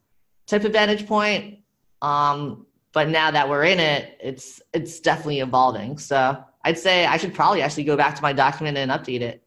type 0.47 0.65
of 0.65 0.73
vantage 0.73 1.07
point? 1.07 1.59
Um, 2.03 2.67
but 2.93 3.09
now 3.09 3.31
that 3.31 3.49
we're 3.49 3.65
in 3.65 3.79
it, 3.79 4.19
it's 4.21 4.61
it's 4.73 5.01
definitely 5.01 5.41
evolving. 5.41 5.99
So 5.99 6.43
I'd 6.65 6.79
say 6.79 7.07
I 7.07 7.17
should 7.17 7.35
probably 7.35 7.63
actually 7.63 7.85
go 7.85 7.97
back 7.97 8.15
to 8.17 8.23
my 8.23 8.33
document 8.33 8.77
and 8.77 8.91
update 8.91 9.21
it. 9.21 9.43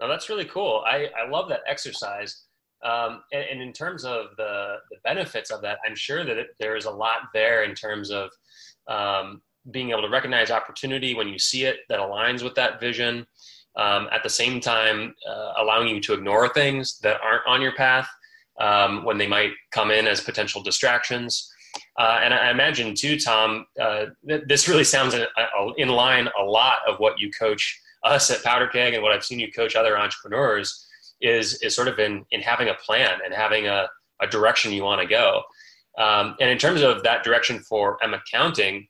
No, 0.00 0.08
that's 0.08 0.28
really 0.28 0.46
cool. 0.46 0.82
I, 0.86 1.08
I 1.18 1.28
love 1.28 1.48
that 1.50 1.60
exercise. 1.66 2.44
Um, 2.82 3.22
and, 3.32 3.44
and, 3.44 3.60
in 3.60 3.74
terms 3.74 4.06
of 4.06 4.28
the, 4.38 4.76
the 4.90 4.96
benefits 5.04 5.50
of 5.50 5.60
that, 5.60 5.78
I'm 5.86 5.94
sure 5.94 6.24
that 6.24 6.38
it, 6.38 6.56
there 6.58 6.76
is 6.76 6.86
a 6.86 6.90
lot 6.90 7.28
there 7.34 7.64
in 7.64 7.74
terms 7.74 8.10
of 8.10 8.30
um, 8.88 9.42
being 9.70 9.90
able 9.90 10.00
to 10.00 10.08
recognize 10.08 10.50
opportunity 10.50 11.14
when 11.14 11.28
you 11.28 11.38
see 11.38 11.64
it 11.64 11.80
that 11.90 11.98
aligns 11.98 12.42
with 12.42 12.54
that 12.54 12.80
vision. 12.80 13.26
Um, 13.76 14.08
at 14.10 14.22
the 14.22 14.28
same 14.28 14.60
time, 14.60 15.14
uh, 15.28 15.52
allowing 15.58 15.88
you 15.88 16.00
to 16.00 16.12
ignore 16.12 16.48
things 16.48 16.98
that 17.00 17.20
aren't 17.22 17.46
on 17.46 17.62
your 17.62 17.72
path 17.74 18.08
um, 18.60 19.04
when 19.04 19.16
they 19.16 19.26
might 19.26 19.52
come 19.70 19.90
in 19.90 20.06
as 20.06 20.20
potential 20.20 20.62
distractions. 20.62 21.50
Uh, 21.98 22.18
and 22.22 22.34
I 22.34 22.50
imagine 22.50 22.94
too, 22.94 23.18
Tom, 23.18 23.66
uh, 23.80 24.06
th- 24.26 24.42
this 24.46 24.68
really 24.68 24.84
sounds 24.84 25.14
in, 25.14 25.24
in 25.76 25.88
line 25.88 26.28
a 26.38 26.42
lot 26.42 26.78
of 26.88 26.98
what 26.98 27.18
you 27.18 27.30
coach 27.30 27.80
us 28.04 28.30
at 28.30 28.42
PowderKeg 28.42 28.94
and 28.94 29.02
what 29.02 29.12
I've 29.12 29.24
seen 29.24 29.38
you 29.38 29.52
coach 29.52 29.76
other 29.76 29.98
entrepreneurs 29.98 30.86
is 31.20 31.60
is 31.62 31.76
sort 31.76 31.88
of 31.88 31.98
in 31.98 32.24
in 32.30 32.40
having 32.40 32.68
a 32.68 32.74
plan 32.74 33.18
and 33.24 33.34
having 33.34 33.66
a, 33.66 33.88
a 34.22 34.26
direction 34.26 34.72
you 34.72 34.84
want 34.84 35.00
to 35.00 35.06
go. 35.06 35.42
Um, 35.98 36.36
and 36.40 36.48
in 36.48 36.58
terms 36.58 36.82
of 36.82 37.02
that 37.02 37.24
direction 37.24 37.60
for 37.60 37.98
M 38.02 38.14
accounting, 38.14 38.88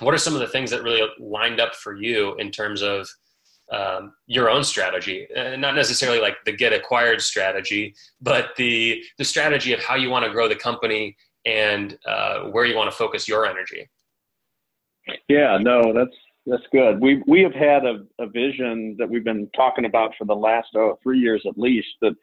what 0.00 0.14
are 0.14 0.18
some 0.18 0.34
of 0.34 0.40
the 0.40 0.48
things 0.48 0.70
that 0.70 0.82
really 0.82 1.02
lined 1.18 1.60
up 1.60 1.74
for 1.74 1.94
you 1.96 2.34
in 2.36 2.50
terms 2.50 2.82
of 2.82 3.08
um, 3.72 4.12
your 4.26 4.50
own 4.50 4.62
strategy, 4.62 5.26
uh, 5.34 5.56
not 5.56 5.74
necessarily 5.74 6.20
like 6.20 6.36
the 6.44 6.52
get 6.52 6.72
acquired 6.72 7.22
strategy, 7.22 7.94
but 8.20 8.50
the 8.56 9.02
the 9.18 9.24
strategy 9.24 9.72
of 9.72 9.80
how 9.80 9.94
you 9.94 10.10
want 10.10 10.24
to 10.24 10.30
grow 10.30 10.48
the 10.48 10.54
company 10.54 11.16
and 11.46 11.98
uh, 12.06 12.44
where 12.50 12.64
you 12.64 12.76
want 12.76 12.90
to 12.90 12.96
focus 12.96 13.26
your 13.26 13.46
energy. 13.46 13.88
Yeah, 15.28 15.58
no, 15.60 15.92
that's 15.92 16.16
that's 16.46 16.62
good. 16.70 17.00
We 17.00 17.22
we 17.26 17.42
have 17.42 17.54
had 17.54 17.84
a, 17.84 18.04
a 18.18 18.26
vision 18.26 18.96
that 18.98 19.08
we've 19.08 19.24
been 19.24 19.48
talking 19.56 19.86
about 19.86 20.12
for 20.18 20.26
the 20.26 20.36
last 20.36 20.68
oh, 20.76 20.98
three 21.02 21.18
years 21.18 21.42
at 21.48 21.58
least. 21.58 21.88
That 22.02 22.14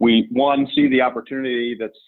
we 0.00 0.28
one 0.30 0.66
see 0.74 0.88
the 0.88 1.02
opportunity 1.02 1.76
that's 1.78 1.98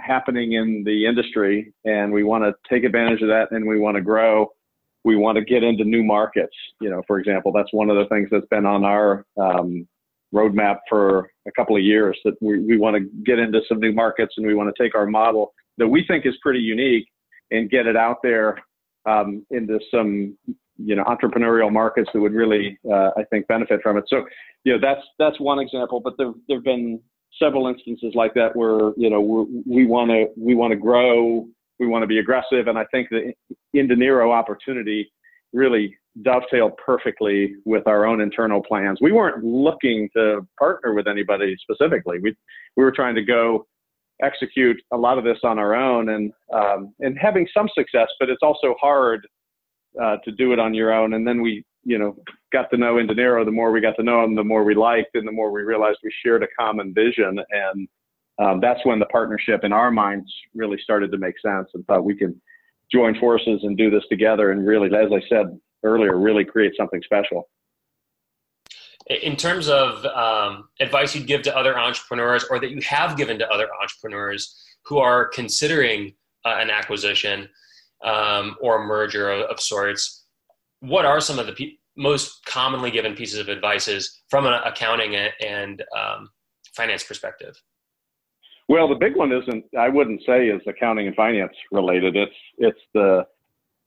happening 0.00 0.52
in 0.52 0.84
the 0.84 1.06
industry, 1.06 1.72
and 1.84 2.12
we 2.12 2.22
want 2.22 2.44
to 2.44 2.54
take 2.68 2.84
advantage 2.84 3.22
of 3.22 3.28
that, 3.28 3.50
and 3.50 3.66
we 3.66 3.78
want 3.78 3.96
to 3.96 4.02
grow. 4.02 4.52
We 5.04 5.16
want 5.16 5.36
to 5.36 5.44
get 5.44 5.62
into 5.62 5.84
new 5.84 6.02
markets. 6.02 6.54
You 6.80 6.90
know, 6.90 7.02
for 7.06 7.18
example, 7.18 7.52
that's 7.52 7.72
one 7.72 7.90
of 7.90 7.96
the 7.96 8.06
things 8.06 8.28
that's 8.30 8.46
been 8.50 8.66
on 8.66 8.84
our 8.84 9.24
um, 9.40 9.86
roadmap 10.34 10.78
for 10.88 11.30
a 11.46 11.52
couple 11.52 11.76
of 11.76 11.82
years. 11.82 12.18
That 12.24 12.34
we 12.40 12.60
we 12.60 12.78
want 12.78 12.96
to 12.96 13.08
get 13.24 13.38
into 13.38 13.60
some 13.68 13.80
new 13.80 13.92
markets, 13.92 14.34
and 14.36 14.46
we 14.46 14.54
want 14.54 14.74
to 14.74 14.82
take 14.82 14.94
our 14.94 15.06
model 15.06 15.52
that 15.78 15.88
we 15.88 16.04
think 16.06 16.26
is 16.26 16.34
pretty 16.42 16.60
unique 16.60 17.08
and 17.50 17.70
get 17.70 17.86
it 17.86 17.96
out 17.96 18.16
there 18.22 18.58
um, 19.08 19.46
into 19.50 19.78
some 19.90 20.36
you 20.76 20.94
know 20.94 21.04
entrepreneurial 21.04 21.72
markets 21.72 22.10
that 22.12 22.20
would 22.20 22.32
really 22.32 22.78
uh, 22.90 23.10
I 23.16 23.24
think 23.30 23.46
benefit 23.46 23.80
from 23.82 23.96
it. 23.96 24.04
So 24.08 24.24
you 24.64 24.72
know 24.72 24.78
that's 24.80 25.06
that's 25.18 25.40
one 25.40 25.58
example, 25.58 26.00
but 26.00 26.14
there 26.18 26.32
there've 26.48 26.64
been 26.64 27.00
several 27.38 27.66
instances 27.68 28.12
like 28.14 28.34
that 28.34 28.54
where 28.54 28.92
you 28.96 29.10
know 29.10 29.48
we 29.66 29.86
want 29.86 30.10
to 30.10 30.26
we 30.36 30.54
want 30.54 30.72
to 30.72 30.76
grow, 30.76 31.46
we 31.78 31.86
want 31.86 32.02
to 32.02 32.06
be 32.06 32.18
aggressive, 32.18 32.66
and 32.66 32.78
I 32.78 32.84
think 32.90 33.08
the 33.10 33.32
Indinero 33.74 34.32
opportunity 34.32 35.10
really 35.52 35.96
dovetailed 36.22 36.76
perfectly 36.84 37.54
with 37.64 37.86
our 37.86 38.04
own 38.06 38.20
internal 38.20 38.62
plans. 38.62 38.98
We 39.00 39.12
weren't 39.12 39.44
looking 39.44 40.08
to 40.16 40.46
partner 40.58 40.94
with 40.94 41.06
anybody 41.06 41.56
specifically. 41.60 42.18
We 42.20 42.34
we 42.76 42.84
were 42.84 42.92
trying 42.92 43.14
to 43.14 43.22
go 43.22 43.66
execute 44.22 44.80
a 44.92 44.96
lot 44.96 45.18
of 45.18 45.24
this 45.24 45.38
on 45.44 45.58
our 45.58 45.74
own 45.74 46.10
and 46.10 46.32
um, 46.52 46.94
and 47.00 47.16
having 47.18 47.46
some 47.54 47.68
success, 47.74 48.08
but 48.18 48.28
it's 48.28 48.42
also 48.42 48.74
hard 48.80 49.26
uh, 50.02 50.16
to 50.24 50.32
do 50.32 50.52
it 50.52 50.58
on 50.58 50.74
your 50.74 50.92
own. 50.92 51.14
And 51.14 51.26
then 51.26 51.40
we, 51.40 51.64
you 51.84 51.98
know, 51.98 52.16
got 52.52 52.70
to 52.70 52.76
know 52.76 52.94
Indinero. 52.94 53.44
The 53.44 53.50
more 53.50 53.70
we 53.70 53.80
got 53.80 53.96
to 53.96 54.02
know 54.02 54.24
him, 54.24 54.34
the 54.34 54.44
more 54.44 54.64
we 54.64 54.74
liked, 54.74 55.14
and 55.14 55.26
the 55.26 55.32
more 55.32 55.50
we 55.50 55.62
realized 55.62 55.98
we 56.02 56.12
shared 56.24 56.42
a 56.42 56.48
common 56.58 56.92
vision. 56.94 57.38
And 57.50 57.88
um, 58.38 58.60
that's 58.60 58.84
when 58.84 58.98
the 58.98 59.06
partnership 59.06 59.64
in 59.64 59.72
our 59.72 59.90
minds 59.90 60.32
really 60.54 60.78
started 60.82 61.10
to 61.12 61.18
make 61.18 61.34
sense, 61.40 61.68
and 61.74 61.84
thought 61.86 62.04
we 62.04 62.14
can 62.14 62.40
join 62.90 63.18
forces 63.18 63.60
and 63.64 63.76
do 63.76 63.90
this 63.90 64.04
together. 64.08 64.52
And 64.52 64.66
really, 64.66 64.88
as 64.96 65.10
I 65.12 65.20
said 65.28 65.58
earlier, 65.82 66.18
really 66.18 66.44
create 66.44 66.74
something 66.76 67.02
special. 67.02 67.48
in 69.22 69.36
terms 69.36 69.68
of 69.68 70.04
um, 70.04 70.68
advice 70.80 71.14
you'd 71.14 71.26
give 71.26 71.42
to 71.42 71.56
other 71.56 71.78
entrepreneurs 71.78 72.44
or 72.50 72.58
that 72.60 72.70
you 72.70 72.80
have 72.82 73.16
given 73.16 73.38
to 73.38 73.48
other 73.48 73.68
entrepreneurs 73.80 74.54
who 74.84 74.98
are 74.98 75.26
considering 75.28 76.12
uh, 76.44 76.56
an 76.58 76.70
acquisition 76.70 77.48
um, 78.04 78.56
or 78.60 78.82
a 78.82 78.86
merger 78.86 79.30
of, 79.30 79.42
of, 79.50 79.60
sorts, 79.60 80.26
what 80.80 81.04
are 81.04 81.20
some 81.20 81.38
of 81.38 81.46
the 81.46 81.52
pe- 81.52 81.76
most 81.96 82.44
commonly 82.44 82.90
given 82.90 83.14
pieces 83.14 83.38
of 83.38 83.48
advices 83.48 84.20
from 84.28 84.46
an 84.46 84.54
accounting 84.64 85.14
and 85.14 85.82
um, 85.96 86.28
finance 86.74 87.02
perspective? 87.02 87.60
Well, 88.68 88.88
the 88.88 88.94
big 88.94 89.16
one 89.16 89.32
isn't. 89.32 89.64
I 89.78 89.88
wouldn't 89.88 90.22
say 90.26 90.48
is 90.48 90.60
accounting 90.66 91.06
and 91.06 91.16
finance 91.16 91.54
related. 91.72 92.16
It's 92.16 92.34
it's 92.58 92.80
the 92.92 93.24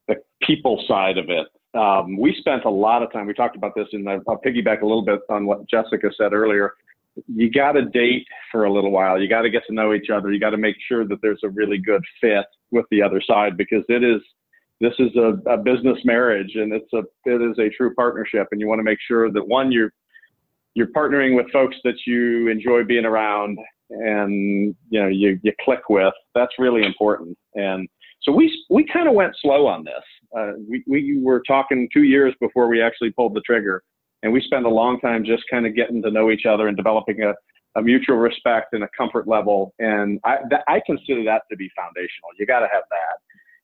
the 0.07 0.15
people 0.41 0.83
side 0.87 1.17
of 1.17 1.25
it. 1.29 1.47
Um, 1.79 2.17
we 2.17 2.35
spent 2.39 2.65
a 2.65 2.69
lot 2.69 3.03
of 3.03 3.11
time. 3.13 3.27
We 3.27 3.33
talked 3.33 3.55
about 3.55 3.75
this, 3.75 3.87
and 3.93 4.09
I'll 4.09 4.41
piggyback 4.43 4.81
a 4.81 4.85
little 4.85 5.05
bit 5.05 5.19
on 5.29 5.45
what 5.45 5.69
Jessica 5.69 6.09
said 6.17 6.33
earlier. 6.33 6.73
You 7.27 7.51
got 7.51 7.73
to 7.73 7.85
date 7.85 8.25
for 8.51 8.65
a 8.65 8.73
little 8.73 8.91
while. 8.91 9.21
You 9.21 9.29
got 9.29 9.41
to 9.41 9.49
get 9.49 9.63
to 9.67 9.73
know 9.73 9.93
each 9.93 10.09
other. 10.09 10.31
You 10.31 10.39
got 10.39 10.51
to 10.51 10.57
make 10.57 10.75
sure 10.87 11.05
that 11.07 11.21
there's 11.21 11.41
a 11.43 11.49
really 11.49 11.77
good 11.77 12.03
fit 12.19 12.45
with 12.71 12.85
the 12.89 13.01
other 13.01 13.21
side 13.25 13.57
because 13.57 13.83
it 13.87 14.03
is 14.03 14.21
this 14.79 14.93
is 14.97 15.15
a, 15.15 15.37
a 15.49 15.57
business 15.57 15.97
marriage 16.03 16.55
and 16.55 16.73
it's 16.73 16.91
a 16.93 17.03
it 17.25 17.41
is 17.41 17.59
a 17.59 17.69
true 17.77 17.93
partnership. 17.93 18.47
And 18.51 18.59
you 18.59 18.67
want 18.67 18.79
to 18.79 18.83
make 18.83 18.99
sure 19.07 19.31
that 19.31 19.47
one 19.47 19.71
you're 19.71 19.93
you're 20.73 20.87
partnering 20.87 21.35
with 21.35 21.51
folks 21.51 21.75
that 21.83 21.95
you 22.07 22.47
enjoy 22.47 22.83
being 22.83 23.05
around 23.05 23.59
and 23.91 24.75
you 24.89 25.01
know 25.01 25.07
you 25.07 25.39
you 25.43 25.51
click 25.63 25.89
with. 25.89 26.13
That's 26.35 26.53
really 26.57 26.83
important. 26.83 27.37
And 27.55 27.87
so 28.21 28.31
we 28.31 28.51
we 28.69 28.85
kind 28.85 29.07
of 29.07 29.13
went 29.13 29.35
slow 29.41 29.67
on 29.67 29.83
this. 29.83 30.03
Uh, 30.37 30.53
we 30.69 30.83
we 30.87 31.19
were 31.21 31.41
talking 31.47 31.89
two 31.93 32.03
years 32.03 32.33
before 32.39 32.67
we 32.67 32.81
actually 32.81 33.11
pulled 33.11 33.33
the 33.33 33.41
trigger, 33.41 33.83
and 34.23 34.31
we 34.31 34.41
spent 34.41 34.65
a 34.65 34.69
long 34.69 34.99
time 34.99 35.25
just 35.25 35.43
kind 35.49 35.65
of 35.65 35.75
getting 35.75 36.01
to 36.03 36.11
know 36.11 36.31
each 36.31 36.45
other 36.45 36.67
and 36.67 36.77
developing 36.77 37.23
a, 37.23 37.33
a 37.79 37.81
mutual 37.81 38.17
respect 38.17 38.73
and 38.73 38.83
a 38.83 38.89
comfort 38.97 39.27
level. 39.27 39.73
And 39.79 40.19
I 40.23 40.37
that, 40.49 40.63
I 40.67 40.81
consider 40.85 41.23
that 41.25 41.43
to 41.49 41.57
be 41.57 41.69
foundational. 41.75 42.29
You 42.39 42.45
got 42.45 42.59
to 42.59 42.67
have 42.71 42.83
that, 42.89 43.17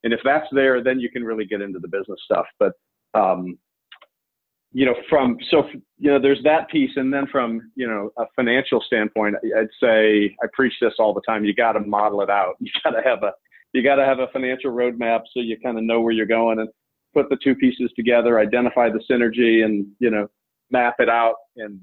and 0.03 0.13
if 0.13 0.19
that's 0.23 0.47
there, 0.51 0.83
then 0.83 0.99
you 0.99 1.09
can 1.09 1.23
really 1.23 1.45
get 1.45 1.61
into 1.61 1.79
the 1.79 1.87
business 1.87 2.19
stuff. 2.25 2.45
But 2.59 2.73
um, 3.13 3.57
you 4.77 4.85
know, 4.85 4.93
from 5.09 5.39
so 5.49 5.67
you 5.97 6.11
know, 6.11 6.21
there's 6.21 6.43
that 6.43 6.69
piece, 6.69 6.91
and 6.97 7.11
then 7.11 7.25
from 7.31 7.71
you 7.73 7.87
know 7.87 8.11
a 8.19 8.25
financial 8.35 8.79
standpoint, 8.79 9.33
I'd 9.57 9.69
say 9.81 10.35
I 10.43 10.45
preach 10.53 10.73
this 10.79 10.93
all 10.99 11.15
the 11.15 11.21
time. 11.27 11.43
You 11.43 11.55
got 11.55 11.71
to 11.71 11.79
model 11.79 12.21
it 12.21 12.29
out. 12.29 12.57
You 12.61 12.69
got 12.83 12.91
to 12.91 13.01
have 13.01 13.23
a 13.23 13.31
you 13.73 13.81
got 13.81 13.95
to 13.95 14.05
have 14.05 14.19
a 14.19 14.27
financial 14.31 14.71
roadmap 14.71 15.21
so 15.33 15.39
you 15.39 15.57
kind 15.59 15.79
of 15.79 15.83
know 15.83 16.01
where 16.01 16.13
you're 16.13 16.27
going 16.27 16.59
and 16.59 16.69
put 17.15 17.27
the 17.27 17.39
two 17.43 17.55
pieces 17.55 17.89
together, 17.95 18.39
identify 18.39 18.87
the 18.91 19.01
synergy, 19.09 19.65
and 19.65 19.87
you 19.97 20.11
know, 20.11 20.27
map 20.69 20.97
it 20.99 21.09
out 21.09 21.37
and 21.55 21.81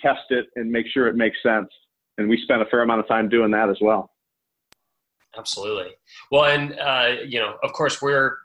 test 0.00 0.30
it 0.30 0.46
and 0.56 0.70
make 0.70 0.86
sure 0.94 1.08
it 1.08 1.16
makes 1.16 1.36
sense. 1.42 1.68
And 2.16 2.26
we 2.26 2.40
spent 2.42 2.62
a 2.62 2.66
fair 2.70 2.80
amount 2.80 3.00
of 3.00 3.06
time 3.08 3.28
doing 3.28 3.50
that 3.50 3.68
as 3.68 3.76
well. 3.82 4.12
Absolutely. 5.36 5.90
Well, 6.30 6.46
and 6.46 6.72
uh, 6.78 7.22
you 7.22 7.38
know, 7.38 7.56
of 7.62 7.74
course, 7.74 8.00
we're 8.00 8.38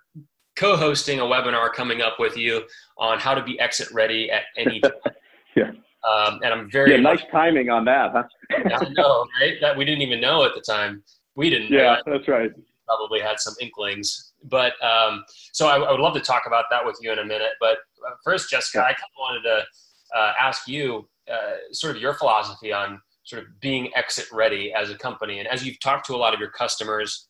co-hosting 0.55 1.19
a 1.19 1.23
webinar 1.23 1.71
coming 1.73 2.01
up 2.01 2.19
with 2.19 2.37
you 2.37 2.63
on 2.97 3.19
how 3.19 3.33
to 3.33 3.43
be 3.43 3.59
exit 3.59 3.91
ready 3.91 4.31
at 4.31 4.43
any 4.57 4.79
time. 4.81 4.91
yeah. 5.55 5.71
Um, 6.05 6.39
and 6.43 6.53
I'm 6.53 6.69
very 6.69 6.91
yeah, 6.91 6.97
nice 6.97 7.21
timing 7.31 7.69
on 7.69 7.85
that. 7.85 8.11
Huh? 8.11 8.23
I 8.51 8.89
know, 8.89 9.25
right? 9.41 9.55
That 9.59 9.75
we 9.75 9.85
didn't 9.85 10.01
even 10.01 10.21
know 10.21 10.45
at 10.45 10.53
the 10.53 10.61
time. 10.61 11.03
We 11.35 11.49
didn't. 11.49 11.71
Yeah, 11.71 11.97
that's 12.05 12.27
right. 12.27 12.51
Probably 12.85 13.19
had 13.19 13.39
some 13.39 13.55
inklings, 13.59 14.33
but 14.43 14.73
um, 14.83 15.23
so 15.51 15.67
I, 15.67 15.77
I, 15.77 15.91
would 15.91 15.99
love 15.99 16.13
to 16.13 16.19
talk 16.19 16.43
about 16.45 16.65
that 16.69 16.85
with 16.85 16.99
you 17.01 17.11
in 17.11 17.17
a 17.17 17.25
minute. 17.25 17.53
But 17.59 17.79
uh, 18.07 18.13
first, 18.23 18.51
Jessica, 18.51 18.81
I 18.81 18.89
kind 18.89 18.97
of 18.97 19.19
wanted 19.19 19.41
to 19.41 19.65
uh, 20.15 20.33
ask 20.39 20.67
you 20.67 21.09
uh, 21.29 21.55
sort 21.71 21.95
of 21.95 22.01
your 22.01 22.13
philosophy 22.13 22.71
on 22.71 23.01
sort 23.23 23.41
of 23.41 23.59
being 23.59 23.89
exit 23.95 24.27
ready 24.31 24.71
as 24.71 24.91
a 24.91 24.95
company, 24.95 25.39
and 25.39 25.47
as 25.47 25.65
you've 25.65 25.79
talked 25.79 26.05
to 26.05 26.13
a 26.13 26.17
lot 26.17 26.35
of 26.35 26.39
your 26.39 26.51
customers, 26.51 27.27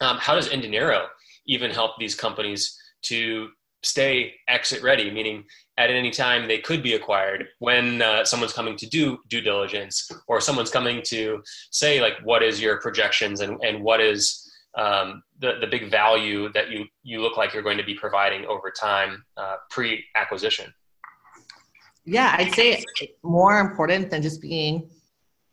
um, 0.00 0.18
how 0.18 0.36
does 0.36 0.48
Indinero 0.48 1.06
even 1.46 1.70
help 1.70 1.92
these 1.98 2.14
companies 2.14 2.78
to 3.02 3.48
stay 3.82 4.34
exit 4.48 4.82
ready, 4.82 5.10
meaning 5.10 5.44
at 5.76 5.90
any 5.90 6.10
time 6.10 6.46
they 6.46 6.58
could 6.58 6.82
be 6.82 6.94
acquired 6.94 7.46
when 7.58 8.00
uh, 8.00 8.24
someone's 8.24 8.52
coming 8.52 8.76
to 8.76 8.86
do 8.86 9.18
due 9.28 9.40
diligence 9.40 10.10
or 10.28 10.40
someone's 10.40 10.70
coming 10.70 11.02
to 11.02 11.42
say 11.70 12.00
like 12.00 12.14
what 12.22 12.42
is 12.42 12.60
your 12.60 12.80
projections 12.80 13.40
and, 13.40 13.58
and 13.64 13.82
what 13.82 14.00
is 14.00 14.48
um, 14.78 15.22
the, 15.40 15.54
the 15.60 15.66
big 15.66 15.90
value 15.90 16.50
that 16.52 16.70
you, 16.70 16.84
you 17.02 17.20
look 17.20 17.36
like 17.36 17.52
you're 17.52 17.62
going 17.62 17.78
to 17.78 17.84
be 17.84 17.94
providing 17.94 18.46
over 18.46 18.70
time 18.70 19.24
uh, 19.36 19.56
pre-acquisition? 19.70 20.72
Yeah 22.04 22.34
i'd 22.38 22.52
say 22.52 22.84
more 23.22 23.60
important 23.60 24.10
than 24.10 24.22
just 24.22 24.40
being 24.42 24.90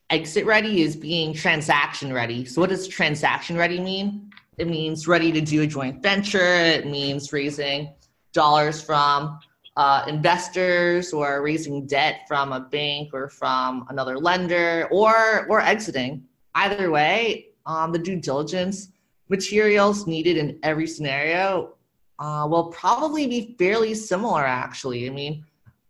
exit 0.09 0.45
ready 0.45 0.81
is 0.81 0.95
being 0.95 1.33
transaction 1.33 2.11
ready. 2.11 2.45
So 2.45 2.61
what 2.61 2.69
does 2.69 2.87
transaction 2.87 3.57
ready 3.57 3.79
mean 3.79 4.31
it 4.59 4.67
means 4.67 5.07
ready 5.07 5.31
to 5.31 5.39
do 5.39 5.61
a 5.61 5.67
joint 5.67 6.03
venture. 6.03 6.53
It 6.55 6.85
means 6.85 7.31
raising 7.31 7.93
dollars 8.33 8.81
from 8.81 9.39
uh, 9.77 10.03
investors 10.07 11.13
or 11.13 11.41
raising 11.41 11.87
debt 11.87 12.25
from 12.27 12.51
a 12.51 12.59
bank 12.59 13.11
or 13.13 13.29
from 13.29 13.85
another 13.89 14.19
lender 14.19 14.87
or 14.91 15.47
or 15.49 15.61
exiting. 15.61 16.25
Either 16.55 16.91
way, 16.91 17.47
um, 17.65 17.93
the 17.93 17.99
due 17.99 18.19
diligence 18.19 18.89
materials 19.29 20.05
needed 20.05 20.35
in 20.35 20.59
every 20.63 20.87
scenario 20.87 21.75
uh, 22.19 22.45
will 22.49 22.65
probably 22.65 23.27
be 23.27 23.55
fairly 23.57 23.93
similar. 23.95 24.45
Actually, 24.45 25.07
I 25.07 25.09
mean, 25.09 25.45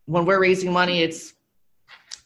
when 0.06 0.26
we're 0.26 0.40
raising 0.40 0.72
money, 0.72 1.02
it's 1.02 1.34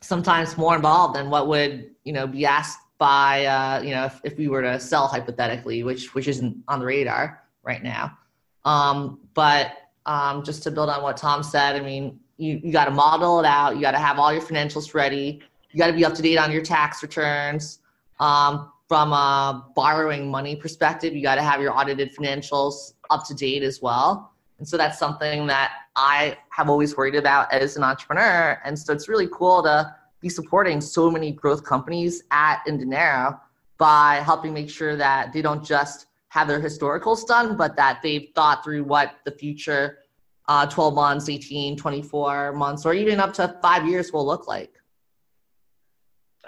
sometimes 0.02 0.58
more 0.58 0.76
involved 0.76 1.16
than 1.16 1.30
what 1.30 1.48
would 1.48 1.92
you 2.04 2.12
know 2.12 2.28
be 2.28 2.46
asked 2.46 2.80
by 2.98 3.46
uh, 3.46 3.82
you 3.82 3.92
know 3.92 4.06
if, 4.06 4.20
if 4.24 4.38
we 4.38 4.48
were 4.48 4.62
to 4.62 4.80
sell 4.80 5.08
hypothetically, 5.08 5.84
which 5.84 6.14
which 6.14 6.28
isn't 6.28 6.64
on 6.68 6.80
the 6.80 6.86
radar 6.86 7.44
right 7.64 7.84
now. 7.84 8.18
Um, 8.66 9.20
but 9.34 9.74
um, 10.06 10.44
just 10.44 10.64
to 10.64 10.72
build 10.72 10.90
on 10.90 11.02
what 11.02 11.18
Tom 11.18 11.44
said, 11.44 11.76
I 11.76 11.82
mean, 11.82 12.20
you, 12.38 12.60
you 12.64 12.72
got 12.72 12.86
to 12.86 12.92
model 12.92 13.40
it 13.40 13.46
out. 13.46 13.76
You 13.76 13.82
got 13.82 13.92
to 13.92 14.00
have 14.00 14.20
all 14.20 14.32
your 14.34 14.42
financials 14.42 14.94
ready. 14.94 15.42
You 15.72 15.78
got 15.78 15.88
to 15.88 15.94
be 15.94 16.06
up 16.06 16.14
to 16.16 16.22
date 16.22 16.38
on 16.38 16.52
your 16.52 16.62
tax 16.62 17.02
returns. 17.02 17.80
Um, 18.20 18.72
from 18.88 19.12
a 19.12 19.66
borrowing 19.76 20.30
money 20.30 20.56
perspective, 20.56 21.16
you 21.16 21.24
got 21.24 21.36
to 21.36 21.42
have 21.42 21.62
your 21.62 21.78
audited 21.78 22.16
financials 22.16 22.94
up 23.10 23.26
to 23.28 23.34
date 23.34 23.64
as 23.64 23.82
well. 23.82 24.34
And 24.60 24.68
so 24.68 24.78
that's 24.78 25.00
something 25.00 25.48
that 25.48 25.72
I 25.96 26.38
have 26.50 26.70
always 26.70 26.96
worried 26.96 27.16
about 27.16 27.52
as 27.52 27.76
an 27.76 27.84
entrepreneur. 27.84 28.62
And 28.64 28.78
so 28.78 28.94
it's 28.94 29.10
really 29.10 29.28
cool 29.32 29.64
to 29.64 29.96
be 30.24 30.30
supporting 30.30 30.82
so 30.82 31.12
many 31.12 31.32
growth 31.32 31.64
companies 31.64 32.24
at 32.32 32.64
Indinero 32.68 33.40
by 33.78 34.16
helping 34.26 34.54
make 34.54 34.70
sure 34.70 34.96
that 34.96 35.34
they 35.34 35.42
don't 35.42 35.64
just 35.64 36.08
have 36.30 36.48
their 36.48 36.60
historicals 36.60 37.28
done, 37.28 37.56
but 37.56 37.76
that 37.76 38.00
they've 38.02 38.30
thought 38.34 38.64
through 38.64 38.84
what 38.84 39.16
the 39.26 39.32
future 39.32 40.00
uh, 40.48 40.66
12 40.66 40.96
months, 40.96 41.30
18, 41.30 41.78
24 41.78 42.54
months, 42.54 42.86
or 42.86 42.94
even 42.94 43.20
up 43.20 43.34
to 43.34 43.56
five 43.62 43.88
years 43.88 44.12
will 44.12 44.26
look 44.26 44.48
like. 44.48 44.74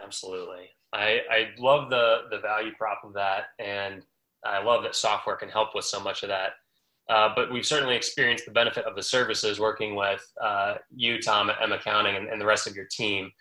Absolutely. 0.01 0.69
I, 0.91 1.19
I 1.29 1.49
love 1.59 1.89
the, 1.89 2.23
the 2.31 2.39
value 2.39 2.71
prop 2.77 3.01
of 3.03 3.13
that. 3.13 3.45
And 3.59 4.03
I 4.43 4.63
love 4.63 4.83
that 4.83 4.95
software 4.95 5.35
can 5.35 5.49
help 5.49 5.75
with 5.75 5.85
so 5.85 5.99
much 5.99 6.23
of 6.23 6.29
that. 6.29 6.53
Uh, 7.09 7.29
but 7.35 7.51
we've 7.51 7.65
certainly 7.65 7.95
experienced 7.95 8.45
the 8.45 8.51
benefit 8.51 8.85
of 8.85 8.95
the 8.95 9.03
services 9.03 9.59
working 9.59 9.95
with 9.95 10.25
uh, 10.41 10.75
you, 10.95 11.21
Tom, 11.21 11.49
at 11.49 11.61
M 11.61 11.71
Accounting, 11.71 12.15
and, 12.15 12.27
and, 12.27 12.41
the 12.41 12.45
rest 12.45 12.65
of 12.65 12.75
your 12.75 12.85
team 12.89 13.31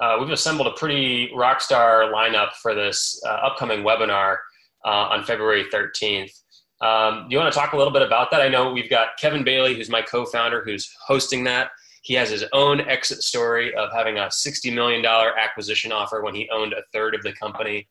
uh, 0.00 0.16
we've 0.18 0.30
assembled 0.30 0.66
a 0.66 0.72
pretty 0.72 1.30
rock 1.34 1.60
star 1.60 2.10
lineup 2.12 2.52
for 2.54 2.74
this 2.74 3.20
uh, 3.26 3.28
upcoming 3.28 3.80
webinar 3.80 4.36
uh, 4.84 4.88
on 4.88 5.24
February 5.24 5.64
13th. 5.72 6.32
Um, 6.80 7.26
do 7.28 7.34
you 7.34 7.38
want 7.38 7.52
to 7.52 7.58
talk 7.58 7.74
a 7.74 7.76
little 7.76 7.92
bit 7.92 8.02
about 8.02 8.30
that? 8.30 8.40
I 8.40 8.48
know 8.48 8.72
we've 8.72 8.88
got 8.88 9.08
Kevin 9.18 9.44
Bailey, 9.44 9.74
who's 9.74 9.90
my 9.90 10.00
co 10.00 10.24
founder, 10.24 10.62
who's 10.64 10.90
hosting 11.06 11.44
that. 11.44 11.70
He 12.02 12.14
has 12.14 12.30
his 12.30 12.44
own 12.54 12.80
exit 12.80 13.22
story 13.22 13.74
of 13.74 13.92
having 13.92 14.16
a 14.16 14.28
$60 14.28 14.74
million 14.74 15.04
acquisition 15.04 15.92
offer 15.92 16.22
when 16.22 16.34
he 16.34 16.48
owned 16.50 16.72
a 16.72 16.82
third 16.94 17.14
of 17.14 17.22
the 17.22 17.34
company. 17.34 17.86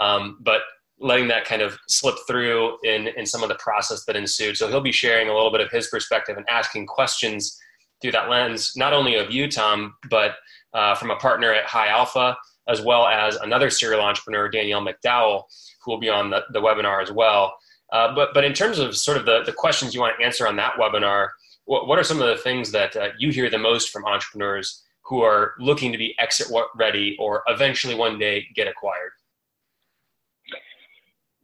Um, 0.00 0.38
but 0.40 0.62
letting 0.98 1.28
that 1.28 1.44
kind 1.44 1.62
of 1.62 1.78
slip 1.88 2.16
through 2.26 2.78
in, 2.82 3.08
in 3.08 3.26
some 3.26 3.42
of 3.44 3.48
the 3.48 3.54
process 3.56 4.04
that 4.06 4.16
ensued. 4.16 4.56
So 4.56 4.68
he'll 4.68 4.80
be 4.80 4.92
sharing 4.92 5.28
a 5.28 5.34
little 5.34 5.52
bit 5.52 5.60
of 5.60 5.70
his 5.70 5.88
perspective 5.88 6.36
and 6.36 6.46
asking 6.48 6.86
questions 6.86 7.56
through 8.00 8.12
that 8.12 8.28
lens, 8.28 8.72
not 8.76 8.92
only 8.92 9.14
of 9.14 9.30
you, 9.30 9.48
Tom, 9.48 9.94
but 10.10 10.32
uh, 10.74 10.94
from 10.94 11.10
a 11.10 11.16
partner 11.16 11.52
at 11.52 11.64
High 11.64 11.88
Alpha, 11.88 12.36
as 12.68 12.80
well 12.80 13.06
as 13.06 13.36
another 13.36 13.70
serial 13.70 14.00
entrepreneur, 14.00 14.48
Danielle 14.48 14.84
McDowell, 14.84 15.44
who 15.82 15.90
will 15.90 16.00
be 16.00 16.08
on 16.08 16.30
the, 16.30 16.44
the 16.52 16.60
webinar 16.60 17.02
as 17.02 17.10
well. 17.10 17.56
Uh, 17.92 18.14
but, 18.14 18.30
but 18.32 18.44
in 18.44 18.52
terms 18.52 18.78
of 18.78 18.96
sort 18.96 19.16
of 19.18 19.26
the, 19.26 19.42
the 19.44 19.52
questions 19.52 19.94
you 19.94 20.00
want 20.00 20.16
to 20.18 20.24
answer 20.24 20.46
on 20.46 20.56
that 20.56 20.74
webinar, 20.74 21.28
what, 21.64 21.86
what 21.86 21.98
are 21.98 22.04
some 22.04 22.20
of 22.20 22.28
the 22.28 22.42
things 22.42 22.72
that 22.72 22.96
uh, 22.96 23.08
you 23.18 23.30
hear 23.30 23.50
the 23.50 23.58
most 23.58 23.90
from 23.90 24.04
entrepreneurs 24.06 24.82
who 25.04 25.20
are 25.22 25.54
looking 25.58 25.92
to 25.92 25.98
be 25.98 26.14
exit 26.18 26.46
ready 26.76 27.16
or 27.18 27.42
eventually 27.48 27.94
one 27.94 28.18
day 28.18 28.46
get 28.54 28.68
acquired? 28.68 29.12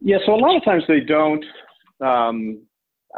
Yeah, 0.01 0.17
so 0.25 0.33
a 0.33 0.37
lot 0.37 0.55
of 0.55 0.63
times 0.63 0.83
they 0.87 1.01
don't. 1.01 1.43
Um, 2.01 2.61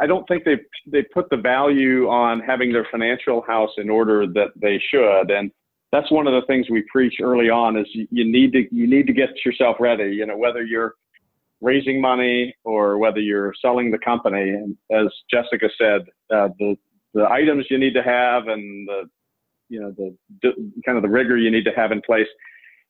I 0.00 0.06
don't 0.06 0.26
think 0.26 0.44
they 0.44 0.58
they 0.86 1.02
put 1.14 1.30
the 1.30 1.36
value 1.36 2.08
on 2.08 2.40
having 2.40 2.72
their 2.72 2.86
financial 2.90 3.42
house 3.42 3.70
in 3.76 3.88
order 3.88 4.26
that 4.26 4.48
they 4.56 4.82
should, 4.90 5.30
and 5.30 5.52
that's 5.92 6.10
one 6.10 6.26
of 6.26 6.32
the 6.32 6.46
things 6.46 6.66
we 6.70 6.82
preach 6.90 7.14
early 7.22 7.50
on 7.50 7.76
is 7.76 7.86
you, 7.92 8.08
you 8.10 8.24
need 8.30 8.52
to 8.52 8.64
you 8.74 8.88
need 8.88 9.06
to 9.06 9.12
get 9.12 9.28
yourself 9.44 9.76
ready. 9.78 10.14
You 10.14 10.26
know, 10.26 10.36
whether 10.36 10.64
you're 10.64 10.94
raising 11.60 12.00
money 12.00 12.54
or 12.64 12.98
whether 12.98 13.20
you're 13.20 13.54
selling 13.62 13.90
the 13.90 13.98
company. 13.98 14.50
And 14.50 14.76
as 14.90 15.06
Jessica 15.30 15.68
said, 15.78 16.02
uh, 16.34 16.48
the 16.58 16.76
the 17.14 17.28
items 17.30 17.66
you 17.70 17.78
need 17.78 17.94
to 17.94 18.02
have 18.02 18.48
and 18.48 18.88
the 18.88 19.04
you 19.68 19.80
know 19.80 19.94
the, 20.42 20.52
kind 20.84 20.96
of 20.96 21.02
the 21.02 21.08
rigor 21.08 21.36
you 21.36 21.50
need 21.50 21.64
to 21.64 21.72
have 21.74 21.92
in 21.92 22.02
place 22.02 22.26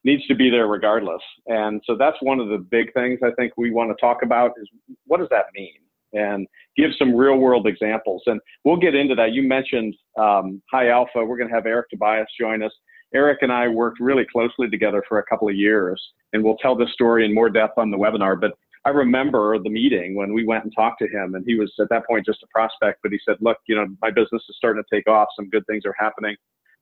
needs 0.05 0.27
to 0.27 0.35
be 0.35 0.51
there 0.51 0.67
regardless. 0.67 1.23
And 1.47 1.81
so 1.87 1.97
that's 1.97 2.17
one 2.23 2.41
of 2.41 2.49
the 2.49 2.59
big 2.59 2.93
things 2.93 3.21
I 3.23 3.31
think 3.37 3.53
we 3.57 3.71
want 3.71 3.91
to 3.91 4.01
talk 4.01 4.23
about 4.23 4.53
is 4.61 4.69
what 5.07 5.19
does 5.19 5.29
that 5.31 5.47
mean? 5.55 5.75
And 6.13 6.47
give 6.77 6.91
some 6.99 7.15
real 7.15 7.37
world 7.37 7.67
examples. 7.67 8.23
And 8.27 8.41
we'll 8.65 8.77
get 8.77 8.95
into 8.95 9.15
that. 9.15 9.33
You 9.33 9.43
mentioned 9.45 9.95
um, 10.19 10.61
High 10.71 10.89
Alpha. 10.89 11.25
We're 11.25 11.39
going 11.39 11.49
to 11.49 11.55
have 11.55 11.67
Eric 11.67 11.89
Tobias 11.91 12.27
join 12.39 12.63
us. 12.63 12.73
Eric 13.15 13.39
and 13.43 13.53
I 13.53 13.69
worked 13.69 14.01
really 14.01 14.25
closely 14.31 14.69
together 14.69 15.03
for 15.09 15.19
a 15.19 15.25
couple 15.25 15.49
of 15.49 15.55
years, 15.55 16.03
and 16.33 16.43
we'll 16.43 16.57
tell 16.57 16.75
this 16.75 16.93
story 16.93 17.25
in 17.25 17.35
more 17.35 17.51
depth 17.51 17.79
on 17.79 17.91
the 17.91 17.97
webinar. 17.97 18.41
But 18.41 18.53
I 18.85 18.91
remember 18.91 19.59
the 19.59 19.71
meeting 19.71 20.15
when 20.15 20.33
we 20.33 20.45
went 20.45 20.65
and 20.65 20.73
talked 20.75 21.01
to 21.01 21.09
him, 21.09 21.35
and 21.35 21.45
he 21.47 21.55
was 21.55 21.73
at 21.81 21.89
that 21.91 22.07
point 22.07 22.27
just 22.27 22.43
a 22.43 22.47
prospect, 22.53 23.01
but 23.03 23.13
he 23.13 23.19
said, 23.25 23.37
Look, 23.41 23.59
you 23.67 23.77
know, 23.77 23.87
my 24.01 24.11
business 24.11 24.43
is 24.49 24.57
starting 24.57 24.83
to 24.83 24.97
take 24.97 25.09
off. 25.09 25.29
Some 25.37 25.51
good 25.51 25.67
things 25.67 25.85
are 25.87 25.95
happening. 25.99 26.37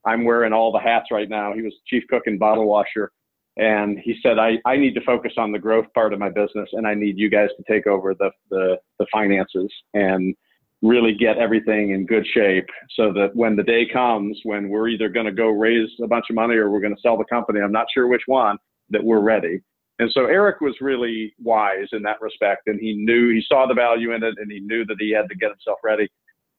I'm 0.06 0.24
wearing 0.24 0.52
all 0.52 0.72
the 0.72 0.80
hats 0.80 1.08
right 1.10 1.28
now. 1.28 1.52
He 1.52 1.62
was 1.62 1.74
chief 1.86 2.04
cook 2.08 2.22
and 2.26 2.38
bottle 2.38 2.66
washer. 2.66 3.12
And 3.56 3.98
he 3.98 4.16
said, 4.22 4.38
I, 4.38 4.58
I 4.64 4.76
need 4.76 4.94
to 4.94 5.02
focus 5.02 5.32
on 5.36 5.52
the 5.52 5.58
growth 5.58 5.86
part 5.92 6.12
of 6.12 6.18
my 6.18 6.30
business 6.30 6.68
and 6.72 6.86
I 6.86 6.94
need 6.94 7.18
you 7.18 7.28
guys 7.28 7.48
to 7.56 7.64
take 7.70 7.86
over 7.86 8.14
the, 8.14 8.30
the, 8.48 8.78
the 8.98 9.06
finances 9.12 9.70
and 9.92 10.34
really 10.82 11.14
get 11.14 11.36
everything 11.36 11.90
in 11.90 12.06
good 12.06 12.26
shape 12.32 12.66
so 12.96 13.12
that 13.12 13.30
when 13.34 13.54
the 13.54 13.62
day 13.62 13.86
comes 13.86 14.38
when 14.44 14.68
we're 14.68 14.88
either 14.88 15.08
going 15.08 15.26
to 15.26 15.32
go 15.32 15.48
raise 15.48 15.90
a 16.02 16.06
bunch 16.06 16.26
of 16.30 16.36
money 16.36 16.54
or 16.54 16.70
we're 16.70 16.80
going 16.80 16.94
to 16.94 17.00
sell 17.02 17.18
the 17.18 17.24
company, 17.24 17.60
I'm 17.60 17.72
not 17.72 17.86
sure 17.92 18.06
which 18.06 18.22
one, 18.26 18.56
that 18.90 19.04
we're 19.04 19.20
ready. 19.20 19.60
And 19.98 20.10
so 20.12 20.24
Eric 20.24 20.62
was 20.62 20.74
really 20.80 21.34
wise 21.42 21.88
in 21.92 22.02
that 22.04 22.22
respect, 22.22 22.62
and 22.68 22.80
he 22.80 22.94
knew 22.94 23.34
he 23.34 23.44
saw 23.46 23.66
the 23.66 23.74
value 23.74 24.14
in 24.14 24.22
it, 24.22 24.34
and 24.38 24.50
he 24.50 24.60
knew 24.60 24.86
that 24.86 24.96
he 24.98 25.10
had 25.10 25.28
to 25.28 25.34
get 25.34 25.50
himself 25.50 25.78
ready. 25.84 26.08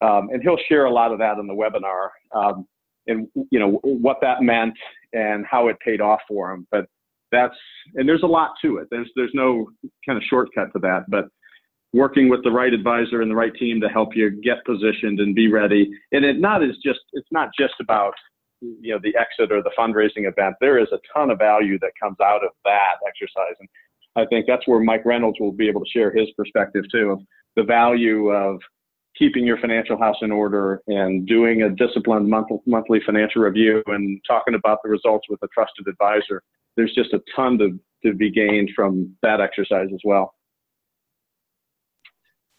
Um, 0.00 0.28
and 0.32 0.40
he'll 0.42 0.58
share 0.68 0.84
a 0.84 0.92
lot 0.92 1.10
of 1.10 1.18
that 1.18 1.38
in 1.38 1.48
the 1.48 1.54
webinar. 1.54 2.10
Um, 2.32 2.66
and 3.08 3.26
you 3.50 3.58
know 3.58 3.80
what 3.82 4.18
that 4.20 4.42
meant 4.42 4.74
and 5.12 5.44
how 5.44 5.66
it 5.66 5.76
paid 5.84 6.00
off 6.00 6.20
for 6.28 6.52
him. 6.52 6.68
But 6.70 6.86
that's 7.32 7.56
and 7.94 8.08
there's 8.08 8.22
a 8.22 8.28
lot 8.28 8.52
to 8.62 8.76
it. 8.76 8.88
There's 8.90 9.10
there's 9.16 9.32
no 9.34 9.66
kind 10.06 10.16
of 10.16 10.22
shortcut 10.28 10.72
to 10.74 10.78
that. 10.80 11.06
But 11.08 11.26
working 11.92 12.28
with 12.28 12.42
the 12.42 12.50
right 12.50 12.72
advisor 12.72 13.20
and 13.20 13.30
the 13.30 13.36
right 13.36 13.54
team 13.54 13.80
to 13.80 13.88
help 13.88 14.16
you 14.16 14.30
get 14.30 14.64
positioned 14.64 15.20
and 15.20 15.34
be 15.34 15.48
ready. 15.48 15.90
And 16.12 16.24
it 16.24 16.40
not 16.40 16.62
is 16.62 16.76
just 16.84 17.00
it's 17.12 17.28
not 17.30 17.50
just 17.58 17.74
about 17.80 18.14
you 18.60 18.92
know 18.92 19.00
the 19.02 19.14
exit 19.16 19.52
or 19.52 19.62
the 19.62 19.72
fundraising 19.78 20.28
event. 20.28 20.56
There 20.60 20.78
is 20.78 20.88
a 20.92 20.98
ton 21.12 21.30
of 21.30 21.38
value 21.38 21.78
that 21.80 21.92
comes 22.00 22.16
out 22.22 22.44
of 22.44 22.50
that 22.64 22.96
exercise. 23.06 23.56
And 23.60 23.68
I 24.16 24.26
think 24.26 24.46
that's 24.46 24.66
where 24.66 24.80
Mike 24.80 25.04
Reynolds 25.04 25.38
will 25.40 25.52
be 25.52 25.68
able 25.68 25.84
to 25.84 25.90
share 25.90 26.12
his 26.12 26.30
perspective 26.36 26.84
too 26.90 27.10
of 27.10 27.20
the 27.56 27.62
value 27.62 28.30
of 28.30 28.60
keeping 29.16 29.44
your 29.44 29.58
financial 29.58 29.98
house 29.98 30.16
in 30.22 30.32
order 30.32 30.80
and 30.86 31.26
doing 31.26 31.62
a 31.62 31.70
disciplined 31.70 32.28
month, 32.28 32.48
monthly 32.66 33.00
financial 33.04 33.42
review 33.42 33.82
and 33.88 34.20
talking 34.26 34.54
about 34.54 34.78
the 34.82 34.88
results 34.88 35.26
with 35.28 35.42
a 35.42 35.48
trusted 35.52 35.86
advisor. 35.86 36.42
There's 36.76 36.94
just 36.94 37.12
a 37.12 37.20
ton 37.36 37.58
to, 37.58 37.78
to 38.04 38.14
be 38.14 38.30
gained 38.30 38.70
from 38.74 39.14
that 39.22 39.40
exercise 39.40 39.88
as 39.92 40.00
well. 40.04 40.34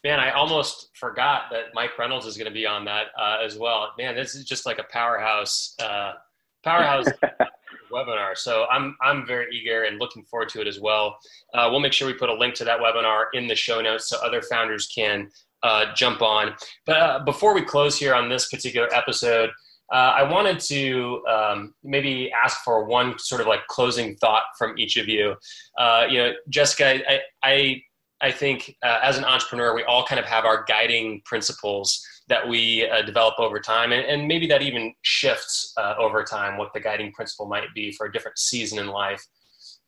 Man, 0.03 0.19
I 0.19 0.31
almost 0.31 0.89
forgot 0.95 1.43
that 1.51 1.73
Mike 1.73 1.97
Reynolds 1.97 2.25
is 2.25 2.35
going 2.35 2.49
to 2.49 2.53
be 2.53 2.65
on 2.65 2.83
that 2.85 3.07
uh, 3.17 3.37
as 3.41 3.57
well. 3.57 3.93
Man, 3.97 4.15
this 4.15 4.35
is 4.35 4.43
just 4.43 4.65
like 4.65 4.77
a 4.77 4.83
powerhouse, 4.91 5.75
uh, 5.81 6.13
powerhouse 6.61 7.05
webinar. 7.93 8.37
So 8.37 8.65
I'm 8.69 8.97
I'm 9.01 9.25
very 9.25 9.55
eager 9.55 9.83
and 9.83 9.99
looking 9.99 10.23
forward 10.25 10.49
to 10.49 10.61
it 10.61 10.67
as 10.67 10.79
well. 10.79 11.17
Uh, 11.53 11.69
we'll 11.71 11.79
make 11.79 11.93
sure 11.93 12.07
we 12.07 12.13
put 12.13 12.29
a 12.29 12.33
link 12.33 12.53
to 12.55 12.65
that 12.65 12.79
webinar 12.79 13.25
in 13.33 13.47
the 13.47 13.55
show 13.55 13.79
notes 13.79 14.09
so 14.09 14.17
other 14.17 14.41
founders 14.41 14.87
can 14.87 15.29
uh, 15.63 15.93
jump 15.95 16.21
on. 16.21 16.53
But 16.85 16.97
uh, 16.97 17.19
before 17.23 17.53
we 17.53 17.61
close 17.61 17.97
here 17.97 18.13
on 18.13 18.27
this 18.27 18.49
particular 18.49 18.93
episode, 18.93 19.51
uh, 19.91 20.15
I 20.17 20.23
wanted 20.23 20.59
to 20.61 21.23
um, 21.27 21.73
maybe 21.83 22.31
ask 22.31 22.63
for 22.63 22.85
one 22.85 23.17
sort 23.19 23.41
of 23.41 23.47
like 23.47 23.65
closing 23.67 24.15
thought 24.17 24.43
from 24.57 24.77
each 24.77 24.97
of 24.97 25.07
you. 25.07 25.35
Uh, 25.77 26.05
you 26.09 26.17
know, 26.17 26.33
Jessica, 26.49 26.99
I, 27.09 27.19
I, 27.43 27.81
I 28.23 28.31
think 28.31 28.75
uh, 28.81 28.99
as 29.03 29.17
an 29.17 29.25
entrepreneur, 29.25 29.75
we 29.75 29.83
all 29.83 30.05
kind 30.05 30.19
of 30.19 30.25
have 30.25 30.45
our 30.45 30.63
guiding 30.63 31.21
principles 31.25 32.03
that 32.29 32.47
we 32.47 32.89
uh, 32.89 33.03
develop 33.03 33.37
over 33.37 33.59
time, 33.59 33.91
and, 33.91 34.03
and, 34.05 34.27
maybe 34.27 34.47
that 34.47 34.61
even 34.61 34.93
shifts 35.01 35.73
over 35.99 36.23
time 36.23 36.57
what 36.57 36.73
the 36.73 36.79
guiding 36.79 37.11
principle 37.11 37.45
might 37.45 37.65
be 37.75 37.91
for 37.91 38.05
a 38.07 38.11
different 38.11 38.39
season 38.39 38.79
in 38.79 38.87
life. 38.87 39.23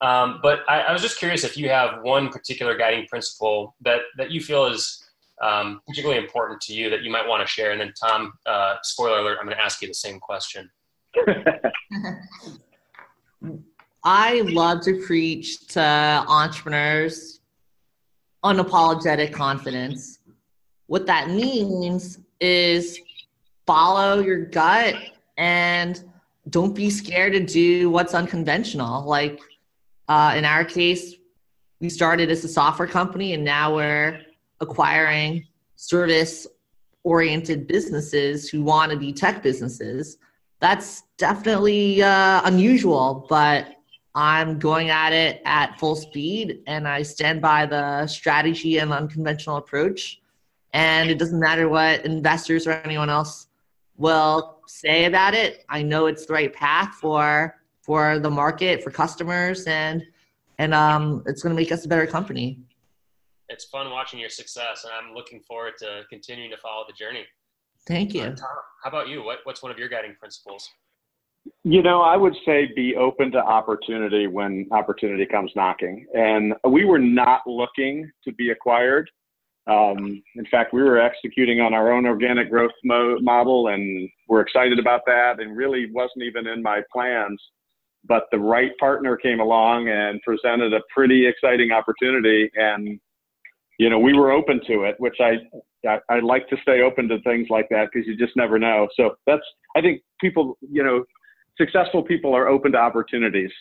Um, 0.01 0.39
but 0.43 0.59
I, 0.67 0.81
I 0.81 0.91
was 0.91 1.01
just 1.01 1.17
curious 1.17 1.45
if 1.45 1.57
you 1.57 1.69
have 1.69 2.03
one 2.03 2.27
particular 2.29 2.77
guiding 2.77 3.07
principle 3.07 3.73
that, 3.81 4.01
that 4.17 4.31
you 4.31 4.41
feel 4.41 4.65
is 4.65 5.05
um, 5.41 5.81
particularly 5.87 6.21
important 6.21 6.61
to 6.61 6.73
you 6.73 6.89
that 6.89 7.03
you 7.03 7.11
might 7.11 7.27
want 7.27 7.45
to 7.45 7.47
share? 7.47 7.71
And 7.71 7.81
then, 7.81 7.93
Tom, 8.01 8.33
uh, 8.45 8.75
spoiler 8.83 9.19
alert, 9.19 9.37
I'm 9.39 9.45
going 9.45 9.57
to 9.57 9.63
ask 9.63 9.81
you 9.81 9.87
the 9.87 9.93
same 9.93 10.19
question. 10.19 10.69
I 14.03 14.41
love 14.41 14.81
to 14.81 15.01
preach 15.05 15.67
to 15.69 15.81
entrepreneurs 15.81 17.34
unapologetic 18.45 19.33
confidence. 19.33 20.19
What 20.85 21.07
that 21.07 21.29
means 21.29 22.19
is 22.39 22.99
follow 23.65 24.19
your 24.19 24.45
gut 24.45 24.95
and 25.37 26.01
don't 26.49 26.75
be 26.75 26.91
scared 26.91 27.33
to 27.33 27.39
do 27.39 27.89
what's 27.89 28.13
unconventional. 28.13 29.03
Like 29.03 29.39
uh, 30.07 30.35
in 30.37 30.45
our 30.45 30.63
case, 30.63 31.15
we 31.79 31.89
started 31.89 32.29
as 32.29 32.43
a 32.43 32.47
software 32.47 32.87
company 32.87 33.33
and 33.33 33.43
now 33.43 33.75
we're 33.75 34.21
acquiring 34.61 35.47
service 35.75 36.45
oriented 37.03 37.67
businesses 37.67 38.47
who 38.47 38.63
want 38.63 38.91
to 38.91 38.97
be 38.97 39.11
tech 39.11 39.41
businesses. 39.41 40.17
That's 40.59 41.03
definitely 41.17 42.03
uh, 42.03 42.41
unusual, 42.45 43.25
but 43.27 43.74
I'm 44.15 44.57
going 44.57 44.89
at 44.89 45.13
it 45.13 45.41
at 45.45 45.77
full 45.79 45.95
speed 45.95 46.61
and 46.67 46.87
I 46.87 47.03
stand 47.03 47.41
by 47.41 47.65
the 47.65 48.07
strategy 48.07 48.77
and 48.79 48.91
unconventional 48.91 49.57
approach. 49.57 50.21
And 50.73 51.09
it 51.09 51.19
doesn't 51.19 51.39
matter 51.39 51.69
what 51.69 52.05
investors 52.05 52.65
or 52.65 52.71
anyone 52.71 53.09
else 53.09 53.47
will 53.97 54.59
say 54.67 55.05
about 55.05 55.33
it. 55.33 55.65
I 55.69 55.83
know 55.83 56.07
it's 56.07 56.25
the 56.25 56.33
right 56.33 56.53
path 56.53 56.95
for 56.95 57.55
for 57.81 58.17
the 58.17 58.31
market, 58.31 58.83
for 58.83 58.89
customers, 58.89 59.65
and 59.65 60.03
and 60.57 60.73
um, 60.73 61.23
it's 61.27 61.43
going 61.43 61.55
to 61.55 61.61
make 61.61 61.71
us 61.71 61.85
a 61.85 61.87
better 61.87 62.07
company 62.07 62.65
it's 63.49 63.65
fun 63.65 63.89
watching 63.91 64.19
your 64.19 64.29
success, 64.29 64.85
and 64.85 64.93
I'm 64.93 65.13
looking 65.13 65.39
forward 65.41 65.73
to 65.79 66.01
continuing 66.09 66.51
to 66.51 66.57
follow 66.57 66.83
the 66.87 66.93
journey. 66.93 67.25
Thank 67.87 68.13
you. 68.13 68.23
Uh, 68.23 68.35
Tom, 68.35 68.49
how 68.83 68.89
about 68.89 69.07
you? 69.07 69.23
What, 69.23 69.39
what's 69.43 69.61
one 69.61 69.71
of 69.71 69.77
your 69.77 69.89
guiding 69.89 70.15
principles? 70.19 70.69
You 71.67 71.81
know, 71.81 72.03
I 72.03 72.15
would 72.15 72.35
say 72.45 72.69
be 72.75 72.95
open 72.95 73.31
to 73.31 73.39
opportunity 73.39 74.27
when 74.27 74.67
opportunity 74.69 75.25
comes 75.25 75.51
knocking. 75.55 76.05
And 76.13 76.53
we 76.69 76.85
were 76.85 76.99
not 76.99 77.41
looking 77.47 78.07
to 78.23 78.31
be 78.33 78.51
acquired. 78.51 79.09
Um, 79.65 80.21
in 80.35 80.45
fact, 80.51 80.75
we 80.75 80.83
were 80.83 80.99
executing 80.99 81.61
on 81.61 81.73
our 81.73 81.91
own 81.91 82.05
organic 82.05 82.51
growth 82.51 82.69
mo- 82.83 83.17
model, 83.19 83.69
and 83.69 84.07
we're 84.27 84.41
excited 84.41 84.77
about 84.77 85.01
that. 85.07 85.39
And 85.39 85.57
really 85.57 85.89
wasn't 85.91 86.21
even 86.21 86.45
in 86.45 86.61
my 86.61 86.81
plans. 86.93 87.41
But 88.07 88.25
the 88.31 88.37
right 88.37 88.77
partner 88.79 89.17
came 89.17 89.39
along 89.39 89.89
and 89.89 90.21
presented 90.21 90.71
a 90.71 90.81
pretty 90.93 91.25
exciting 91.25 91.71
opportunity, 91.71 92.47
and 92.53 92.99
you 93.79 93.89
know, 93.89 93.99
we 93.99 94.13
were 94.13 94.31
open 94.31 94.61
to 94.67 94.83
it, 94.83 94.95
which 94.99 95.17
I, 95.19 95.37
I, 95.87 95.99
I 96.09 96.19
like 96.19 96.47
to 96.49 96.57
stay 96.61 96.81
open 96.81 97.09
to 97.09 97.19
things 97.23 97.47
like 97.49 97.67
that 97.71 97.89
because 97.91 98.07
you 98.07 98.15
just 98.15 98.37
never 98.37 98.57
know. 98.57 98.87
So 98.95 99.15
that's, 99.27 99.43
I 99.75 99.81
think 99.81 100.01
people, 100.21 100.57
you 100.61 100.83
know, 100.83 101.03
successful 101.57 102.03
people 102.03 102.35
are 102.35 102.47
open 102.47 102.71
to 102.73 102.77
opportunities. 102.77 103.51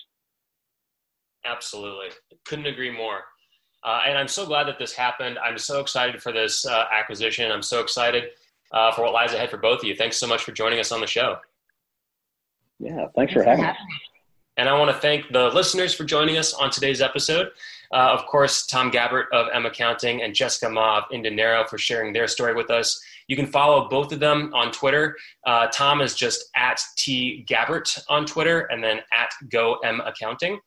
Absolutely. 1.45 2.09
Couldn't 2.47 2.66
agree 2.66 2.90
more. 2.90 3.20
Uh, 3.82 4.01
and 4.07 4.16
I'm 4.16 4.28
so 4.28 4.47
glad 4.47 4.66
that 4.66 4.78
this 4.78 4.95
happened. 4.95 5.38
I'm 5.38 5.59
so 5.59 5.80
excited 5.80 6.22
for 6.22 6.32
this 6.32 6.64
uh, 6.66 6.86
acquisition. 6.90 7.53
I'm 7.53 7.62
so 7.62 7.80
excited 7.80 8.30
uh, 8.72 8.92
for 8.92 9.03
what 9.03 9.12
lies 9.12 9.34
ahead 9.34 9.51
for 9.51 9.59
both 9.59 9.80
of 9.80 9.84
you. 9.84 9.95
Thanks 9.95 10.16
so 10.16 10.26
much 10.26 10.42
for 10.42 10.53
joining 10.53 10.80
us 10.80 10.90
on 10.90 11.01
the 11.01 11.07
show. 11.07 11.36
Yeah, 12.78 12.97
thanks, 12.97 13.12
thanks 13.16 13.32
for 13.34 13.42
having 13.42 13.64
us. 13.64 13.76
And 14.57 14.68
I 14.68 14.78
want 14.78 14.90
to 14.90 14.97
thank 14.97 15.30
the 15.32 15.49
listeners 15.49 15.95
for 15.95 16.05
joining 16.05 16.38
us 16.38 16.55
on 16.55 16.70
today's 16.70 17.03
episode. 17.03 17.49
Uh, 17.92 18.11
of 18.12 18.24
course, 18.26 18.66
Tom 18.66 18.90
Gabbert 18.90 19.24
of 19.32 19.49
M 19.53 19.66
Accounting 19.66 20.22
and 20.22 20.34
Jessica 20.34 20.70
Mah 20.70 20.99
of 20.99 21.05
Indinero 21.12 21.68
for 21.68 21.76
sharing 21.76 22.12
their 22.12 22.26
story 22.26 22.55
with 22.55 22.70
us. 22.70 23.03
You 23.29 23.37
can 23.37 23.47
follow 23.47 23.89
both 23.89 24.12
of 24.12 24.20
them 24.20 24.51
on 24.55 24.72
Twitter. 24.72 25.16
Uh, 25.47 25.68
Tom 25.68 26.01
is 26.01 26.14
just 26.14 26.45
at 26.57 26.81
T 26.97 27.45
Gabbert 27.49 27.99
on 28.09 28.27
Twitter 28.27 28.61
and 28.70 28.83
then 28.83 28.99
at 29.18 29.31
Go 29.51 29.77
M 29.85 30.01
Accounting. 30.01 30.59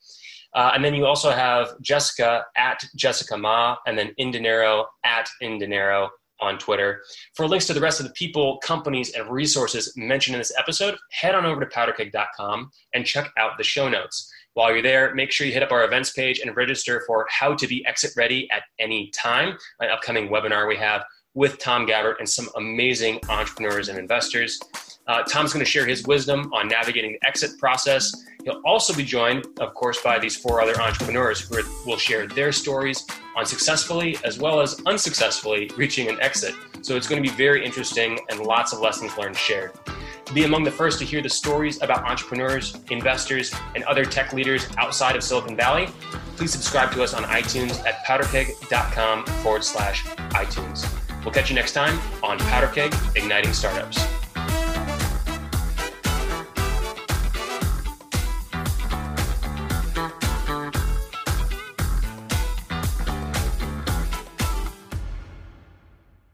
Uh, 0.54 0.72
and 0.74 0.84
then 0.84 0.94
you 0.94 1.06
also 1.06 1.32
have 1.32 1.80
Jessica 1.82 2.46
at 2.56 2.84
Jessica 2.96 3.38
Mah 3.38 3.78
and 3.86 3.98
then 3.98 4.14
Indinero 4.20 4.86
at 5.04 5.30
Indinero 5.44 6.10
on 6.40 6.58
Twitter. 6.58 7.02
For 7.36 7.48
links 7.48 7.66
to 7.68 7.74
the 7.74 7.82
rest 7.82 8.00
of 8.00 8.06
the 8.06 8.14
people, 8.14 8.58
companies, 8.60 9.12
and 9.12 9.30
resources 9.30 9.94
mentioned 9.96 10.36
in 10.36 10.40
this 10.40 10.54
episode, 10.58 10.96
head 11.12 11.36
on 11.36 11.46
over 11.46 11.60
to 11.60 11.66
powderkeg.com 11.66 12.72
and 12.94 13.06
check 13.06 13.30
out 13.38 13.58
the 13.58 13.64
show 13.64 13.90
notes. 13.90 14.32
While 14.54 14.72
you're 14.72 14.82
there, 14.82 15.14
make 15.14 15.32
sure 15.32 15.46
you 15.46 15.54
hit 15.54 15.62
up 15.62 15.72
our 15.72 15.86
events 15.86 16.12
page 16.12 16.40
and 16.40 16.56
register 16.56 17.04
for 17.06 17.28
How 17.30 17.54
to 17.54 17.68
Be 17.68 17.86
Exit 17.86 18.12
Ready 18.18 18.50
at 18.52 18.64
Any 18.80 19.12
Time, 19.12 19.58
an 19.80 19.90
upcoming 19.92 20.30
webinar 20.30 20.68
we 20.68 20.78
have 20.78 21.04
with 21.38 21.60
Tom 21.60 21.86
Gabbert 21.86 22.16
and 22.18 22.28
some 22.28 22.50
amazing 22.56 23.20
entrepreneurs 23.30 23.90
and 23.90 24.00
investors. 24.00 24.60
Uh, 25.06 25.22
Tom's 25.24 25.54
going 25.54 25.64
to 25.64 25.70
share 25.70 25.86
his 25.86 26.06
wisdom 26.06 26.52
on 26.52 26.68
navigating 26.68 27.14
the 27.14 27.28
exit 27.28 27.58
process. 27.60 28.12
He'll 28.44 28.62
also 28.66 28.94
be 28.94 29.04
joined, 29.04 29.46
of 29.60 29.74
course, 29.76 30.02
by 30.02 30.18
these 30.18 30.36
four 30.36 30.60
other 30.62 30.82
entrepreneurs 30.82 31.40
who 31.40 31.62
will 31.86 31.98
share 31.98 32.28
their 32.28 32.52
stories 32.52 33.06
on 33.36 33.46
successfully 33.46 34.18
as 34.26 34.40
well 34.40 34.60
as 34.60 34.82
unsuccessfully 34.88 35.70
reaching 35.78 36.10
an 36.10 36.20
exit. 36.22 36.56
So 36.82 36.96
it's 36.96 37.08
going 37.08 37.22
to 37.24 37.30
be 37.30 37.36
very 37.36 37.64
interesting 37.64 38.20
and 38.30 38.40
lots 38.40 38.74
of 38.74 38.80
lessons 38.80 39.16
learned 39.16 39.38
shared. 39.38 39.74
Be 40.34 40.44
among 40.44 40.64
the 40.64 40.72
first 40.72 40.98
to 41.00 41.06
hear 41.06 41.22
the 41.22 41.30
stories 41.30 41.82
about 41.84 42.04
entrepreneurs, 42.04 42.78
investors, 42.90 43.54
and 43.76 43.84
other 43.84 44.06
tech 44.06 44.34
leaders 44.34 44.68
outside 44.78 45.16
of 45.16 45.24
Silicon 45.24 45.56
Valley. 45.56 45.88
Please 46.36 46.52
subscribe 46.52 46.92
to 46.94 47.04
us 47.04 47.14
on 47.14 47.24
iTunes 47.26 47.80
at 47.86 48.04
powderkeg.com 48.06 49.26
forward 49.44 49.64
slash 49.64 50.04
iTunes. 50.32 51.07
We'll 51.28 51.34
catch 51.34 51.50
you 51.50 51.56
next 51.56 51.74
time 51.74 52.00
on 52.24 52.40
PowderKeg 52.40 52.94
Igniting 53.18 53.52
Startups. 53.52 54.17